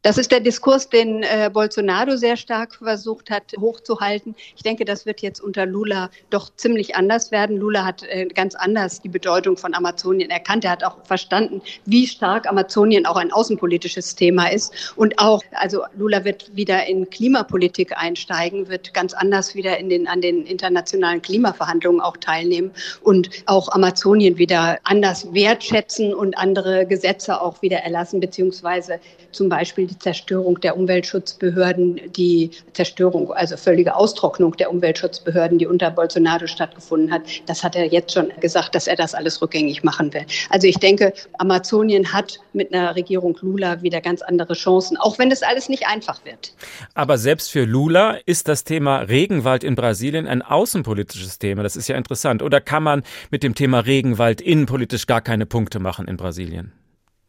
Das 0.03 0.19
ist 0.19 0.33
der 0.33 0.41
Diskurs, 0.41 0.89
den 0.89 1.23
äh, 1.23 1.49
Bolsonaro 1.53 2.17
sehr 2.17 2.37
stark 2.37 2.75
versucht 2.75 3.31
hat 3.31 3.53
hochzuhalten. 3.61 4.35
Ich 4.57 4.65
denke, 4.65 4.85
das 4.85 5.07
wird 5.07 5.23
jetzt 5.23 5.41
unter 5.41 5.65
Lula 5.65 6.11
doch 6.31 6.51
ziemlich 6.57 6.97
anders 6.97 7.31
werden. 7.31 7.57
Lula 7.57 7.85
hat 7.85 8.03
äh, 8.03 8.27
ganz 8.27 8.57
anders 8.57 9.01
die 9.01 9.09
Bedeutung 9.09 9.57
von 9.57 9.75
Amazonien 9.75 10.29
erkannt. 10.29 10.65
Er 10.65 10.73
hat 10.73 10.83
auch 10.83 10.97
verstanden, 11.05 11.63
wie 11.87 12.09
stark 12.09 12.49
Amazonien 12.49 13.07
auch 13.07 13.15
ein 13.15 13.31
außenpolitisches 13.31 14.17
Thema 14.17 14.49
ist. 14.49 14.93
Und 14.97 15.21
auch, 15.21 15.41
also 15.53 15.85
Lula 15.97 16.25
wird 16.25 16.51
wieder 16.57 16.85
in 16.87 17.09
Klimapolitik 17.09 17.97
einsteigen, 17.97 18.69
wird 18.69 18.93
ganz 18.95 19.15
anders 19.15 19.55
wieder 19.55 19.79
in 19.79 19.89
den, 19.89 20.09
an 20.09 20.21
den 20.21 20.47
internationalen 20.47 21.23
Klimaverhandlungen 21.23 22.01
auch 22.01 22.17
teilnehmen 22.17 22.73
und 23.03 23.31
auch 23.47 23.69
Amazonien 23.69 24.37
wieder 24.37 24.81
anders 24.83 25.33
wertschätzen 25.33 26.13
und 26.13 26.37
andere 26.37 26.87
Gesetze 26.87 27.41
auch 27.41 27.63
wieder 27.63 27.79
erlassen, 27.79 28.19
beziehungsweise 28.19 28.99
zum 29.33 29.49
Beispiel 29.49 29.87
die 29.87 29.99
Zerstörung 29.99 30.61
der 30.61 30.77
Umweltschutzbehörden, 30.77 32.01
die 32.17 32.51
Zerstörung, 32.73 33.33
also 33.33 33.57
völlige 33.57 33.97
Austrocknung 33.97 34.57
der 34.57 34.71
Umweltschutzbehörden, 34.71 35.59
die 35.59 35.67
unter 35.67 35.91
Bolsonaro 35.91 36.47
stattgefunden 36.47 37.13
hat. 37.13 37.23
Das 37.47 37.65
hat 37.65 37.77
er 37.77 37.87
jetzt 37.87 38.13
schon 38.13 38.31
gesagt, 38.41 38.75
dass 38.75 38.87
er 38.87 38.97
das 38.97 39.15
alles 39.15 39.41
rückgängig 39.43 39.83
machen 39.83 40.13
will. 40.13 40.25
Also 40.51 40.67
ich 40.67 40.77
denke, 40.77 41.13
Amazonien 41.39 42.13
hat 42.13 42.39
mit 42.53 42.73
einer 42.73 42.95
Regierung 42.95 43.37
Lula 43.41 43.83
wieder 43.83 44.01
ganz 44.01 44.23
andere 44.23 44.55
Chancen, 44.55 44.97
auch 44.97 45.19
wenn 45.19 45.31
das 45.31 45.43
alles 45.43 45.69
nicht 45.69 45.87
einfach 45.87 46.25
wird. 46.25 46.55
Aber 46.95 47.19
selbst 47.19 47.51
für 47.51 47.65
Lula 47.65 48.19
ist 48.27 48.49
das 48.49 48.65
Thema 48.65 48.99
Regenwald 49.01 49.65
in 49.65 49.75
Brasilien 49.75 50.27
ein 50.27 50.43
außenpolitisches 50.43 51.39
Thema. 51.39 51.63
Das 51.63 51.77
ist 51.77 51.89
ja 51.89 51.97
interessant. 51.97 52.43
Oder 52.43 52.61
kann 52.61 52.83
man 52.83 53.03
mit 53.31 53.43
dem 53.43 53.55
Thema 53.55 53.81
Regenwald 53.81 54.41
innenpolitisch 54.41 55.07
gar 55.07 55.21
keine 55.21 55.47
Punkte 55.47 55.79
machen 55.79 56.09
in 56.09 56.17
Brasilien? 56.17 56.73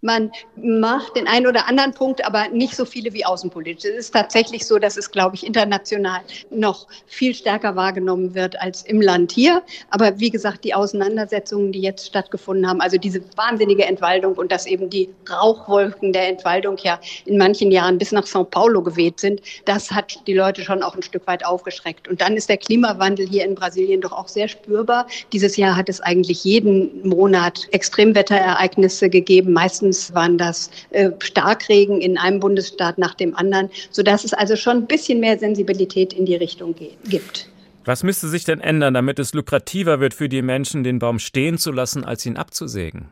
Man 0.04 0.32
macht 0.58 1.16
den 1.16 1.28
einen 1.30 1.48
oder 1.48 1.66
anderen 1.70 1.94
Punkt, 1.94 2.26
aber 2.26 2.50
nicht 2.50 2.76
so 2.76 2.84
viele 2.84 3.14
wie 3.14 3.26
außenpolitisch. 3.26 3.90
Es 3.90 3.98
ist 3.98 4.14
tatsächlich 4.14 4.68
so, 4.68 4.78
dass 4.78 4.98
es, 4.98 5.10
glaube 5.10 5.38
ich, 5.38 5.46
international 5.46 6.20
noch 6.50 6.88
viel 7.08 7.34
stärker 7.34 7.78
wahrgenommen 7.78 8.36
wird 8.36 8.60
als 8.62 8.82
im 8.84 9.00
Land 9.00 9.32
hier. 9.32 9.64
Aber 9.92 10.20
wie 10.20 10.30
gesagt, 10.30 10.66
die 10.66 10.74
Auseinandersetzungen, 10.74 11.72
die 11.72 11.80
jetzt 11.80 12.06
stattgefunden 12.06 12.68
haben, 12.68 12.82
also 12.82 12.98
diese 12.98 13.22
wahnsinnige 13.38 13.86
Entwaldung 13.86 14.34
und 14.34 14.52
dass 14.52 14.66
eben 14.66 14.90
die 14.90 15.08
Rauchwolken 15.32 16.12
der 16.12 16.28
Entwaldung 16.28 16.76
ja 16.84 17.00
in 17.26 17.38
manchen 17.38 17.72
Jahren 17.72 17.98
bis 17.98 18.12
nach 18.12 18.26
São 18.26 18.44
Paulo 18.44 18.84
geweht 18.84 19.22
sind, 19.22 19.42
das 19.64 19.90
hat 19.90 20.20
die 20.28 20.34
Leute 20.34 20.64
schon 20.64 20.84
auch 20.84 20.96
ein 20.98 21.04
Stück 21.04 21.26
weit 21.28 21.46
aufgeschreckt. 21.46 22.10
Und 22.10 22.20
dann 22.20 22.36
ist 22.36 22.50
der 22.50 22.58
Klimawandel 22.58 23.26
hier 23.26 23.46
in 23.46 23.56
Brasilien 23.56 24.02
doch 24.02 24.12
auch 24.12 24.28
sehr 24.28 24.50
spürbar. 24.50 25.08
Dieses 25.32 25.56
Jahr 25.56 25.78
hat 25.78 25.88
es 25.88 26.02
eigentlich 26.02 26.44
jeden 26.44 27.08
Monat 27.08 27.70
Extremwetterereignisse 27.72 29.10
gegeben, 29.10 29.54
meistens 29.54 29.93
Meistens 29.94 30.16
waren 30.16 30.38
das 30.40 30.72
äh, 30.90 31.12
Starkregen 31.20 32.02
in 32.02 32.18
einem 32.18 32.40
Bundesstaat 32.40 32.98
nach 32.98 33.14
dem 33.14 33.36
anderen, 33.36 33.70
sodass 33.92 34.24
es 34.24 34.34
also 34.34 34.56
schon 34.56 34.78
ein 34.78 34.88
bisschen 34.88 35.20
mehr 35.20 35.38
Sensibilität 35.38 36.14
in 36.14 36.26
die 36.26 36.36
Richtung 36.36 36.74
gibt. 37.06 37.50
Was 37.86 38.02
müsste 38.02 38.28
sich 38.28 38.44
denn 38.44 38.60
ändern, 38.60 38.96
damit 38.96 39.20
es 39.20 39.36
lukrativer 39.36 40.00
wird 40.00 40.16
für 40.16 40.30
die 40.30 40.42
Menschen, 40.42 40.84
den 40.84 40.98
Baum 40.98 41.20
stehen 41.20 41.60
zu 41.60 41.72
lassen, 41.72 42.04
als 42.04 42.26
ihn 42.26 42.38
abzusägen? 42.38 43.10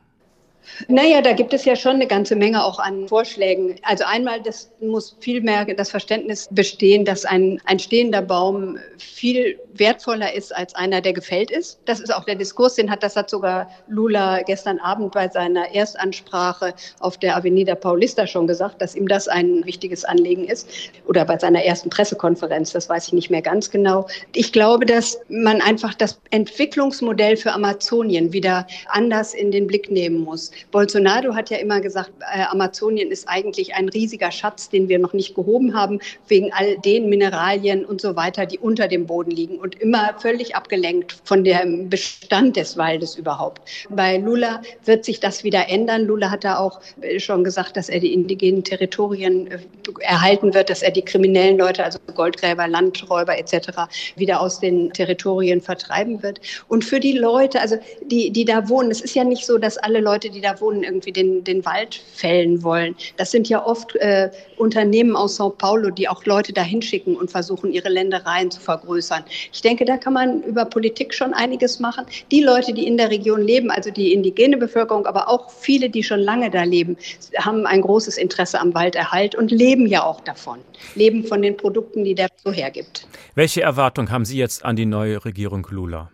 Naja, 0.87 1.21
da 1.21 1.33
gibt 1.33 1.53
es 1.53 1.65
ja 1.65 1.75
schon 1.75 1.95
eine 1.95 2.07
ganze 2.07 2.35
Menge 2.35 2.63
auch 2.63 2.79
an 2.79 3.07
Vorschlägen. 3.07 3.75
Also 3.83 4.03
einmal, 4.05 4.41
das 4.41 4.71
muss 4.79 5.15
viel 5.19 5.41
mehr 5.41 5.65
das 5.65 5.89
Verständnis 5.89 6.47
bestehen, 6.51 7.05
dass 7.05 7.25
ein, 7.25 7.61
ein 7.65 7.79
stehender 7.79 8.21
Baum 8.21 8.77
viel 8.97 9.59
wertvoller 9.73 10.33
ist 10.33 10.55
als 10.55 10.75
einer, 10.75 11.01
der 11.01 11.13
gefällt 11.13 11.51
ist. 11.51 11.79
Das 11.85 11.99
ist 11.99 12.13
auch 12.13 12.25
der 12.25 12.35
Diskurs, 12.35 12.75
den 12.75 12.89
hat, 12.89 13.03
das 13.03 13.15
hat 13.15 13.29
sogar 13.29 13.69
Lula 13.87 14.41
gestern 14.41 14.79
Abend 14.79 15.11
bei 15.11 15.27
seiner 15.29 15.73
Erstansprache 15.73 16.73
auf 16.99 17.17
der 17.17 17.35
Avenida 17.35 17.75
Paulista 17.75 18.27
schon 18.27 18.47
gesagt, 18.47 18.81
dass 18.81 18.95
ihm 18.95 19.07
das 19.07 19.27
ein 19.27 19.65
wichtiges 19.65 20.03
Anliegen 20.03 20.45
ist. 20.45 20.69
Oder 21.07 21.25
bei 21.25 21.37
seiner 21.37 21.63
ersten 21.63 21.89
Pressekonferenz, 21.89 22.71
das 22.71 22.89
weiß 22.89 23.07
ich 23.07 23.13
nicht 23.13 23.29
mehr 23.29 23.41
ganz 23.41 23.69
genau. 23.69 24.07
Ich 24.33 24.51
glaube, 24.51 24.85
dass 24.85 25.19
man 25.29 25.61
einfach 25.61 25.93
das 25.93 26.19
Entwicklungsmodell 26.31 27.37
für 27.37 27.51
Amazonien 27.51 28.33
wieder 28.33 28.67
anders 28.87 29.33
in 29.33 29.51
den 29.51 29.67
Blick 29.67 29.91
nehmen 29.91 30.19
muss. 30.19 30.51
Bolsonaro 30.71 31.35
hat 31.35 31.49
ja 31.49 31.57
immer 31.57 31.81
gesagt, 31.81 32.11
äh, 32.19 32.43
Amazonien 32.43 33.11
ist 33.11 33.27
eigentlich 33.27 33.73
ein 33.75 33.89
riesiger 33.89 34.31
Schatz, 34.31 34.69
den 34.69 34.89
wir 34.89 34.99
noch 34.99 35.13
nicht 35.13 35.35
gehoben 35.35 35.73
haben, 35.73 35.99
wegen 36.27 36.51
all 36.53 36.77
den 36.77 37.09
Mineralien 37.09 37.85
und 37.85 38.01
so 38.01 38.15
weiter, 38.15 38.45
die 38.45 38.59
unter 38.59 38.87
dem 38.87 39.05
Boden 39.05 39.31
liegen 39.31 39.57
und 39.57 39.79
immer 39.81 40.15
völlig 40.19 40.55
abgelenkt 40.55 41.17
von 41.23 41.43
dem 41.43 41.89
Bestand 41.89 42.55
des 42.55 42.77
Waldes 42.77 43.15
überhaupt. 43.15 43.61
Bei 43.89 44.17
Lula 44.17 44.61
wird 44.85 45.05
sich 45.05 45.19
das 45.19 45.43
wieder 45.43 45.69
ändern. 45.69 46.05
Lula 46.05 46.31
hat 46.31 46.43
da 46.43 46.57
auch 46.57 46.79
äh, 47.01 47.19
schon 47.19 47.43
gesagt, 47.43 47.77
dass 47.77 47.89
er 47.89 47.99
die 47.99 48.13
indigenen 48.13 48.63
Territorien 48.63 49.47
äh, 49.47 49.59
erhalten 49.99 50.53
wird, 50.53 50.69
dass 50.69 50.81
er 50.81 50.91
die 50.91 51.01
kriminellen 51.01 51.57
Leute, 51.57 51.83
also 51.83 51.99
Goldgräber, 52.13 52.67
Landräuber 52.67 53.37
etc., 53.37 53.71
wieder 54.15 54.41
aus 54.41 54.59
den 54.59 54.91
Territorien 54.91 55.61
vertreiben 55.61 56.21
wird. 56.23 56.41
Und 56.67 56.83
für 56.83 56.99
die 56.99 57.13
Leute, 57.13 57.61
also 57.61 57.77
die, 58.05 58.31
die 58.31 58.45
da 58.45 58.67
wohnen, 58.69 58.91
es 58.91 59.01
ist 59.01 59.15
ja 59.15 59.23
nicht 59.23 59.45
so, 59.45 59.57
dass 59.57 59.77
alle 59.77 59.99
Leute, 59.99 60.29
die 60.29 60.40
da 60.41 60.59
wohnen, 60.59 60.83
irgendwie 60.83 61.11
den, 61.11 61.43
den 61.43 61.65
Wald 61.65 62.01
fällen 62.13 62.63
wollen. 62.63 62.95
Das 63.17 63.31
sind 63.31 63.49
ja 63.49 63.65
oft 63.65 63.95
äh, 63.95 64.29
Unternehmen 64.57 65.15
aus 65.15 65.37
Sao 65.37 65.49
Paulo, 65.49 65.89
die 65.89 66.07
auch 66.07 66.25
Leute 66.25 66.53
dahin 66.53 66.81
schicken 66.81 67.15
und 67.15 67.31
versuchen, 67.31 67.71
ihre 67.71 67.89
Ländereien 67.89 68.51
zu 68.51 68.59
vergrößern. 68.59 69.23
Ich 69.51 69.61
denke, 69.61 69.85
da 69.85 69.97
kann 69.97 70.13
man 70.13 70.43
über 70.43 70.65
Politik 70.65 71.13
schon 71.13 71.33
einiges 71.33 71.79
machen. 71.79 72.05
Die 72.31 72.41
Leute, 72.41 72.73
die 72.73 72.87
in 72.87 72.97
der 72.97 73.09
Region 73.09 73.41
leben, 73.41 73.71
also 73.71 73.91
die 73.91 74.13
indigene 74.13 74.57
Bevölkerung, 74.57 75.05
aber 75.05 75.29
auch 75.29 75.51
viele, 75.51 75.89
die 75.89 76.03
schon 76.03 76.19
lange 76.19 76.49
da 76.49 76.63
leben, 76.63 76.97
haben 77.37 77.65
ein 77.65 77.81
großes 77.81 78.17
Interesse 78.17 78.59
am 78.59 78.73
Walderhalt 78.73 79.35
und 79.35 79.51
leben 79.51 79.87
ja 79.87 80.03
auch 80.03 80.21
davon, 80.21 80.59
leben 80.95 81.23
von 81.23 81.41
den 81.41 81.57
Produkten, 81.57 82.03
die 82.03 82.15
der 82.15 82.27
so 82.43 82.51
hergibt. 82.51 83.07
Welche 83.35 83.61
Erwartung 83.61 84.11
haben 84.11 84.25
Sie 84.25 84.37
jetzt 84.37 84.65
an 84.65 84.75
die 84.75 84.85
neue 84.85 85.23
Regierung 85.23 85.67
Lula? 85.69 86.11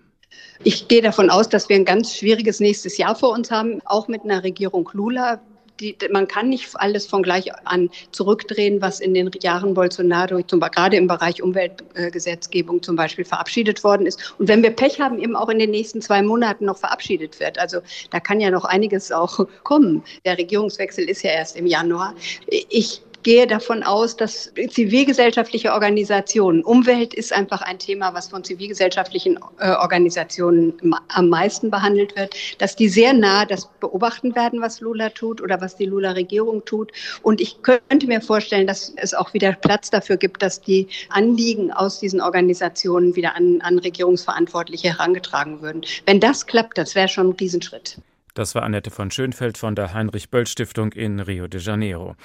Ich 0.63 0.87
gehe 0.87 1.01
davon 1.01 1.29
aus, 1.29 1.49
dass 1.49 1.69
wir 1.69 1.75
ein 1.75 1.85
ganz 1.85 2.15
schwieriges 2.15 2.59
nächstes 2.59 2.97
Jahr 2.97 3.15
vor 3.15 3.31
uns 3.31 3.51
haben, 3.51 3.81
auch 3.85 4.07
mit 4.07 4.23
einer 4.23 4.43
Regierung 4.43 4.89
Lula. 4.93 5.39
Die, 5.79 5.95
man 6.11 6.27
kann 6.27 6.49
nicht 6.49 6.67
alles 6.73 7.05
von 7.05 7.21
gleich 7.21 7.51
an 7.67 7.91
zurückdrehen, 8.11 8.81
was 8.81 8.99
in 8.99 9.13
den 9.13 9.29
Jahren 9.41 9.75
Bolsonaro 9.75 10.41
zum, 10.41 10.59
gerade 10.59 10.97
im 10.97 11.05
Bereich 11.05 11.43
Umweltgesetzgebung 11.43 12.81
zum 12.81 12.95
Beispiel 12.95 13.25
verabschiedet 13.25 13.83
worden 13.83 14.07
ist. 14.07 14.33
Und 14.39 14.47
wenn 14.47 14.63
wir 14.63 14.71
Pech 14.71 14.99
haben, 14.99 15.19
eben 15.19 15.35
auch 15.35 15.49
in 15.49 15.59
den 15.59 15.69
nächsten 15.69 16.01
zwei 16.01 16.23
Monaten 16.23 16.65
noch 16.65 16.77
verabschiedet 16.77 17.39
wird. 17.39 17.59
Also 17.59 17.81
da 18.09 18.19
kann 18.19 18.39
ja 18.39 18.49
noch 18.49 18.65
einiges 18.65 19.11
auch 19.11 19.45
kommen. 19.63 20.03
Der 20.25 20.39
Regierungswechsel 20.39 21.07
ist 21.07 21.21
ja 21.21 21.29
erst 21.29 21.55
im 21.55 21.67
Januar. 21.67 22.15
Ich 22.47 23.03
gehe 23.27 23.45
davon 23.45 23.83
aus, 23.83 24.15
dass 24.15 24.53
zivilgesellschaftliche 24.69 25.73
Organisationen, 25.73 26.63
Umwelt 26.63 27.13
ist 27.13 27.33
einfach 27.33 27.61
ein 27.61 27.77
Thema, 27.77 28.13
was 28.13 28.29
von 28.29 28.41
zivilgesellschaftlichen 28.41 29.37
äh, 29.59 29.71
Organisationen 29.71 30.71
am 31.09 31.27
meisten 31.27 31.69
behandelt 31.69 32.15
wird, 32.15 32.37
dass 32.57 32.77
die 32.77 32.87
sehr 32.87 33.11
nah 33.11 33.43
das 33.43 33.67
beobachten 33.81 34.33
werden, 34.33 34.61
was 34.61 34.79
Lula 34.79 35.09
tut 35.09 35.41
oder 35.41 35.59
was 35.59 35.75
die 35.75 35.83
Lula-Regierung 35.83 36.63
tut. 36.63 36.93
Und 37.21 37.41
ich 37.41 37.61
könnte 37.63 38.07
mir 38.07 38.21
vorstellen, 38.21 38.65
dass 38.65 38.93
es 38.95 39.13
auch 39.13 39.33
wieder 39.33 39.51
Platz 39.51 39.89
dafür 39.89 40.15
gibt, 40.15 40.41
dass 40.41 40.61
die 40.61 40.87
Anliegen 41.09 41.73
aus 41.73 41.99
diesen 41.99 42.21
Organisationen 42.21 43.17
wieder 43.17 43.35
an, 43.35 43.59
an 43.59 43.77
Regierungsverantwortliche 43.77 44.87
herangetragen 44.87 45.61
würden. 45.61 45.81
Wenn 46.05 46.21
das 46.21 46.45
klappt, 46.45 46.77
das 46.77 46.95
wäre 46.95 47.09
schon 47.09 47.31
ein 47.31 47.35
Riesenschritt. 47.37 47.97
Das 48.37 48.53
war 48.53 48.61
Annette 48.61 48.91
von 48.91 49.09
Schönfeld 49.09 49.57
von 49.57 49.73
der 49.73 49.95
Heinrich-Böll-Stiftung 49.95 50.91
in 50.91 51.19
Rio 51.19 51.47
de 51.47 51.59
Janeiro. 51.59 52.15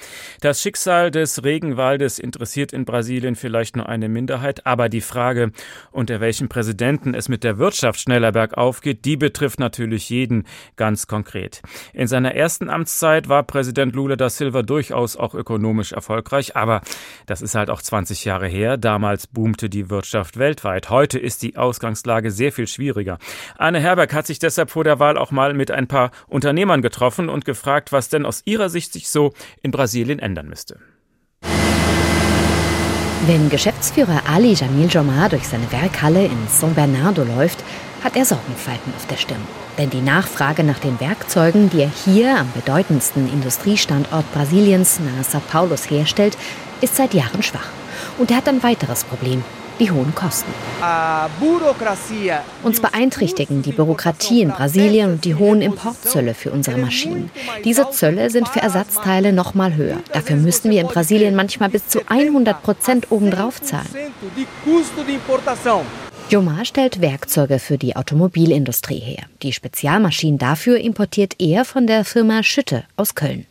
Das 0.41 0.61
Schicksal 0.61 1.09
des 1.09 1.43
Regenwaldes 1.43 2.19
interessiert 2.19 2.71
in 2.71 2.85
Brasilien 2.85 3.35
vielleicht 3.35 3.75
nur 3.75 3.89
eine 3.89 4.09
Minderheit, 4.09 4.67
aber 4.67 4.89
die 4.89 5.01
Frage, 5.01 5.51
unter 5.91 6.21
welchem 6.21 6.49
Präsidenten 6.49 7.15
es 7.15 7.29
mit 7.29 7.43
der 7.43 7.57
Wirtschaft 7.57 7.99
schneller 7.99 8.31
bergauf 8.31 8.81
geht, 8.81 9.05
die 9.05 9.17
betrifft 9.17 9.59
natürlich 9.59 10.07
jeden 10.11 10.45
ganz 10.75 11.07
konkret. 11.07 11.63
In 11.93 12.05
seiner 12.05 12.35
ersten 12.35 12.69
Amtszeit 12.69 13.27
war 13.27 13.41
Präsident 13.41 13.95
Lula 13.95 14.15
da 14.15 14.29
Silva 14.29 14.61
durchaus 14.61 15.17
auch 15.17 15.33
ökonomisch 15.33 15.93
erfolgreich, 15.93 16.55
aber 16.55 16.81
das 17.25 17.41
ist 17.41 17.55
halt 17.55 17.71
auch 17.71 17.81
20 17.81 18.23
Jahre 18.23 18.47
her. 18.47 18.77
Damals 18.77 19.25
boomte 19.25 19.67
die 19.67 19.89
Wirtschaft 19.89 20.37
weltweit. 20.37 20.91
Heute 20.91 21.17
ist 21.17 21.41
die 21.41 21.57
Ausgangslage 21.57 22.29
sehr 22.29 22.51
viel 22.51 22.67
schwieriger. 22.67 23.17
Anne 23.57 23.79
Herberg 23.79 24.13
hat 24.13 24.27
sich 24.27 24.37
deshalb 24.37 24.69
vor 24.69 24.83
der 24.83 24.99
Wahl 24.99 25.17
auch 25.17 25.31
mal 25.31 25.55
mit 25.55 25.71
ein 25.71 25.87
paar 25.87 26.02
Unternehmern 26.27 26.81
getroffen 26.81 27.29
und 27.29 27.45
gefragt, 27.45 27.91
was 27.91 28.09
denn 28.09 28.25
aus 28.25 28.41
ihrer 28.45 28.69
Sicht 28.69 28.93
sich 28.93 29.09
so 29.09 29.33
in 29.61 29.71
Brasilien 29.71 30.19
ändern 30.19 30.47
müsste. 30.47 30.79
Wenn 33.25 33.49
Geschäftsführer 33.49 34.23
Ali 34.27 34.51
Jamil 34.53 34.89
Jomar 34.89 35.29
durch 35.29 35.47
seine 35.47 35.71
Werkhalle 35.71 36.25
in 36.25 36.47
São 36.49 36.73
Bernardo 36.73 37.23
läuft, 37.23 37.63
hat 38.03 38.17
er 38.17 38.25
Sorgenfalten 38.25 38.93
auf 38.97 39.07
der 39.07 39.15
Stirn. 39.15 39.39
Denn 39.77 39.89
die 39.89 40.01
Nachfrage 40.01 40.63
nach 40.63 40.79
den 40.79 40.99
Werkzeugen, 40.99 41.69
die 41.69 41.83
er 41.83 41.89
hier 42.03 42.37
am 42.37 42.51
bedeutendsten 42.53 43.31
Industriestandort 43.31 44.29
Brasiliens 44.33 44.99
nahe 44.99 45.23
Sao 45.23 45.39
Paulos 45.39 45.89
herstellt, 45.89 46.37
ist 46.81 46.97
seit 46.97 47.13
Jahren 47.13 47.43
schwach. 47.43 47.69
Und 48.17 48.29
er 48.29 48.37
hat 48.37 48.49
ein 48.49 48.61
weiteres 48.61 49.05
Problem 49.05 49.41
die 49.79 49.91
hohen 49.91 50.13
Kosten. 50.15 50.51
Uns 52.63 52.79
beeinträchtigen 52.79 53.61
die 53.61 53.71
Bürokratie 53.71 54.41
in 54.41 54.49
Brasilien 54.49 55.13
und 55.13 55.25
die 55.25 55.35
hohen 55.35 55.61
Importzölle 55.61 56.33
für 56.33 56.51
unsere 56.51 56.77
Maschinen. 56.77 57.29
Diese 57.63 57.89
Zölle 57.89 58.29
sind 58.29 58.47
für 58.47 58.61
Ersatzteile 58.61 59.33
noch 59.33 59.53
mal 59.53 59.75
höher. 59.75 59.97
Dafür 60.11 60.35
müssen 60.35 60.71
wir 60.71 60.81
in 60.81 60.87
Brasilien 60.87 61.35
manchmal 61.35 61.69
bis 61.69 61.87
zu 61.87 61.99
100 62.07 62.61
Prozent 62.63 63.11
obendrauf 63.11 63.61
zahlen. 63.61 63.87
Jomar 66.33 66.65
stellt 66.65 66.99
Werkzeuge 66.99 67.59
für 67.59 67.77
die 67.77 67.95
Automobilindustrie 67.95 68.97
her. 68.97 69.25
Die 69.43 69.53
Spezialmaschinen 69.53 70.39
dafür 70.39 70.79
importiert 70.79 71.35
er 71.37 71.63
von 71.63 71.85
der 71.85 72.03
Firma 72.03 72.41
Schütte 72.41 72.85
aus 72.95 73.13
Köln. 73.13 73.45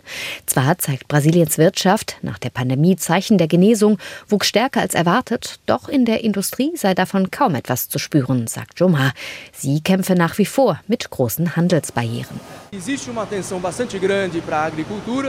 Zwar 0.47 0.79
zeigt 0.79 1.07
Brasiliens 1.07 1.59
Wirtschaft 1.59 2.17
nach 2.23 2.41
der 2.41 2.51
Pandemie 2.51 2.97
Zeichen 2.97 3.39
der 3.39 3.47
Genesung, 3.47 3.99
wuchs 4.27 4.49
stärker 4.49 4.81
als 4.81 4.95
erwartet, 4.95 5.61
doch 5.67 5.89
in 5.89 6.07
der 6.07 6.25
Industrie 6.25 6.73
sei 6.75 6.93
davon 6.93 7.31
kaum 7.31 7.55
etwas 7.55 7.89
zu 7.89 8.01
spüren, 8.01 8.49
sagt 8.49 8.81
Jomar. 8.81 9.13
Sie 9.53 9.81
kämpfe 9.81 10.17
nach 10.17 10.39
wie 10.39 10.47
vor 10.47 10.81
mit 10.89 11.09
großen 11.09 11.55
Handelsbarrieren. 11.55 12.41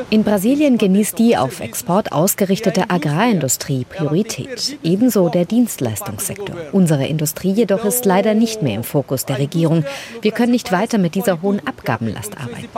In 0.09 0.23
Brasilien 0.23 0.77
genießt 0.77 1.19
die 1.19 1.35
auf 1.35 1.59
Export 1.59 2.13
ausgerichtete 2.13 2.89
Agrarindustrie 2.89 3.83
Priorität, 3.83 4.79
ebenso 4.81 5.27
der 5.27 5.43
Dienstleistungssektor. 5.43 6.55
Unsere 6.71 7.05
Industrie 7.05 7.51
jedoch 7.51 7.83
ist 7.83 8.05
leider 8.05 8.33
nicht 8.33 8.61
mehr 8.61 8.75
im 8.75 8.85
Fokus 8.85 9.25
der 9.25 9.39
Regierung. 9.39 9.83
Wir 10.21 10.31
können 10.31 10.53
nicht 10.53 10.71
weiter 10.71 10.97
mit 10.97 11.15
dieser 11.15 11.41
hohen 11.41 11.59
Abgabenlast 11.67 12.37
arbeiten. 12.37 12.69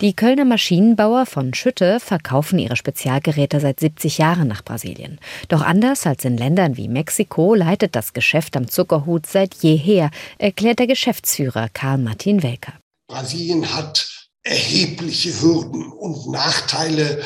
Die 0.00 0.14
Kölner 0.14 0.44
Maschinenbauer 0.44 1.26
von 1.26 1.54
Schütte 1.54 2.00
verkaufen 2.00 2.58
ihre 2.58 2.76
Spezialgeräte 2.76 3.60
seit 3.60 3.78
70 3.78 4.18
Jahren 4.18 4.48
nach 4.48 4.64
Brasilien. 4.64 5.20
Doch 5.48 5.62
anders 5.62 6.04
als 6.04 6.24
in 6.24 6.36
Ländern 6.36 6.76
wie 6.76 6.88
Mexiko 6.88 7.54
leitet 7.54 7.94
das 7.94 8.12
Geschäft 8.12 8.56
am 8.56 8.66
Zuckerhut 8.66 9.26
seit 9.26 9.54
jeher, 9.54 10.10
erklärt 10.38 10.80
der 10.80 10.88
Geschäftsführer 10.88 11.68
Karl 11.72 11.98
Martin 11.98 12.39
Welker. 12.42 12.78
Brasilien 13.08 13.74
hat 13.74 14.08
erhebliche 14.42 15.40
Hürden 15.40 15.92
und 15.92 16.30
Nachteile, 16.30 17.22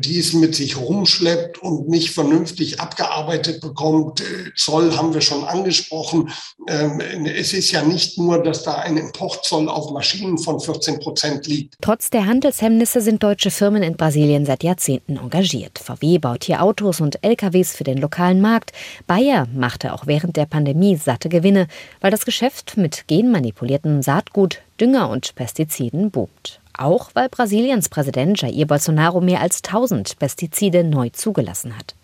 die 0.00 0.18
es 0.18 0.32
mit 0.32 0.54
sich 0.54 0.76
rumschleppt 0.76 1.58
und 1.58 1.88
nicht 1.88 2.10
vernünftig 2.10 2.80
abgearbeitet 2.80 3.60
bekommt. 3.60 4.20
Äh, 4.20 4.50
Zoll 4.56 4.96
haben 4.96 5.14
wir 5.14 5.20
schon 5.20 5.44
angesprochen. 5.44 6.30
Ähm, 6.68 7.00
es 7.26 7.52
ist 7.52 7.70
ja 7.70 7.82
nicht 7.82 8.18
nur, 8.18 8.42
dass 8.42 8.64
da 8.64 8.74
ein 8.74 8.96
Importzoll 8.96 9.68
auf 9.68 9.92
Maschinen 9.92 10.38
von 10.38 10.58
14 10.58 10.98
Prozent 10.98 11.46
liegt. 11.46 11.76
Trotz 11.80 12.10
der 12.10 12.26
Handelshemmnisse 12.26 13.00
sind 13.00 13.22
deutsche 13.22 13.50
Firmen 13.50 13.82
in 13.82 13.96
Brasilien 13.96 14.46
seit 14.46 14.64
Jahrzehnten 14.64 15.16
engagiert. 15.16 15.78
VW 15.78 16.18
baut 16.18 16.44
hier 16.44 16.62
Autos 16.62 17.00
und 17.00 17.22
LKWs 17.22 17.76
für 17.76 17.84
den 17.84 17.98
lokalen 17.98 18.40
Markt. 18.40 18.72
Bayer 19.06 19.46
machte 19.54 19.92
auch 19.92 20.06
während 20.06 20.36
der 20.36 20.46
Pandemie 20.46 20.96
satte 20.96 21.28
Gewinne, 21.28 21.68
weil 22.00 22.10
das 22.10 22.24
Geschäft 22.24 22.76
mit 22.76 23.06
genmanipuliertem 23.06 24.02
Saatgut 24.02 24.60
Dünger 24.80 25.10
und 25.10 25.34
Pestiziden 25.34 26.10
boomt. 26.10 26.60
Auch 26.80 27.10
weil 27.12 27.28
Brasiliens 27.28 27.90
Präsident 27.90 28.40
Jair 28.40 28.64
Bolsonaro 28.64 29.20
mehr 29.20 29.42
als 29.42 29.62
1000 29.62 30.18
Pestizide 30.18 30.82
neu 30.82 31.10
zugelassen 31.10 31.76
hat. 31.76 31.94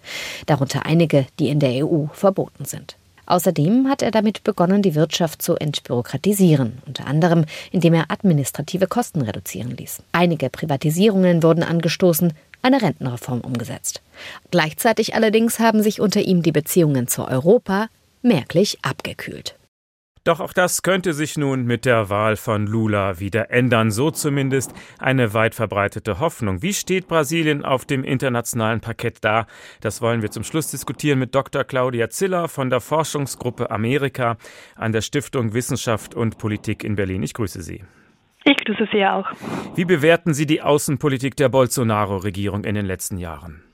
Darunter 0.44 0.84
einige, 0.84 1.24
die 1.38 1.48
in 1.48 1.60
der 1.60 1.86
EU 1.86 2.08
verboten 2.12 2.66
sind. 2.66 2.96
Außerdem 3.24 3.88
hat 3.88 4.02
er 4.02 4.10
damit 4.10 4.44
begonnen, 4.44 4.82
die 4.82 4.94
Wirtschaft 4.94 5.40
zu 5.40 5.56
entbürokratisieren, 5.56 6.82
unter 6.86 7.06
anderem 7.06 7.46
indem 7.72 7.94
er 7.94 8.10
administrative 8.10 8.86
Kosten 8.86 9.22
reduzieren 9.22 9.74
ließ. 9.74 10.02
Einige 10.12 10.50
Privatisierungen 10.50 11.42
wurden 11.42 11.62
angestoßen, 11.62 12.34
eine 12.60 12.82
Rentenreform 12.82 13.40
umgesetzt. 13.40 14.02
Gleichzeitig 14.50 15.14
allerdings 15.14 15.58
haben 15.58 15.82
sich 15.82 16.02
unter 16.02 16.20
ihm 16.20 16.42
die 16.42 16.52
Beziehungen 16.52 17.08
zu 17.08 17.26
Europa 17.26 17.88
merklich 18.20 18.78
abgekühlt. 18.82 19.55
Doch 20.26 20.40
auch 20.40 20.52
das 20.52 20.82
könnte 20.82 21.12
sich 21.12 21.38
nun 21.38 21.66
mit 21.66 21.84
der 21.84 22.10
Wahl 22.10 22.34
von 22.34 22.66
Lula 22.66 23.20
wieder 23.20 23.52
ändern, 23.52 23.92
so 23.92 24.10
zumindest 24.10 24.74
eine 24.98 25.34
weit 25.34 25.54
verbreitete 25.54 26.18
Hoffnung. 26.18 26.62
Wie 26.62 26.74
steht 26.74 27.06
Brasilien 27.06 27.64
auf 27.64 27.84
dem 27.84 28.02
internationalen 28.02 28.80
Parkett 28.80 29.18
da? 29.20 29.46
Das 29.82 30.02
wollen 30.02 30.22
wir 30.22 30.32
zum 30.32 30.42
Schluss 30.42 30.72
diskutieren 30.72 31.20
mit 31.20 31.32
Dr. 31.32 31.62
Claudia 31.62 32.10
Ziller 32.10 32.48
von 32.48 32.70
der 32.70 32.80
Forschungsgruppe 32.80 33.70
Amerika 33.70 34.36
an 34.74 34.90
der 34.90 35.00
Stiftung 35.02 35.54
Wissenschaft 35.54 36.16
und 36.16 36.38
Politik 36.38 36.82
in 36.82 36.96
Berlin. 36.96 37.22
Ich 37.22 37.32
grüße 37.32 37.62
Sie. 37.62 37.84
Ich 38.42 38.56
grüße 38.64 38.88
Sie 38.90 39.06
auch. 39.06 39.30
Wie 39.76 39.84
bewerten 39.84 40.34
Sie 40.34 40.46
die 40.46 40.60
Außenpolitik 40.60 41.36
der 41.36 41.50
Bolsonaro-Regierung 41.50 42.64
in 42.64 42.74
den 42.74 42.86
letzten 42.86 43.18
Jahren? 43.18 43.65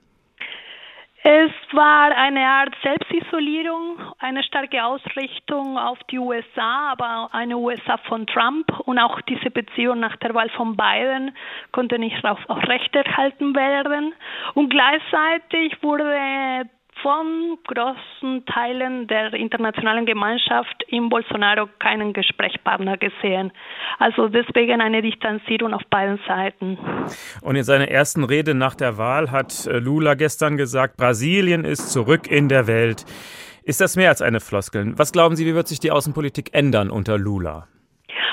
Es 1.24 1.52
war 1.70 2.10
eine 2.16 2.40
Art 2.40 2.74
Selbstisolierung, 2.82 3.96
eine 4.18 4.42
starke 4.42 4.84
Ausrichtung 4.84 5.78
auf 5.78 5.98
die 6.10 6.18
USA, 6.18 6.90
aber 6.90 7.28
eine 7.32 7.56
USA 7.56 7.96
von 8.08 8.26
Trump 8.26 8.76
und 8.80 8.98
auch 8.98 9.20
diese 9.22 9.52
Beziehung 9.52 10.00
nach 10.00 10.16
der 10.16 10.34
Wahl 10.34 10.50
von 10.50 10.76
Biden 10.76 11.30
konnte 11.70 12.00
nicht 12.00 12.24
aufrechterhalten 12.24 13.54
werden. 13.54 14.14
Und 14.54 14.70
gleichzeitig 14.70 15.80
wurde 15.80 16.68
von 17.02 17.58
großen 17.66 18.44
Teilen 18.46 19.06
der 19.08 19.34
internationalen 19.34 20.06
Gemeinschaft 20.06 20.84
in 20.88 21.08
Bolsonaro 21.08 21.68
keinen 21.78 22.12
Gesprächspartner 22.12 22.96
gesehen. 22.96 23.52
Also 23.98 24.28
deswegen 24.28 24.80
eine 24.80 25.02
Distanzierung 25.02 25.74
auf 25.74 25.82
beiden 25.90 26.18
Seiten. 26.26 26.78
Und 27.40 27.56
in 27.56 27.64
seiner 27.64 27.88
ersten 27.88 28.24
Rede 28.24 28.54
nach 28.54 28.74
der 28.74 28.98
Wahl 28.98 29.30
hat 29.30 29.66
äh, 29.66 29.78
Lula 29.78 30.14
gestern 30.14 30.56
gesagt, 30.56 30.96
Brasilien 30.96 31.64
ist 31.64 31.90
zurück 31.90 32.30
in 32.30 32.48
der 32.48 32.66
Welt. 32.66 33.04
Ist 33.64 33.80
das 33.80 33.96
mehr 33.96 34.08
als 34.08 34.22
eine 34.22 34.40
Floskel? 34.40 34.92
Was 34.96 35.12
glauben 35.12 35.36
Sie, 35.36 35.46
wie 35.46 35.54
wird 35.54 35.68
sich 35.68 35.80
die 35.80 35.92
Außenpolitik 35.92 36.50
ändern 36.52 36.90
unter 36.90 37.16
Lula? 37.16 37.68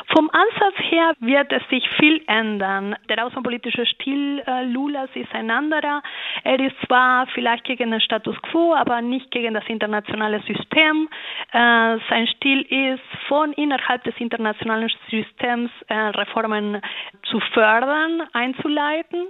Vom 0.08 0.30
Ansatz 0.32 0.76
her 0.90 1.14
wird 1.20 1.52
es 1.52 1.68
sich 1.70 1.88
viel 2.00 2.22
ändern. 2.28 2.96
Der 3.10 3.26
außenpolitische 3.26 3.86
Stil 3.86 4.42
äh, 4.46 4.64
Lulas 4.66 5.10
ist 5.14 5.34
ein 5.34 5.52
anderer. 5.52 6.02
Er 6.44 6.60
ist 6.60 6.76
zwar 6.86 7.28
vielleicht 7.28 7.64
gegen 7.66 7.92
den 7.92 8.02
Status 8.02 8.36
quo, 8.44 8.74
aber 8.74 9.02
nicht 9.02 9.32
gegen 9.32 9.54
das 9.54 9.64
internationale 9.68 10.42
System. 10.42 11.10
Äh, 11.52 11.98
sein 12.10 12.28
Stil 12.36 12.62
ist, 12.62 13.04
von 13.28 13.54
innerhalb 13.54 14.04
des 14.04 14.16
internationalen 14.20 14.90
Systems 15.10 15.72
äh, 15.88 15.94
Reformen 15.94 16.82
zu 17.24 17.40
fördern, 17.54 18.24
einzuleiten. 18.34 19.28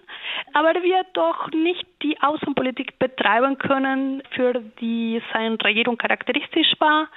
Aber 0.54 0.76
er 0.76 0.84
wird 0.84 1.08
doch 1.14 1.50
nicht 1.52 1.86
die 2.02 2.20
Außenpolitik 2.22 2.98
betreiben 3.00 3.58
können, 3.58 4.24
für 4.32 4.54
die 4.80 5.22
seine 5.34 5.58
Regierung 5.64 5.98
charakteristisch 5.98 6.74
war. 6.80 7.08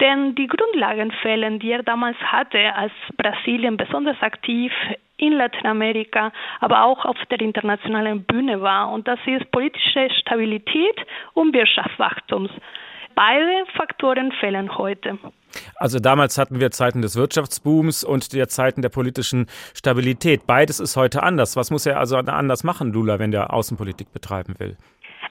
Denn 0.00 0.34
die 0.34 0.46
Grundlagen 0.46 1.10
fehlen, 1.22 1.58
die 1.58 1.72
er 1.72 1.82
damals 1.82 2.18
hatte, 2.18 2.74
als 2.74 2.92
Brasilien 3.16 3.76
besonders 3.76 4.20
aktiv 4.20 4.72
in 5.16 5.32
Lateinamerika, 5.32 6.32
aber 6.60 6.84
auch 6.84 7.04
auf 7.04 7.16
der 7.30 7.40
internationalen 7.40 8.24
Bühne 8.24 8.60
war. 8.60 8.92
Und 8.92 9.08
das 9.08 9.18
ist 9.26 9.50
politische 9.50 10.08
Stabilität 10.20 10.96
und 11.32 11.54
Wirtschaftswachstums. 11.54 12.50
Beide 13.14 13.64
Faktoren 13.74 14.30
fehlen 14.32 14.76
heute. 14.76 15.18
Also 15.76 15.98
damals 15.98 16.36
hatten 16.36 16.60
wir 16.60 16.70
Zeiten 16.70 17.00
des 17.00 17.16
Wirtschaftsbooms 17.16 18.04
und 18.04 18.34
der 18.34 18.48
Zeiten 18.48 18.82
der 18.82 18.90
politischen 18.90 19.46
Stabilität. 19.72 20.46
Beides 20.46 20.80
ist 20.80 20.96
heute 20.96 21.22
anders. 21.22 21.56
Was 21.56 21.70
muss 21.70 21.86
er 21.86 21.98
also 21.98 22.16
anders 22.16 22.62
machen, 22.62 22.92
Lula, 22.92 23.18
wenn 23.18 23.30
der 23.30 23.54
Außenpolitik 23.54 24.12
betreiben 24.12 24.54
will? 24.58 24.76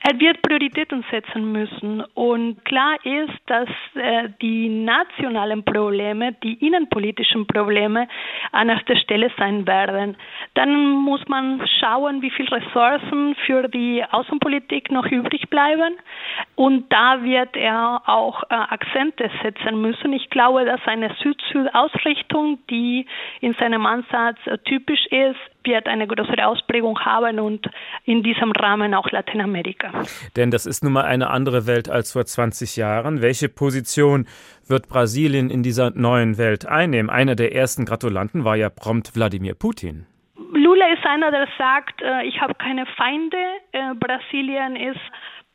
Er 0.08 0.20
wird 0.20 0.40
Prioritäten 0.44 1.04
setzen 1.10 1.52
müssen. 1.52 2.02
Und 2.14 2.64
klar 2.64 2.96
ist, 3.04 3.40
dass 3.48 3.68
äh, 3.96 4.30
die 4.40 4.70
nationalen 4.70 5.66
Probleme, 5.66 6.34
die 6.44 6.54
innenpolitischen 6.64 7.48
Probleme 7.48 8.08
an 8.52 8.70
erster 8.70 8.98
Stelle 8.98 9.32
sein 9.36 9.66
werden. 9.66 10.16
Dann 10.54 10.92
muss 10.92 11.28
man 11.28 11.60
schauen, 11.80 12.22
wie 12.22 12.30
viele 12.30 12.52
Ressourcen 12.52 13.36
für 13.48 13.68
die 13.68 14.04
Außenpolitik 14.08 14.92
noch 14.92 15.08
übrig 15.08 15.50
bleiben. 15.50 15.96
Und 16.54 16.94
da 16.94 17.24
wird 17.24 17.58
er 17.58 18.04
auch 18.06 18.44
äh, 18.44 18.54
Akzente 18.54 19.32
setzen 19.42 19.82
müssen. 19.82 20.14
Ich 20.14 20.30
glaube, 20.30 20.66
dass 20.66 20.82
eine 20.86 21.16
Süd-Süd-Ausrichtung, 21.16 22.60
die 22.70 23.08
in 23.42 23.56
seinem 23.56 23.88
Ansatz 23.88 24.38
äh, 24.46 24.60
typisch 24.60 25.08
ist, 25.08 25.55
wird 25.66 25.88
eine 25.88 26.08
größere 26.08 26.48
Ausprägung 26.48 27.00
haben 27.00 27.40
und 27.40 27.68
in 28.04 28.24
diesem 28.24 28.52
Rahmen 28.52 28.94
auch 28.94 29.10
Lateinamerika. 29.12 29.92
Denn 30.36 30.52
das 30.52 30.66
ist 30.66 30.84
nun 30.84 30.94
mal 30.94 31.06
eine 31.06 31.30
andere 31.30 31.68
Welt 31.68 31.90
als 31.90 32.14
vor 32.14 32.26
20 32.26 32.76
Jahren. 32.78 33.22
Welche 33.22 33.50
Position 33.50 34.28
wird 34.68 34.88
Brasilien 34.88 35.50
in 35.50 35.64
dieser 35.64 35.92
neuen 35.92 36.38
Welt 36.38 36.66
einnehmen? 36.66 37.10
Einer 37.10 37.36
der 37.36 37.54
ersten 37.54 37.86
Gratulanten 37.86 38.46
war 38.46 38.56
ja 38.56 38.70
prompt 38.70 39.16
Wladimir 39.16 39.56
Putin. 39.56 40.06
Lula 40.54 40.88
ist 40.94 41.06
einer, 41.06 41.32
der 41.32 41.48
sagt, 41.58 42.02
äh, 42.02 42.24
ich 42.24 42.40
habe 42.42 42.56
keine 42.56 42.86
Feinde. 42.98 43.38
Äh, 43.72 43.94
Brasilien 43.96 44.76
ist 44.76 45.00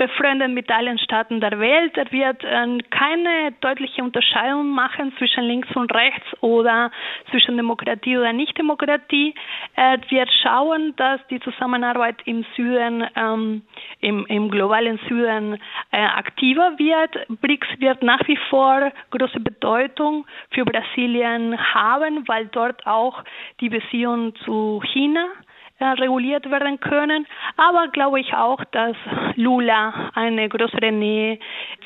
befreundet 0.00 0.50
mit 0.50 0.70
allen 0.70 0.98
Staaten 0.98 1.42
der 1.42 1.60
Welt. 1.60 1.94
Er 1.98 2.10
wird 2.10 2.42
äh, 2.42 2.78
keine 2.88 3.52
deutliche 3.60 4.02
Unterscheidung 4.02 4.70
machen 4.70 5.12
zwischen 5.18 5.44
links 5.44 5.68
und 5.76 5.94
rechts 5.94 6.26
oder 6.40 6.90
zwischen 7.30 7.58
Demokratie 7.58 8.16
oder 8.16 8.32
Nichtdemokratie. 8.32 9.34
Er 9.76 10.00
wird 10.08 10.30
schauen, 10.42 10.94
dass 10.96 11.20
die 11.28 11.38
Zusammenarbeit 11.40 12.16
im 12.24 12.46
Süden, 12.56 13.06
ähm, 13.14 13.62
im, 14.00 14.24
im, 14.24 14.50
globalen 14.50 14.98
Süden 15.06 15.58
äh, 15.92 15.98
aktiver 15.98 16.78
wird. 16.78 17.12
BRICS 17.42 17.68
wird 17.78 18.02
nach 18.02 18.26
wie 18.26 18.38
vor 18.48 18.90
große 19.10 19.40
Bedeutung 19.40 20.26
für 20.50 20.64
Brasilien 20.64 21.58
haben, 21.74 22.26
weil 22.26 22.46
dort 22.46 22.86
auch 22.86 23.22
die 23.60 23.68
Beziehung 23.68 24.34
zu 24.46 24.82
China 24.92 25.26
äh, 25.26 25.49
reguliert 25.80 26.50
werden 26.50 26.80
können. 26.80 27.26
Aber 27.56 27.88
glaube 27.88 28.20
ich 28.20 28.32
auch, 28.34 28.62
dass 28.72 28.96
Lula 29.36 30.10
eine 30.14 30.48
größere 30.48 30.92
Nähe 30.92 31.38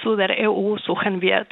zu 0.03 0.17
der 0.17 0.51
EU 0.51 0.77
suchen 0.79 1.21
wird. 1.21 1.49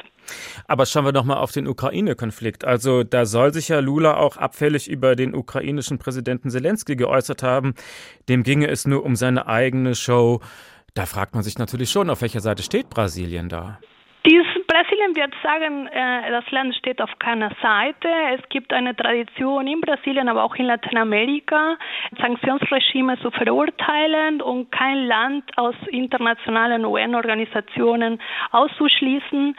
Aber 0.67 0.85
schauen 0.85 1.05
wir 1.05 1.11
doch 1.11 1.25
mal 1.25 1.37
auf 1.37 1.51
den 1.51 1.67
Ukraine-Konflikt. 1.67 2.65
Also 2.65 3.03
da 3.03 3.25
soll 3.25 3.53
sich 3.53 3.69
ja 3.69 3.79
Lula 3.79 4.17
auch 4.17 4.37
abfällig 4.37 4.89
über 4.89 5.15
den 5.15 5.35
ukrainischen 5.35 5.99
Präsidenten 5.99 6.49
Zelensky 6.49 6.95
geäußert 6.95 7.43
haben. 7.43 7.73
Dem 8.29 8.43
ginge 8.43 8.67
es 8.67 8.87
nur 8.87 9.03
um 9.03 9.15
seine 9.15 9.47
eigene 9.47 9.95
Show. 9.95 10.39
Da 10.93 11.05
fragt 11.05 11.33
man 11.33 11.43
sich 11.43 11.57
natürlich 11.57 11.89
schon, 11.89 12.09
auf 12.09 12.21
welcher 12.21 12.39
Seite 12.39 12.63
steht 12.63 12.89
Brasilien 12.89 13.49
da? 13.49 13.79
Brasilien 14.73 15.15
wird 15.15 15.35
sagen, 15.43 15.85
äh, 15.85 16.31
das 16.31 16.49
Land 16.49 16.75
steht 16.75 16.99
auf 16.99 17.11
keiner 17.19 17.51
Seite. 17.61 18.07
Es 18.35 18.41
gibt 18.49 18.73
eine 18.73 18.95
Tradition 18.95 19.67
in 19.67 19.81
Brasilien, 19.81 20.27
aber 20.27 20.43
auch 20.43 20.55
in 20.55 20.65
Lateinamerika, 20.65 21.77
Sanktionsregime 22.19 23.19
zu 23.19 23.29
verurteilen 23.29 24.41
und 24.41 24.71
kein 24.71 25.05
Land 25.05 25.43
aus 25.57 25.75
internationalen 25.91 26.85
UN-Organisationen 26.85 28.19
auszuschließen. 28.49 29.55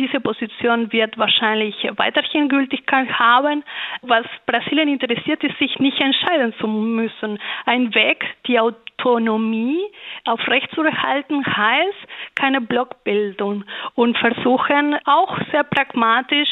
Diese 0.00 0.18
Position 0.18 0.92
wird 0.92 1.16
wahrscheinlich 1.16 1.88
weiterhin 1.96 2.48
Gültigkeit 2.48 3.08
haben. 3.08 3.62
Was 4.02 4.26
Brasilien 4.46 4.88
interessiert, 4.88 5.44
ist, 5.44 5.56
sich 5.58 5.78
nicht 5.78 6.00
entscheiden 6.00 6.52
zu 6.58 6.66
müssen. 6.66 7.38
Ein 7.66 7.94
Weg, 7.94 8.24
die 8.48 8.58
Autonomie 8.98 9.80
aufrechtzuerhalten, 10.24 11.44
heißt 11.44 12.08
keine 12.34 12.60
Blockbildung 12.60 13.64
und 13.94 14.16
versuchen 14.18 14.96
auch 15.04 15.38
sehr 15.50 15.64
pragmatisch 15.64 16.48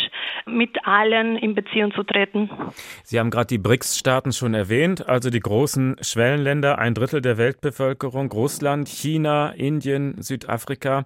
mit 0.47 0.87
allen 0.87 1.37
in 1.37 1.55
Beziehung 1.55 1.93
zu 1.93 2.03
treten. 2.03 2.51
Sie 3.03 3.19
haben 3.19 3.31
gerade 3.31 3.47
die 3.47 3.59
BRICS-Staaten 3.59 4.33
schon 4.33 4.55
erwähnt, 4.55 5.09
also 5.09 5.31
die 5.31 5.41
großen 5.41 5.97
Schwellenländer, 6.01 6.79
ein 6.79 6.95
Drittel 6.95 7.21
der 7.21 7.39
Weltbevölkerung, 7.39 8.31
Russland, 8.31 8.89
China, 8.89 9.51
Indien, 9.51 10.21
Südafrika. 10.23 11.05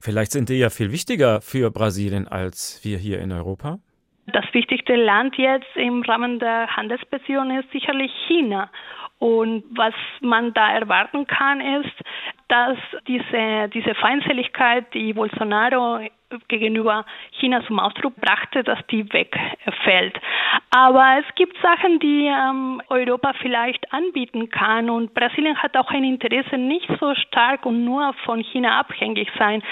Vielleicht 0.00 0.32
sind 0.32 0.48
die 0.48 0.58
ja 0.58 0.70
viel 0.70 0.92
wichtiger 0.92 1.40
für 1.40 1.70
Brasilien 1.70 2.28
als 2.28 2.80
wir 2.84 2.98
hier 2.98 3.20
in 3.20 3.32
Europa? 3.32 3.78
Das 4.26 4.44
wichtigste 4.52 4.94
Land 4.94 5.36
jetzt 5.36 5.76
im 5.76 6.02
Rahmen 6.02 6.38
der 6.38 6.66
Handelsbeziehungen 6.68 7.60
ist 7.60 7.70
sicherlich 7.72 8.10
China. 8.26 8.70
Und 9.18 9.64
was 9.70 9.94
man 10.20 10.52
da 10.52 10.72
erwarten 10.72 11.26
kann, 11.26 11.60
ist, 11.60 11.94
dass 12.48 12.76
diese, 13.06 13.68
diese 13.72 13.94
Feindseligkeit, 13.94 14.92
die 14.92 15.12
Bolsonaro 15.12 16.00
gegenüber 16.48 17.04
China 17.38 17.64
zum 17.66 17.78
Ausdruck 17.78 18.16
brachte, 18.16 18.64
dass 18.64 18.78
die 18.88 19.10
wegfällt. 19.12 20.18
Aber 20.70 21.18
es 21.20 21.34
gibt 21.36 21.56
Sachen, 21.62 22.00
die 22.00 22.26
ähm, 22.26 22.82
Europa 22.88 23.32
vielleicht 23.40 23.92
anbieten 23.92 24.50
kann 24.50 24.90
und 24.90 25.14
Brasilien 25.14 25.56
hat 25.62 25.76
auch 25.76 25.90
ein 25.90 26.04
Interesse, 26.04 26.58
nicht 26.58 26.88
so 27.00 27.14
stark 27.14 27.66
und 27.66 27.84
nur 27.84 28.12
von 28.24 28.40
China 28.40 28.80
abhängig 28.80 29.28
sein. 29.38 29.62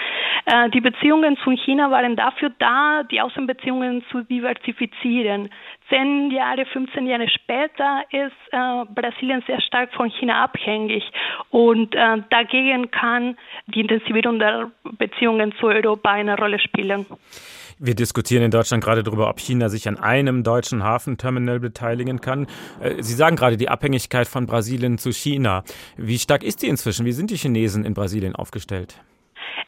Äh, 0.46 0.70
die 0.70 0.80
Beziehungen 0.80 1.36
zu 1.38 1.50
China 1.50 1.90
waren 1.90 2.16
dafür 2.16 2.52
da, 2.58 3.02
die 3.04 3.20
Außenbeziehungen 3.20 4.04
zu 4.10 4.22
diversifizieren. 4.22 5.50
Zehn 5.92 6.30
Jahre, 6.30 6.64
15 6.64 7.06
Jahre 7.06 7.28
später 7.28 8.02
ist 8.10 8.32
äh, 8.50 8.84
Brasilien 8.94 9.42
sehr 9.46 9.60
stark 9.60 9.92
von 9.92 10.08
China 10.08 10.42
abhängig 10.42 11.04
und 11.50 11.94
äh, 11.94 12.16
dagegen 12.30 12.90
kann 12.90 13.36
die 13.66 13.80
Intensivierung 13.80 14.38
der 14.38 14.70
Beziehungen 14.96 15.52
zu 15.60 15.66
Europa 15.66 16.10
eine 16.10 16.38
Rolle 16.38 16.58
spielen. 16.60 17.04
Wir 17.78 17.94
diskutieren 17.94 18.42
in 18.42 18.50
Deutschland 18.50 18.82
gerade 18.82 19.02
darüber, 19.02 19.28
ob 19.28 19.38
China 19.38 19.68
sich 19.68 19.86
an 19.86 19.98
einem 19.98 20.44
deutschen 20.44 20.82
Hafenterminal 20.82 21.60
beteiligen 21.60 22.22
kann. 22.22 22.46
Äh, 22.80 23.02
Sie 23.02 23.12
sagen 23.14 23.36
gerade 23.36 23.58
die 23.58 23.68
Abhängigkeit 23.68 24.26
von 24.26 24.46
Brasilien 24.46 24.96
zu 24.96 25.12
China. 25.12 25.62
Wie 25.98 26.18
stark 26.18 26.42
ist 26.42 26.62
die 26.62 26.68
inzwischen? 26.68 27.04
Wie 27.04 27.12
sind 27.12 27.30
die 27.30 27.36
Chinesen 27.36 27.84
in 27.84 27.92
Brasilien 27.92 28.34
aufgestellt? 28.34 28.96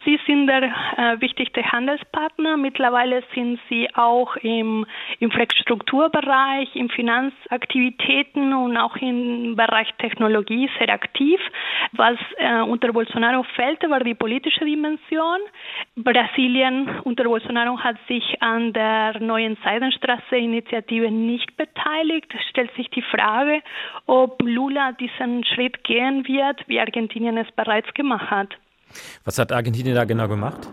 Sie 0.05 0.21
sind 0.27 0.47
der 0.49 0.63
äh, 0.63 1.21
wichtigste 1.21 1.63
Handelspartner. 1.63 2.59
Mittlerweile 2.59 3.23
sind 3.35 3.59
sie 3.71 3.89
auch 3.95 4.37
im 4.37 4.85
Infrastrukturbereich, 5.19 6.77
in 6.77 6.91
Finanzaktivitäten 6.91 8.53
und 8.53 8.77
auch 8.77 8.97
im 8.97 9.57
Bereich 9.57 9.89
Technologie 9.99 10.69
sehr 10.79 10.91
aktiv. 10.91 11.41
Was 11.93 12.19
äh, 12.37 12.61
unter 12.61 12.93
Bolsonaro 12.93 13.45
fehlte, 13.55 13.89
war 13.89 14.01
die 14.01 14.15
politische 14.15 14.65
Dimension. 14.65 15.41
Brasilien 15.97 17.01
unter 17.05 17.25
Bolsonaro 17.25 17.79
hat 17.79 17.97
sich 18.07 18.43
an 18.43 18.75
der 18.75 19.19
neuen 19.21 19.57
Seidenstraße-Initiative 19.65 21.11
nicht 21.11 21.57
beteiligt. 21.57 22.35
Es 22.35 22.45
stellt 22.51 22.75
sich 22.75 22.91
die 22.91 23.03
Frage, 23.03 23.63
ob 24.07 24.43
Lula 24.43 24.93
diesen 24.93 25.45
Schritt 25.45 25.83
gehen 25.85 26.29
wird, 26.29 26.69
wie 26.69 26.79
Argentinien 26.79 27.39
es 27.39 27.51
bereits 27.53 27.93
gemacht 27.95 28.31
hat. 28.31 28.55
Was 29.25 29.39
hat 29.39 29.53
Argentinien 29.53 29.95
da 29.95 30.05
genau 30.05 30.29
gemacht? 30.29 30.69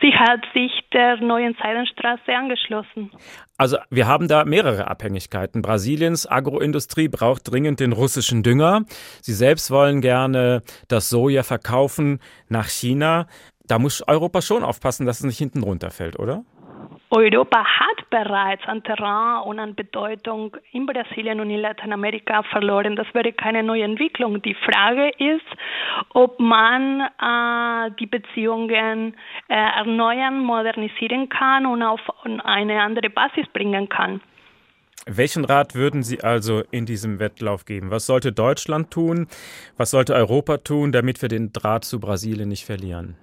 Sie 0.00 0.14
hat 0.14 0.40
sich 0.54 0.72
der 0.94 1.18
neuen 1.18 1.54
Seidenstraße 1.62 2.32
angeschlossen. 2.32 3.10
Also 3.58 3.76
wir 3.90 4.06
haben 4.06 4.28
da 4.28 4.46
mehrere 4.46 4.88
Abhängigkeiten. 4.88 5.60
Brasiliens 5.60 6.26
Agroindustrie 6.26 7.08
braucht 7.08 7.50
dringend 7.50 7.80
den 7.80 7.92
russischen 7.92 8.42
Dünger. 8.42 8.84
Sie 9.20 9.34
selbst 9.34 9.70
wollen 9.70 10.00
gerne 10.00 10.62
das 10.88 11.10
Soja 11.10 11.42
verkaufen 11.42 12.20
nach 12.48 12.68
China. 12.68 13.26
Da 13.66 13.78
muss 13.78 14.02
Europa 14.08 14.40
schon 14.40 14.64
aufpassen, 14.64 15.04
dass 15.04 15.18
es 15.18 15.26
nicht 15.26 15.38
hinten 15.38 15.62
runterfällt, 15.62 16.18
oder? 16.18 16.44
Europa 17.12 17.64
hat 17.64 18.08
bereits 18.08 18.62
an 18.66 18.84
Terrain 18.84 19.42
und 19.42 19.58
an 19.58 19.74
Bedeutung 19.74 20.56
in 20.70 20.86
Brasilien 20.86 21.40
und 21.40 21.50
in 21.50 21.60
Lateinamerika 21.60 22.44
verloren. 22.44 22.94
Das 22.94 23.08
wäre 23.14 23.32
keine 23.32 23.64
neue 23.64 23.82
Entwicklung. 23.82 24.40
Die 24.42 24.54
Frage 24.54 25.08
ist, 25.18 25.46
ob 26.14 26.38
man 26.38 27.00
äh, 27.00 27.90
die 27.98 28.06
Beziehungen 28.06 29.14
äh, 29.48 29.54
erneuern, 29.54 30.38
modernisieren 30.38 31.28
kann 31.28 31.66
und 31.66 31.82
auf 31.82 32.00
eine 32.44 32.80
andere 32.80 33.10
Basis 33.10 33.46
bringen 33.52 33.88
kann. 33.88 34.20
Welchen 35.06 35.44
Rat 35.44 35.74
würden 35.74 36.04
Sie 36.04 36.22
also 36.22 36.62
in 36.70 36.86
diesem 36.86 37.18
Wettlauf 37.18 37.64
geben? 37.64 37.90
Was 37.90 38.06
sollte 38.06 38.32
Deutschland 38.32 38.92
tun? 38.92 39.26
Was 39.76 39.90
sollte 39.90 40.14
Europa 40.14 40.58
tun, 40.58 40.92
damit 40.92 41.22
wir 41.22 41.28
den 41.28 41.52
Draht 41.52 41.84
zu 41.84 41.98
Brasilien 41.98 42.50
nicht 42.50 42.66
verlieren? 42.66 43.16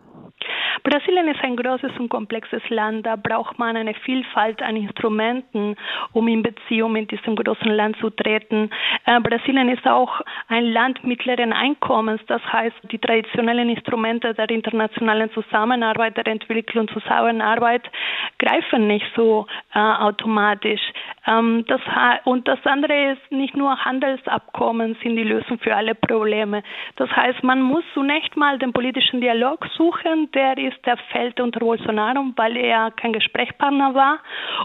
Brasilien 0.83 1.27
ist 1.27 1.43
ein 1.43 1.55
großes 1.55 1.91
und 1.99 2.09
komplexes 2.09 2.61
Land. 2.69 3.05
Da 3.05 3.15
braucht 3.15 3.59
man 3.59 3.75
eine 3.75 3.93
Vielfalt 3.93 4.61
an 4.61 4.75
Instrumenten, 4.75 5.75
um 6.13 6.27
in 6.27 6.41
Beziehung 6.41 6.93
mit 6.93 7.11
diesem 7.11 7.35
großen 7.35 7.71
Land 7.71 7.97
zu 7.97 8.09
treten. 8.09 8.69
Äh, 9.05 9.19
Brasilien 9.19 9.69
ist 9.69 9.85
auch 9.85 10.21
ein 10.47 10.65
Land 10.65 11.03
mittleren 11.03 11.53
Einkommens. 11.53 12.21
Das 12.27 12.41
heißt, 12.51 12.75
die 12.91 12.97
traditionellen 12.97 13.69
Instrumente 13.69 14.33
der 14.33 14.49
internationalen 14.49 15.31
Zusammenarbeit, 15.31 16.17
der 16.17 16.27
Entwicklung 16.27 16.87
und 16.87 16.91
Zusammenarbeit 16.91 17.83
greifen 18.39 18.87
nicht 18.87 19.05
so 19.15 19.47
äh, 19.73 19.79
automatisch. 19.79 20.81
Ähm, 21.25 21.65
das, 21.67 21.81
und 22.25 22.47
das 22.47 22.59
andere 22.65 23.13
ist, 23.13 23.31
nicht 23.31 23.55
nur 23.55 23.83
Handelsabkommen 23.83 24.95
sind 25.01 25.15
die 25.15 25.23
Lösung 25.23 25.59
für 25.59 25.75
alle 25.75 25.95
Probleme. 25.95 26.63
Das 26.95 27.09
heißt, 27.11 27.43
man 27.43 27.61
muss 27.61 27.83
zunächst 27.93 28.35
mal 28.37 28.57
den 28.57 28.73
politischen 28.73 29.21
Dialog 29.21 29.65
suchen, 29.75 30.31
der 30.31 30.57
ist 30.67 30.85
der 30.85 30.97
Feld 31.11 31.39
unter 31.39 31.59
Bolsonaro, 31.59 32.23
weil 32.35 32.57
er 32.57 32.91
kein 32.91 33.13
Gesprächspartner 33.13 33.95
war. 33.95 34.19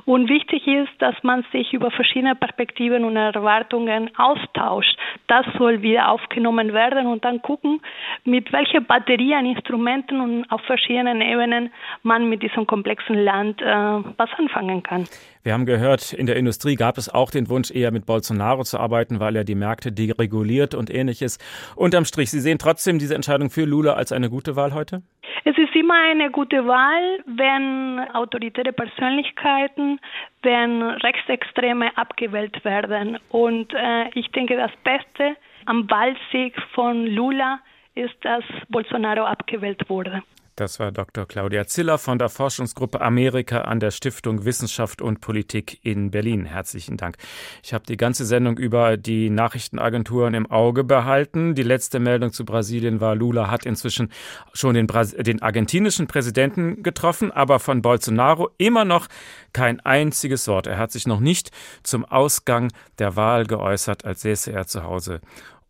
Und 0.04 0.28
wichtig 0.28 0.66
ist, 0.66 0.92
dass 0.98 1.14
man 1.22 1.44
sich 1.52 1.72
über 1.72 1.90
verschiedene 1.90 2.34
Perspektiven 2.34 3.04
und 3.04 3.16
Erwartungen 3.16 4.10
austauscht. 4.16 4.96
Das 5.26 5.46
soll 5.58 5.82
wieder 5.82 6.10
aufgenommen 6.10 6.72
werden 6.72 7.06
und 7.06 7.24
dann 7.24 7.42
gucken, 7.42 7.80
mit 8.24 8.52
welcher 8.52 8.80
Batterie 8.80 9.34
an 9.34 9.46
Instrumenten 9.46 10.20
und 10.20 10.50
auf 10.50 10.60
verschiedenen 10.62 11.20
Ebenen 11.20 11.72
man 12.02 12.28
mit 12.28 12.42
diesem 12.42 12.66
komplexen 12.66 13.16
Land 13.16 13.60
äh, 13.62 13.64
was 13.66 14.30
anfangen 14.38 14.82
kann. 14.82 15.06
Wir 15.44 15.54
haben 15.54 15.66
gehört, 15.66 16.12
in 16.12 16.26
der 16.26 16.36
Industrie 16.36 16.76
gab 16.76 16.98
es 16.98 17.08
auch 17.08 17.32
den 17.32 17.48
Wunsch, 17.48 17.72
eher 17.72 17.90
mit 17.90 18.06
Bolsonaro 18.06 18.62
zu 18.62 18.78
arbeiten, 18.78 19.18
weil 19.18 19.34
er 19.34 19.42
die 19.42 19.56
Märkte 19.56 19.90
dereguliert 19.90 20.72
und 20.72 20.88
ähnliches. 20.88 21.38
Unterm 21.74 22.04
Strich, 22.04 22.30
Sie 22.30 22.38
sehen 22.38 22.58
trotzdem 22.58 23.00
diese 23.00 23.16
Entscheidung 23.16 23.50
für 23.50 23.64
Lula 23.64 23.94
als 23.94 24.12
eine 24.12 24.30
gute 24.30 24.54
Wahl 24.54 24.72
heute? 24.72 25.02
Es 25.44 25.58
ist 25.58 25.74
immer 25.74 26.00
eine 26.00 26.30
gute 26.30 26.64
Wahl, 26.68 27.24
wenn 27.26 27.98
autoritäre 28.14 28.72
Persönlichkeiten, 28.72 29.98
wenn 30.42 30.80
Rechtsextreme 30.80 31.96
abgewählt 31.96 32.64
werden. 32.64 33.18
Und 33.30 33.74
äh, 33.74 34.10
ich 34.14 34.30
denke, 34.30 34.56
das 34.56 34.70
Beste 34.84 35.36
am 35.66 35.90
Wahlsieg 35.90 36.54
von 36.72 37.04
Lula 37.06 37.58
ist, 37.96 38.14
dass 38.20 38.44
Bolsonaro 38.68 39.24
abgewählt 39.24 39.88
wurde. 39.88 40.22
Das 40.56 40.78
war 40.78 40.92
Dr. 40.92 41.26
Claudia 41.26 41.66
Ziller 41.66 41.96
von 41.96 42.18
der 42.18 42.28
Forschungsgruppe 42.28 43.00
Amerika 43.00 43.62
an 43.62 43.80
der 43.80 43.90
Stiftung 43.90 44.44
Wissenschaft 44.44 45.00
und 45.00 45.22
Politik 45.22 45.78
in 45.82 46.10
Berlin. 46.10 46.44
Herzlichen 46.44 46.98
Dank. 46.98 47.16
Ich 47.62 47.72
habe 47.72 47.86
die 47.86 47.96
ganze 47.96 48.26
Sendung 48.26 48.58
über 48.58 48.98
die 48.98 49.30
Nachrichtenagenturen 49.30 50.34
im 50.34 50.50
Auge 50.50 50.84
behalten. 50.84 51.54
Die 51.54 51.62
letzte 51.62 52.00
Meldung 52.00 52.32
zu 52.32 52.44
Brasilien 52.44 53.00
war, 53.00 53.14
Lula 53.14 53.50
hat 53.50 53.64
inzwischen 53.64 54.12
schon 54.52 54.74
den, 54.74 54.88
den 54.88 55.40
argentinischen 55.40 56.06
Präsidenten 56.06 56.82
getroffen, 56.82 57.32
aber 57.32 57.58
von 57.58 57.80
Bolsonaro 57.80 58.50
immer 58.58 58.84
noch 58.84 59.08
kein 59.54 59.80
einziges 59.80 60.48
Wort. 60.48 60.66
Er 60.66 60.76
hat 60.76 60.92
sich 60.92 61.06
noch 61.06 61.20
nicht 61.20 61.50
zum 61.82 62.04
Ausgang 62.04 62.70
der 62.98 63.16
Wahl 63.16 63.46
geäußert, 63.46 64.04
als 64.04 64.20
säße 64.20 64.52
er 64.52 64.66
zu 64.66 64.82
Hause 64.82 65.22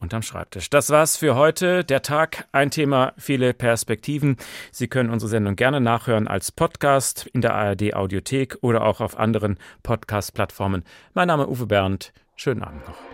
unterm 0.02 0.22
Schreibtisch. 0.22 0.68
Das 0.68 0.90
war's 0.90 1.16
für 1.16 1.34
heute. 1.34 1.84
Der 1.84 2.02
Tag, 2.02 2.46
ein 2.52 2.70
Thema, 2.70 3.12
viele 3.16 3.54
Perspektiven. 3.54 4.36
Sie 4.70 4.88
können 4.88 5.10
unsere 5.10 5.30
Sendung 5.30 5.56
gerne 5.56 5.80
nachhören 5.80 6.28
als 6.28 6.52
Podcast 6.52 7.26
in 7.32 7.40
der 7.40 7.54
ARD 7.54 7.94
Audiothek 7.94 8.58
oder 8.60 8.84
auch 8.84 9.00
auf 9.00 9.18
anderen 9.18 9.58
Podcast-Plattformen. 9.82 10.84
Mein 11.14 11.28
Name 11.28 11.48
Uwe 11.48 11.66
Bernd. 11.66 12.12
Schönen 12.36 12.62
Abend 12.62 12.86
noch. 12.86 13.11